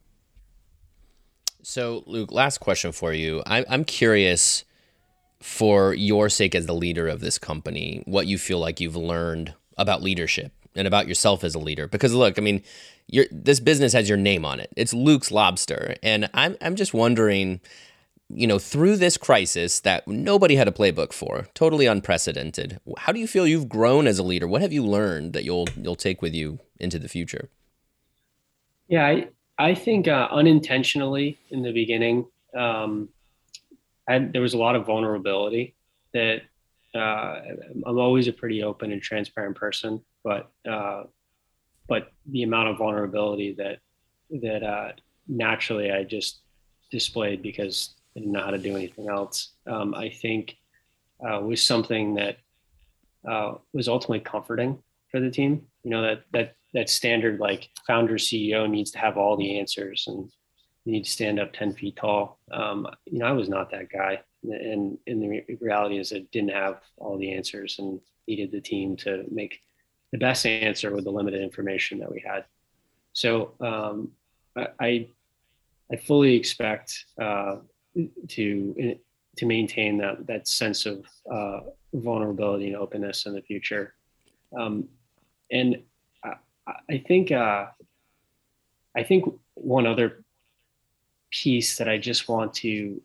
So, 1.64 2.04
Luke, 2.08 2.32
last 2.32 2.60
question 2.60 2.92
for 2.92 3.14
you. 3.14 3.44
I, 3.46 3.66
I'm 3.70 3.84
curious, 3.84 4.66
for 5.42 5.94
your 5.94 6.30
sake 6.30 6.54
as 6.56 6.68
the 6.68 6.74
leader 6.74 7.08
of 7.08 7.20
this 7.20 7.38
company, 7.38 8.04
what 8.06 8.28
you 8.28 8.38
feel 8.38 8.60
like 8.60 8.80
you've 8.80 8.96
learned 8.96 9.54
about 9.78 10.04
leadership 10.04 10.54
and 10.76 10.88
about 10.88 11.08
yourself 11.08 11.44
as 11.44 11.56
a 11.56 11.60
leader. 11.60 11.88
Because 11.88 12.14
look, 12.14 12.38
I 12.38 12.42
mean, 12.42 12.64
this 13.32 13.60
business 13.60 13.94
has 13.94 14.08
your 14.08 14.18
name 14.18 14.46
on 14.46 14.60
it. 14.60 14.72
It's 14.78 14.94
Luke's 14.94 15.32
Lobster, 15.32 15.96
and 16.04 16.30
I'm 16.34 16.56
I'm 16.62 16.76
just 16.76 16.94
wondering, 16.94 17.60
you 18.30 18.48
know, 18.48 18.60
through 18.60 18.98
this 18.98 19.18
crisis 19.18 19.80
that 19.82 20.08
nobody 20.08 20.56
had 20.56 20.68
a 20.68 20.72
playbook 20.72 21.12
for, 21.12 21.48
totally 21.54 21.88
unprecedented. 21.88 22.80
How 22.98 23.12
do 23.12 23.20
you 23.20 23.28
feel 23.28 23.48
you've 23.48 23.68
grown 23.68 24.08
as 24.08 24.20
a 24.20 24.24
leader? 24.24 24.48
What 24.48 24.62
have 24.62 24.72
you 24.72 24.86
learned 24.86 25.34
that 25.34 25.44
you'll 25.44 25.68
you'll 25.76 25.96
take 25.96 26.22
with 26.22 26.34
you 26.34 26.60
into 26.80 27.00
the 27.00 27.10
future? 27.10 27.50
Yeah, 28.88 29.08
I 29.08 29.28
I 29.62 29.76
think 29.76 30.08
uh, 30.08 30.28
unintentionally 30.32 31.38
in 31.52 31.62
the 31.62 31.72
beginning, 31.72 32.26
um, 32.58 33.10
there 34.08 34.42
was 34.42 34.56
a 34.56 34.58
lot 34.58 34.76
of 34.76 34.88
vulnerability 34.88 35.76
that 36.14 36.42
uh, 36.96 37.42
I'm 37.86 38.00
always 38.00 38.28
a 38.28 38.34
pretty 38.34 38.64
open 38.64 38.92
and 38.92 39.00
transparent 39.00 39.56
person, 39.56 40.02
but 40.24 40.52
uh, 40.68 41.04
but 41.88 42.12
the 42.26 42.42
amount 42.42 42.70
of 42.70 42.80
vulnerability 42.80 43.54
that 43.54 43.78
that 44.42 44.64
uh, 44.64 44.94
naturally 45.28 45.92
I 45.92 46.06
just 46.06 46.40
displayed 46.90 47.44
because 47.44 47.94
I 48.16 48.22
didn't 48.22 48.34
know 48.34 48.42
how 48.42 48.52
to 48.52 48.58
do 48.58 48.76
anything 48.76 49.10
else. 49.10 49.52
Um, 49.68 49.94
I 49.94 50.10
think 50.10 50.58
uh, 51.24 51.40
was 51.40 51.62
something 51.62 52.16
that 52.16 52.38
uh, 53.30 53.54
was 53.74 53.88
ultimately 53.88 54.22
comforting 54.22 54.82
for 55.12 55.20
the 55.20 55.30
team. 55.30 55.68
You 55.84 55.92
know 55.92 56.02
that 56.02 56.24
that 56.34 56.56
that 56.74 56.90
standard 56.90 57.40
like 57.40 57.70
founder 57.86 58.16
CEO 58.16 58.70
needs 58.70 58.92
to 58.92 59.00
have 59.00 59.18
all 59.18 59.38
the 59.38 59.60
answers 59.60 60.06
and 60.08 60.32
you 60.86 60.94
need 60.94 61.06
to 61.06 61.12
stand 61.12 61.40
up 61.40 61.54
ten 61.54 61.74
feet 61.74 61.96
tall. 61.96 62.40
Um, 62.52 62.88
you 63.06 63.20
know 63.20 63.26
I 63.26 63.32
was 63.32 63.50
not 63.50 63.70
that 63.72 63.90
guy, 63.92 64.22
and 64.44 64.98
and 65.06 65.22
the 65.22 65.58
reality 65.60 66.00
is 66.00 66.12
I 66.12 66.26
didn't 66.32 66.52
have 66.52 66.82
all 66.98 67.18
the 67.18 67.32
answers 67.34 67.78
and 67.80 68.00
needed 68.28 68.52
the 68.52 68.62
team 68.62 68.96
to 68.98 69.26
make 69.32 69.62
the 70.12 70.18
best 70.18 70.46
answer 70.46 70.94
with 70.94 71.04
the 71.04 71.12
limited 71.12 71.42
information 71.42 72.00
that 72.00 72.12
we 72.12 72.24
had. 72.26 72.46
So 73.14 73.54
um, 73.60 74.12
I 74.56 75.08
I 75.92 75.96
fully 75.98 76.36
expect 76.36 77.06
uh, 77.22 77.58
to 78.30 78.96
to 79.38 79.46
maintain 79.46 79.98
that 79.98 80.26
that 80.28 80.48
sense 80.48 80.86
of 80.86 81.06
uh, 81.32 81.60
vulnerability 81.94 82.68
and 82.68 82.76
openness 82.76 83.26
in 83.26 83.34
the 83.34 83.42
future. 83.42 83.94
Um, 84.58 84.88
and 85.52 85.84
I, 86.68 87.04
think 87.08 87.32
uh, 87.32 87.68
I 88.96 89.04
think 89.04 89.26
one 89.56 89.88
other 89.88 90.24
piece 91.32 91.78
that 91.78 91.90
I 91.90 91.98
just 91.98 92.28
want 92.28 92.54
to 92.56 93.02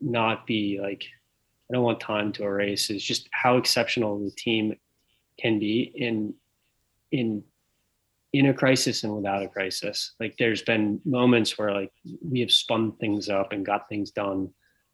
not 0.00 0.46
be 0.46 0.78
like 0.80 1.04
I 1.70 1.74
don't 1.74 1.84
want 1.84 2.00
time 2.00 2.32
to 2.32 2.44
erase 2.44 2.90
is 2.90 3.04
just 3.04 3.28
how 3.32 3.56
exceptional 3.56 4.18
the 4.18 4.30
team 4.30 4.76
can 5.38 5.58
be 5.58 5.92
in 5.94 6.34
in 7.12 7.44
in 8.32 8.46
a 8.46 8.54
crisis 8.54 9.02
and 9.04 9.14
without 9.14 9.42
a 9.42 9.48
crisis. 9.48 10.12
Like 10.20 10.36
there's 10.38 10.62
been 10.62 11.00
moments 11.04 11.58
where 11.58 11.72
like 11.72 11.92
we 12.22 12.40
have 12.40 12.52
spun 12.52 12.92
things 12.92 13.28
up 13.28 13.52
and 13.52 13.66
got 13.66 13.88
things 13.88 14.10
done 14.10 14.50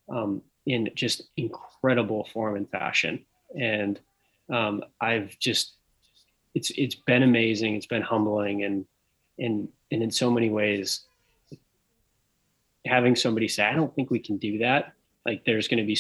um, 0.09 0.43
in 0.64 0.91
just 0.95 1.24
incredible 1.37 2.28
form 2.32 2.57
and 2.57 2.70
fashion. 2.70 3.24
And 3.59 4.01
um, 4.51 4.82
I've 5.01 5.39
just 5.39 5.76
it's 6.57 6.70
it's 6.70 6.94
been 6.94 7.22
amazing. 7.22 7.76
It's 7.76 7.86
been 7.86 8.02
humbling 8.02 8.64
and 8.64 8.86
and 9.38 9.68
and 9.92 10.02
in 10.02 10.11
so 10.11 10.30
many 10.30 10.48
ways 10.48 11.02
having 12.86 13.16
somebody 13.16 13.48
say, 13.48 13.64
I 13.64 13.74
don't 13.74 13.94
think 13.94 14.11
we 14.11 14.18
can 14.18 14.38
do 14.38 14.59
that. 14.59 14.92
Like 15.26 15.44
there's 15.44 15.68
going 15.68 15.80
to 15.80 15.86
be 15.86 15.98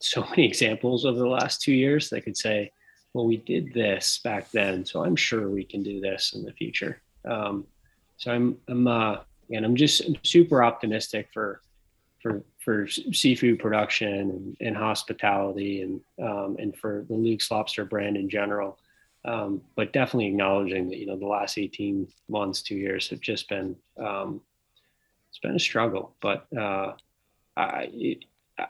so 0.00 0.26
many 0.30 0.46
examples 0.46 1.04
over 1.04 1.18
the 1.18 1.28
last 1.28 1.62
two 1.62 1.72
years 1.72 2.10
that 2.10 2.22
could 2.22 2.36
say, 2.36 2.72
well, 3.12 3.26
we 3.26 3.36
did 3.36 3.74
this 3.74 4.18
back 4.24 4.50
then, 4.50 4.86
so 4.86 5.04
I'm 5.04 5.16
sure 5.16 5.50
we 5.50 5.64
can 5.64 5.82
do 5.82 6.00
this 6.00 6.32
in 6.32 6.42
the 6.44 6.52
future. 6.52 7.02
Um, 7.28 7.66
so 8.16 8.32
I'm, 8.32 8.56
I'm, 8.68 8.86
uh, 8.86 9.16
and 9.50 9.66
I'm 9.66 9.76
just 9.76 10.00
I'm 10.06 10.16
super 10.22 10.64
optimistic 10.64 11.28
for, 11.34 11.60
for, 12.22 12.42
for 12.64 12.86
seafood 12.88 13.58
production 13.58 14.08
and, 14.08 14.56
and 14.60 14.76
hospitality 14.76 15.82
and, 15.82 16.00
um, 16.22 16.56
and 16.58 16.74
for 16.74 17.04
the 17.08 17.14
Luke's 17.14 17.50
Lobster 17.50 17.84
brand 17.84 18.16
in 18.16 18.30
general. 18.30 18.78
Um, 19.24 19.62
but 19.76 19.92
definitely 19.92 20.26
acknowledging 20.26 20.88
that, 20.88 20.98
you 20.98 21.06
know, 21.06 21.16
the 21.16 21.26
last 21.26 21.56
18 21.56 22.08
months, 22.28 22.60
two 22.60 22.74
years 22.74 23.08
have 23.10 23.20
just 23.20 23.48
been, 23.48 23.76
um, 23.96 24.40
it's 25.28 25.38
been 25.38 25.54
a 25.54 25.60
struggle, 25.60 26.16
but, 26.20 26.46
uh, 26.56 26.92
I, 27.56 28.16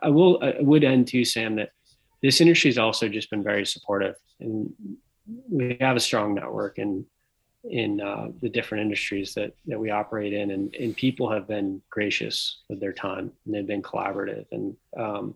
I 0.03 0.09
will, 0.11 0.42
I 0.42 0.57
would 0.61 0.84
end 0.84 1.09
too, 1.09 1.24
Sam, 1.24 1.57
that 1.57 1.70
this 2.22 2.40
industry 2.40 2.68
has 2.68 2.78
also 2.78 3.09
just 3.09 3.30
been 3.30 3.42
very 3.42 3.64
supportive. 3.64 4.16
And 4.40 4.72
we 5.50 5.76
have 5.80 5.96
a 5.96 6.00
strong 6.00 6.34
network 6.34 6.78
in 6.78 7.07
in 7.64 8.00
uh, 8.00 8.28
the 8.40 8.48
different 8.48 8.82
industries 8.82 9.34
that 9.34 9.55
that 9.66 9.78
we 9.78 9.90
operate 9.90 10.32
in, 10.32 10.50
and, 10.50 10.74
and 10.74 10.96
people 10.96 11.30
have 11.30 11.46
been 11.46 11.80
gracious 11.90 12.62
with 12.68 12.80
their 12.80 12.92
time. 12.92 13.30
And 13.44 13.55
they've 13.55 13.66
been 13.66 13.82
collaborative, 13.82 14.46
and 14.50 14.76
um, 14.96 15.34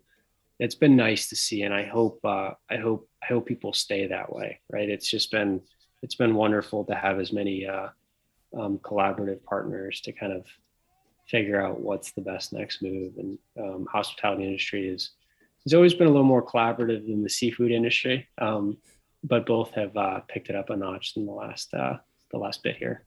it's 0.59 0.75
been 0.75 0.97
nice 0.97 1.29
to 1.29 1.37
see. 1.37 1.63
And 1.63 1.75
I 1.75 1.85
hope 1.85 2.21
uh, 2.25 2.53
I 2.71 2.77
hope 2.77 3.09
I 3.23 3.27
hope 3.27 3.47
people 3.47 3.73
stay 3.73 4.07
that 4.07 4.35
way. 4.35 4.61
Right? 4.71 4.89
It's 4.89 5.09
just 5.09 5.31
been 5.31 5.61
it's 6.03 6.15
been 6.15 6.35
wonderful 6.35 6.85
to 6.85 6.95
have 6.95 7.19
as 7.19 7.33
many 7.33 7.67
uh, 7.67 7.89
um, 8.59 8.79
collaborative 8.79 9.43
partners 9.45 10.01
to 10.03 10.13
kind 10.13 10.33
of 10.33 10.47
figure 11.27 11.61
out 11.61 11.81
what's 11.81 12.13
the 12.13 12.21
best 12.21 12.53
next 12.53 12.83
move. 12.83 13.15
And 13.19 13.39
um, 13.59 13.87
hospitality 13.91 14.45
industry 14.45 14.89
is 14.89 15.11
has 15.65 15.75
always 15.75 15.95
been 15.95 16.07
a 16.07 16.11
little 16.11 16.25
more 16.25 16.47
collaborative 16.47 17.07
than 17.07 17.23
the 17.23 17.31
seafood 17.31 17.73
industry. 17.73 18.29
Um, 18.39 18.79
but 19.25 19.47
both 19.47 19.73
have 19.73 19.97
uh, 19.97 20.21
picked 20.29 20.51
it 20.51 20.57
up 20.57 20.71
a 20.71 20.77
notch 20.77 21.15
in 21.17 21.27
the 21.27 21.33
last 21.33 21.73
uh, 21.75 21.97
the 22.31 22.39
last 22.39 22.63
bit 22.63 22.77
here. 22.77 23.06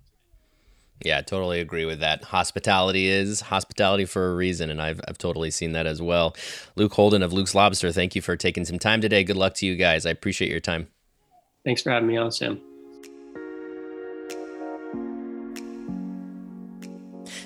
Yeah, 1.02 1.22
totally 1.22 1.62
agree 1.62 1.86
with 1.86 2.02
that. 2.02 2.26
Hospitality 2.26 3.08
is 3.08 3.41
hospitality 3.41 4.06
for 4.06 4.32
a 4.32 4.36
reason, 4.36 4.70
and 4.70 4.82
I've, 4.82 5.00
I've 5.08 5.18
totally 5.18 5.50
seen 5.50 5.72
that 5.72 5.88
as 5.88 6.02
well. 6.02 6.36
Luke 6.76 6.93
Holden 6.93 7.24
of 7.24 7.32
Luke's 7.32 7.56
Lobster, 7.56 7.91
thank 7.91 8.16
you 8.16 8.22
for 8.22 8.36
taking 8.36 8.66
some 8.66 8.80
time 8.80 9.00
today. 9.00 9.24
Good 9.24 9.38
luck 9.38 9.54
to 9.56 9.66
you 9.66 9.76
guys. 9.76 10.06
I 10.06 10.10
appreciate 10.10 10.52
your 10.52 10.60
time. 10.60 10.88
Thanks 11.64 11.82
for 11.82 11.91
having 11.91 12.08
me 12.08 12.18
on, 12.18 12.32
Sam. 12.32 12.60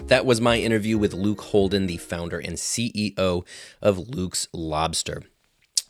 That 0.08 0.26
was 0.26 0.42
my 0.42 0.58
interview 0.58 0.98
with 0.98 1.14
Luke 1.14 1.42
Holden, 1.42 1.88
the 1.88 1.98
founder 1.98 2.40
and 2.40 2.56
CEO 2.56 3.46
of 3.82 4.10
Luke's 4.10 4.48
Lobster. 4.52 5.24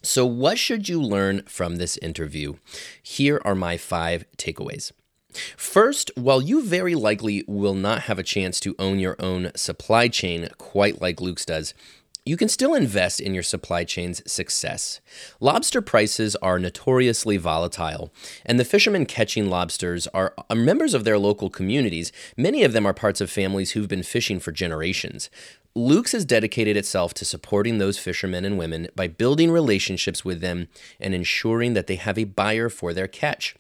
So, 0.01 0.26
what 0.26 0.59
should 0.59 0.89
you 0.89 1.01
learn 1.01 1.43
from 1.43 1.78
this 1.78 1.97
interview? 1.97 2.55
Here 3.01 3.41
are 3.45 3.55
my 3.55 3.78
five 3.78 4.26
takeaways. 4.38 4.91
First, 5.57 6.11
while 6.15 6.41
you 6.41 6.63
very 6.63 6.95
likely 6.95 7.43
will 7.47 7.75
not 7.75 8.03
have 8.03 8.19
a 8.19 8.23
chance 8.23 8.59
to 8.61 8.75
own 8.79 8.99
your 8.99 9.15
own 9.19 9.51
supply 9.55 10.07
chain 10.07 10.49
quite 10.57 11.01
like 11.01 11.21
Luke's 11.21 11.45
does, 11.45 11.73
you 12.25 12.38
can 12.38 12.47
still 12.47 12.73
invest 12.73 13.19
in 13.19 13.34
your 13.34 13.43
supply 13.43 13.84
chain's 13.84 14.21
success. 14.31 15.01
Lobster 15.41 15.81
prices 15.81 16.38
are 16.38 16.57
notoriously 16.57 17.36
volatile, 17.36 18.13
and 18.45 18.57
the 18.57 18.65
fishermen 18.65 19.05
catching 19.05 19.49
lobsters 19.49 20.07
are, 20.07 20.34
are 20.49 20.55
members 20.55 20.93
of 20.93 21.03
their 21.03 21.17
local 21.17 21.49
communities. 21.49 22.13
Many 22.38 22.63
of 22.63 22.71
them 22.71 22.86
are 22.86 22.93
parts 22.93 23.19
of 23.19 23.29
families 23.29 23.71
who've 23.71 23.89
been 23.89 24.03
fishing 24.03 24.39
for 24.39 24.53
generations. 24.53 25.29
Luke's 25.75 26.13
has 26.13 26.23
dedicated 26.23 26.77
itself 26.77 27.13
to 27.15 27.25
supporting 27.25 27.77
those 27.77 27.97
fishermen 27.97 28.45
and 28.45 28.57
women 28.57 28.88
by 28.95 29.07
building 29.07 29.51
relationships 29.51 30.23
with 30.23 30.39
them 30.39 30.67
and 31.01 31.13
ensuring 31.13 31.73
that 31.73 31.88
they 31.88 31.95
have 31.95 32.17
a 32.17 32.23
buyer 32.23 32.69
for 32.69 32.93
their 32.93 33.07
catch. 33.07 33.55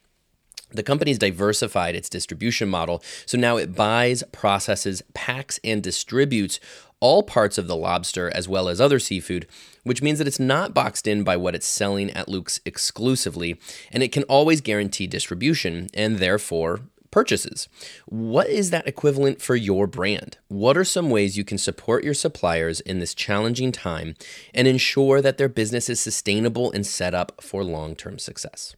The 0.73 0.83
company's 0.83 1.19
diversified 1.19 1.95
its 1.95 2.09
distribution 2.09 2.67
model, 2.67 3.03
so 3.25 3.37
now 3.37 3.57
it 3.57 3.75
buys, 3.75 4.23
processes, 4.31 5.03
packs, 5.13 5.59
and 5.63 5.83
distributes 5.83 6.59
all 6.99 7.21
parts 7.21 7.57
of 7.57 7.67
the 7.67 7.75
lobster 7.75 8.31
as 8.33 8.47
well 8.47 8.69
as 8.69 8.79
other 8.79 8.97
seafood, 8.97 9.45
which 9.83 10.01
means 10.01 10.19
that 10.19 10.27
it's 10.27 10.39
not 10.39 10.73
boxed 10.73 11.05
in 11.05 11.23
by 11.23 11.35
what 11.35 11.53
it's 11.53 11.67
selling 11.67 12.09
at 12.11 12.29
Luke's 12.29 12.61
exclusively, 12.65 13.59
and 13.91 14.01
it 14.01 14.11
can 14.11 14.23
always 14.23 14.61
guarantee 14.61 15.05
distribution 15.05 15.89
and 15.93 16.17
therefore 16.17 16.79
purchases. 17.11 17.67
What 18.05 18.47
is 18.47 18.71
that 18.71 18.87
equivalent 18.87 19.41
for 19.41 19.55
your 19.55 19.85
brand? 19.85 20.37
What 20.47 20.77
are 20.77 20.83
some 20.83 21.11
ways 21.11 21.37
you 21.37 21.43
can 21.43 21.59
support 21.59 22.03
your 22.03 22.15
suppliers 22.15 22.79
in 22.79 22.99
this 22.99 23.13
challenging 23.13 23.71
time 23.71 24.15
and 24.53 24.67
ensure 24.67 25.21
that 25.21 25.37
their 25.37 25.49
business 25.49 25.89
is 25.89 25.99
sustainable 25.99 26.71
and 26.71 26.87
set 26.87 27.13
up 27.13 27.39
for 27.39 27.63
long 27.63 27.95
term 27.95 28.17
success? 28.17 28.75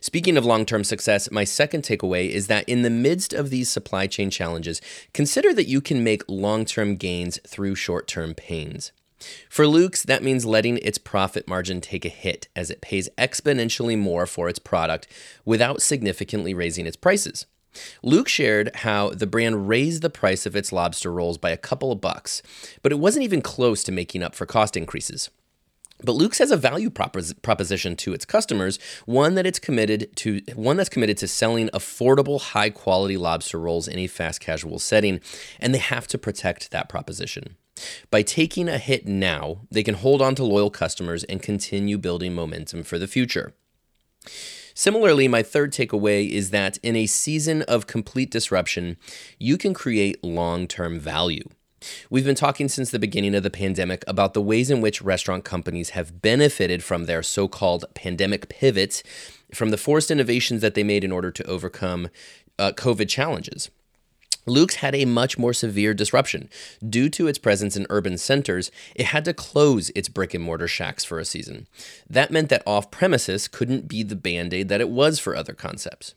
Speaking 0.00 0.36
of 0.36 0.44
long 0.44 0.66
term 0.66 0.84
success, 0.84 1.30
my 1.30 1.44
second 1.44 1.82
takeaway 1.82 2.28
is 2.28 2.46
that 2.48 2.68
in 2.68 2.82
the 2.82 2.90
midst 2.90 3.32
of 3.32 3.50
these 3.50 3.70
supply 3.70 4.06
chain 4.06 4.30
challenges, 4.30 4.80
consider 5.12 5.54
that 5.54 5.68
you 5.68 5.80
can 5.80 6.02
make 6.02 6.22
long 6.28 6.64
term 6.64 6.96
gains 6.96 7.38
through 7.46 7.74
short 7.74 8.08
term 8.08 8.34
pains. 8.34 8.92
For 9.48 9.66
Luke's, 9.66 10.02
that 10.02 10.22
means 10.22 10.44
letting 10.44 10.78
its 10.78 10.98
profit 10.98 11.46
margin 11.46 11.80
take 11.80 12.04
a 12.04 12.08
hit 12.08 12.48
as 12.56 12.70
it 12.70 12.80
pays 12.80 13.08
exponentially 13.16 13.96
more 13.96 14.26
for 14.26 14.48
its 14.48 14.58
product 14.58 15.06
without 15.44 15.80
significantly 15.80 16.54
raising 16.54 16.86
its 16.86 16.96
prices. 16.96 17.46
Luke 18.02 18.28
shared 18.28 18.74
how 18.76 19.10
the 19.10 19.26
brand 19.26 19.68
raised 19.68 20.02
the 20.02 20.10
price 20.10 20.44
of 20.44 20.56
its 20.56 20.72
lobster 20.72 21.10
rolls 21.12 21.38
by 21.38 21.50
a 21.50 21.56
couple 21.56 21.90
of 21.90 22.00
bucks, 22.00 22.42
but 22.82 22.92
it 22.92 22.98
wasn't 22.98 23.24
even 23.24 23.40
close 23.40 23.82
to 23.84 23.92
making 23.92 24.22
up 24.22 24.34
for 24.34 24.44
cost 24.44 24.76
increases. 24.76 25.30
But 26.04 26.12
Luke's 26.12 26.38
has 26.38 26.50
a 26.50 26.56
value 26.56 26.90
propos- 26.90 27.32
proposition 27.34 27.96
to 27.96 28.12
its 28.12 28.24
customers, 28.24 28.78
one 29.06 29.34
that 29.34 29.46
it's 29.46 29.58
committed 29.58 30.14
to 30.16 30.40
one 30.54 30.76
that's 30.76 30.88
committed 30.88 31.16
to 31.18 31.28
selling 31.28 31.68
affordable, 31.70 32.40
high 32.40 32.70
quality 32.70 33.16
lobster 33.16 33.58
rolls 33.58 33.88
in 33.88 33.98
a 33.98 34.06
fast 34.06 34.40
casual 34.40 34.78
setting, 34.78 35.20
and 35.60 35.74
they 35.74 35.78
have 35.78 36.06
to 36.08 36.18
protect 36.18 36.70
that 36.70 36.88
proposition. 36.88 37.56
By 38.10 38.22
taking 38.22 38.68
a 38.68 38.78
hit 38.78 39.06
now, 39.06 39.62
they 39.70 39.82
can 39.82 39.94
hold 39.94 40.20
on 40.20 40.34
to 40.36 40.44
loyal 40.44 40.70
customers 40.70 41.24
and 41.24 41.42
continue 41.42 41.98
building 41.98 42.34
momentum 42.34 42.82
for 42.82 42.98
the 42.98 43.08
future. 43.08 43.54
Similarly, 44.74 45.28
my 45.28 45.42
third 45.42 45.72
takeaway 45.72 46.28
is 46.28 46.50
that 46.50 46.78
in 46.82 46.96
a 46.96 47.06
season 47.06 47.62
of 47.62 47.86
complete 47.86 48.30
disruption, 48.30 48.96
you 49.38 49.58
can 49.58 49.74
create 49.74 50.22
long 50.24 50.66
term 50.66 50.98
value. 50.98 51.48
We've 52.10 52.24
been 52.24 52.34
talking 52.34 52.68
since 52.68 52.90
the 52.90 52.98
beginning 52.98 53.34
of 53.34 53.42
the 53.42 53.50
pandemic 53.50 54.04
about 54.06 54.34
the 54.34 54.42
ways 54.42 54.70
in 54.70 54.80
which 54.80 55.02
restaurant 55.02 55.44
companies 55.44 55.90
have 55.90 56.22
benefited 56.22 56.82
from 56.82 57.04
their 57.04 57.22
so 57.22 57.48
called 57.48 57.84
pandemic 57.94 58.48
pivots, 58.48 59.02
from 59.54 59.70
the 59.70 59.76
forced 59.76 60.10
innovations 60.10 60.62
that 60.62 60.74
they 60.74 60.82
made 60.82 61.04
in 61.04 61.12
order 61.12 61.30
to 61.30 61.44
overcome 61.44 62.08
uh, 62.58 62.72
COVID 62.72 63.08
challenges. 63.08 63.70
Luke's 64.44 64.76
had 64.76 64.94
a 64.94 65.04
much 65.04 65.38
more 65.38 65.52
severe 65.52 65.94
disruption. 65.94 66.48
Due 66.86 67.08
to 67.10 67.28
its 67.28 67.38
presence 67.38 67.76
in 67.76 67.86
urban 67.90 68.18
centers, 68.18 68.72
it 68.96 69.06
had 69.06 69.24
to 69.24 69.34
close 69.34 69.90
its 69.90 70.08
brick 70.08 70.34
and 70.34 70.42
mortar 70.42 70.66
shacks 70.66 71.04
for 71.04 71.20
a 71.20 71.24
season. 71.24 71.68
That 72.10 72.32
meant 72.32 72.48
that 72.48 72.64
off 72.66 72.90
premises 72.90 73.46
couldn't 73.46 73.86
be 73.86 74.02
the 74.02 74.16
band 74.16 74.52
aid 74.52 74.68
that 74.68 74.80
it 74.80 74.88
was 74.88 75.20
for 75.20 75.36
other 75.36 75.52
concepts. 75.52 76.14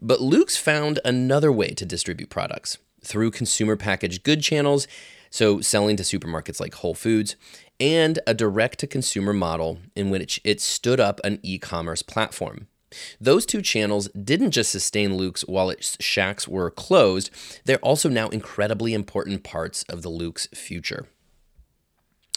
But 0.00 0.20
Luke's 0.20 0.56
found 0.56 1.00
another 1.04 1.50
way 1.50 1.70
to 1.70 1.84
distribute 1.84 2.30
products 2.30 2.78
through 3.04 3.30
consumer 3.30 3.76
packaged 3.76 4.22
good 4.22 4.42
channels, 4.42 4.86
so 5.30 5.60
selling 5.60 5.96
to 5.96 6.02
supermarkets 6.02 6.60
like 6.60 6.74
Whole 6.74 6.94
Foods, 6.94 7.36
and 7.80 8.18
a 8.26 8.34
direct 8.34 8.78
to 8.80 8.86
consumer 8.86 9.32
model 9.32 9.78
in 9.96 10.10
which 10.10 10.40
it 10.44 10.60
stood 10.60 11.00
up 11.00 11.20
an 11.24 11.40
e 11.42 11.58
commerce 11.58 12.02
platform. 12.02 12.68
Those 13.20 13.44
two 13.44 13.62
channels 13.62 14.08
didn't 14.10 14.52
just 14.52 14.70
sustain 14.70 15.16
Luke's 15.16 15.42
while 15.42 15.70
its 15.70 15.96
shacks 16.00 16.46
were 16.46 16.70
closed, 16.70 17.30
they're 17.64 17.78
also 17.78 18.08
now 18.08 18.28
incredibly 18.28 18.94
important 18.94 19.42
parts 19.42 19.82
of 19.88 20.02
the 20.02 20.08
Luke's 20.08 20.46
future. 20.54 21.06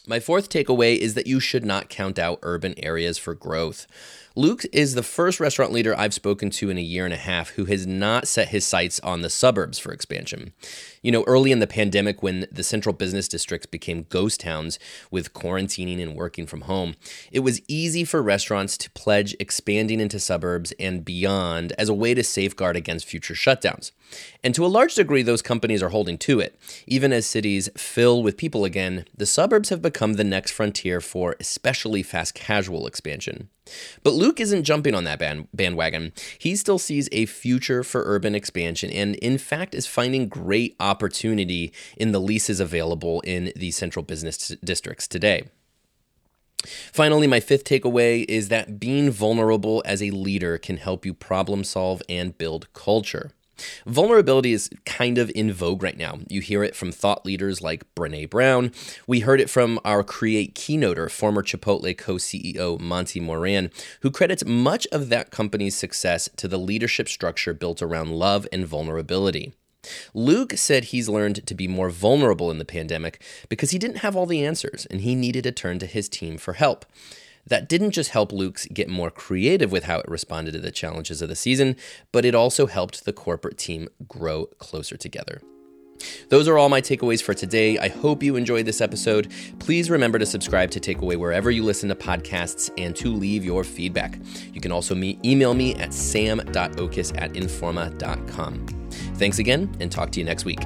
My 0.10 0.22
fourth 0.22 0.50
takeaway 0.50 0.96
is 0.98 1.16
that 1.16 1.28
you 1.28 1.42
should 1.42 1.66
not 1.66 1.90
count 1.90 2.18
out 2.18 2.40
urban 2.42 2.74
areas 2.78 3.18
for 3.18 3.36
growth. 3.36 3.88
Luke 4.38 4.66
is 4.72 4.94
the 4.94 5.02
first 5.02 5.40
restaurant 5.40 5.72
leader 5.72 5.98
I've 5.98 6.14
spoken 6.14 6.52
to 6.52 6.70
in 6.70 6.78
a 6.78 6.82
year 6.82 7.06
and 7.06 7.14
a 7.14 7.18
half 7.18 7.50
who 7.50 7.66
has 7.66 7.88
not 7.88 8.28
set 8.28 8.50
his 8.50 8.64
sights 8.64 9.00
on 9.00 9.22
the 9.22 9.32
suburbs 9.32 9.80
for 9.80 9.92
expansion. 9.92 10.54
You 11.08 11.14
know, 11.14 11.24
early 11.26 11.54
in 11.54 11.60
the 11.60 11.68
pandemic, 11.68 12.22
when 12.22 12.48
the 12.52 12.66
central 12.66 12.92
business 12.92 13.30
districts 13.30 13.66
became 13.66 14.08
ghost 14.10 14.42
towns 14.42 14.78
with 15.10 15.34
quarantining 15.34 16.02
and 16.02 16.18
working 16.18 16.46
from 16.46 16.64
home, 16.64 16.96
it 17.32 17.40
was 17.40 17.62
easy 17.70 18.04
for 18.04 18.22
restaurants 18.22 18.78
to 18.80 18.90
pledge 18.90 19.34
expanding 19.40 20.02
into 20.02 20.20
suburbs 20.20 20.74
and 20.78 21.06
beyond 21.06 21.72
as 21.78 21.88
a 21.88 21.94
way 21.94 22.14
to 22.14 22.26
safeguard 22.26 22.76
against 22.76 23.06
future 23.06 23.36
shutdowns. 23.36 23.92
And 24.44 24.54
to 24.56 24.66
a 24.66 24.68
large 24.68 24.96
degree, 24.96 25.22
those 25.22 25.42
companies 25.42 25.82
are 25.82 25.90
holding 25.90 26.18
to 26.18 26.42
it. 26.42 26.60
Even 26.86 27.14
as 27.14 27.26
cities 27.26 27.70
fill 27.78 28.22
with 28.22 28.36
people 28.36 28.66
again, 28.66 29.06
the 29.16 29.26
suburbs 29.26 29.70
have 29.70 29.82
become 29.82 30.14
the 30.14 30.26
next 30.26 30.52
frontier 30.52 31.00
for 31.00 31.38
especially 31.40 32.04
fast 32.04 32.36
casual 32.36 32.86
expansion. 32.86 33.48
But 34.04 34.14
Luke 34.14 34.40
isn't 34.40 34.64
jumping 34.64 34.96
on 34.96 35.04
that 35.06 35.20
band- 35.20 35.48
bandwagon. 35.54 36.14
He 36.38 36.56
still 36.56 36.80
sees 36.80 37.10
a 37.12 37.26
future 37.26 37.84
for 37.84 38.04
urban 38.06 38.36
expansion 38.36 38.90
and, 38.92 39.16
in 39.16 39.38
fact, 39.38 39.76
is 39.76 39.88
finding 39.88 40.30
great 40.30 40.76
opportunity 40.98 41.72
in 41.96 42.12
the 42.12 42.20
leases 42.20 42.60
available 42.60 43.22
in 43.22 43.52
the 43.56 43.70
central 43.70 44.04
business 44.04 44.56
districts 44.64 45.08
today. 45.08 45.44
Finally, 46.92 47.28
my 47.28 47.40
fifth 47.40 47.66
takeaway 47.66 48.26
is 48.28 48.50
that 48.50 48.80
being 48.80 49.12
vulnerable 49.12 49.84
as 49.86 50.02
a 50.02 50.10
leader 50.10 50.58
can 50.58 50.78
help 50.78 51.06
you 51.06 51.14
problem 51.14 51.64
solve 51.64 52.02
and 52.10 52.36
build 52.40 52.74
culture. 52.74 53.32
Vulnerability 53.86 54.54
is 54.54 54.70
kind 54.86 55.20
of 55.20 55.32
in 55.36 55.54
vogue 55.54 55.84
right 55.84 55.98
now. 55.98 56.20
You 56.28 56.42
hear 56.42 56.64
it 56.64 56.76
from 56.76 56.92
thought 56.92 57.26
leaders 57.26 57.62
like 57.62 57.84
Brene 57.96 58.30
Brown. 58.30 58.72
We 59.06 59.22
heard 59.22 59.40
it 59.40 59.50
from 59.50 59.80
our 59.86 60.04
Create 60.04 60.56
keynoter, 60.56 61.10
former 61.12 61.44
Chipotle 61.44 61.96
co 61.98 62.16
CEO 62.16 62.80
Monty 62.80 63.20
Moran, 63.20 63.70
who 64.02 64.12
credits 64.12 64.46
much 64.46 64.88
of 64.92 65.10
that 65.10 65.30
company's 65.30 65.78
success 65.78 66.28
to 66.38 66.48
the 66.48 66.60
leadership 66.60 67.08
structure 67.08 67.54
built 67.54 67.82
around 67.82 68.12
love 68.12 68.48
and 68.52 68.66
vulnerability. 68.66 69.54
Luke 70.14 70.54
said 70.56 70.86
he's 70.86 71.10
learned 71.10 71.46
to 71.46 71.56
be 71.56 71.68
more 71.68 71.90
vulnerable 71.90 72.52
in 72.52 72.60
the 72.60 72.66
pandemic 72.66 73.22
because 73.50 73.72
he 73.72 73.80
didn't 73.80 73.98
have 73.98 74.16
all 74.16 74.26
the 74.26 74.46
answers 74.46 74.86
and 74.88 75.02
he 75.02 75.16
needed 75.16 75.44
to 75.44 75.52
turn 75.52 75.80
to 75.80 75.86
his 75.86 76.10
team 76.10 76.38
for 76.38 76.54
help. 76.54 76.86
That 77.46 77.70
didn't 77.70 77.92
just 77.92 78.12
help 78.12 78.32
Luke's 78.32 78.66
get 78.68 78.90
more 78.90 79.10
creative 79.10 79.72
with 79.72 79.86
how 79.86 80.00
it 80.00 80.10
responded 80.10 80.52
to 80.52 80.60
the 80.60 80.72
challenges 80.72 81.22
of 81.22 81.30
the 81.30 81.36
season, 81.36 81.78
but 82.12 82.26
it 82.26 82.36
also 82.36 82.68
helped 82.68 83.06
the 83.06 83.14
corporate 83.14 83.58
team 83.58 83.88
grow 84.08 84.48
closer 84.58 84.98
together. 84.98 85.42
Those 86.30 86.48
are 86.48 86.58
all 86.58 86.70
my 86.70 86.82
takeaways 86.82 87.22
for 87.22 87.34
today. 87.34 87.78
I 87.78 87.88
hope 87.88 88.22
you 88.22 88.36
enjoyed 88.36 88.66
this 88.66 88.82
episode. 88.82 89.32
Please 89.60 89.90
remember 89.90 90.20
to 90.20 90.26
subscribe 90.26 90.72
to 90.72 90.80
Takeaway 90.80 91.18
wherever 91.18 91.50
you 91.50 91.64
listen 91.64 91.90
to 91.90 91.96
podcasts 91.96 92.70
and 92.78 92.96
to 92.98 93.12
leave 93.12 93.44
your 93.44 93.64
feedback. 93.64 94.20
You 94.54 94.62
can 94.62 94.72
also 94.72 94.94
me- 94.94 95.20
email 95.26 95.54
me 95.54 95.76
at 95.76 95.94
sam.oches 95.94 97.12
at 97.14 97.34
informa.com. 97.34 98.87
Thanks 99.16 99.40
again, 99.40 99.76
and 99.80 99.92
talk 99.92 100.12
to 100.12 100.20
you 100.20 100.26
next 100.26 100.46
week. 100.46 100.60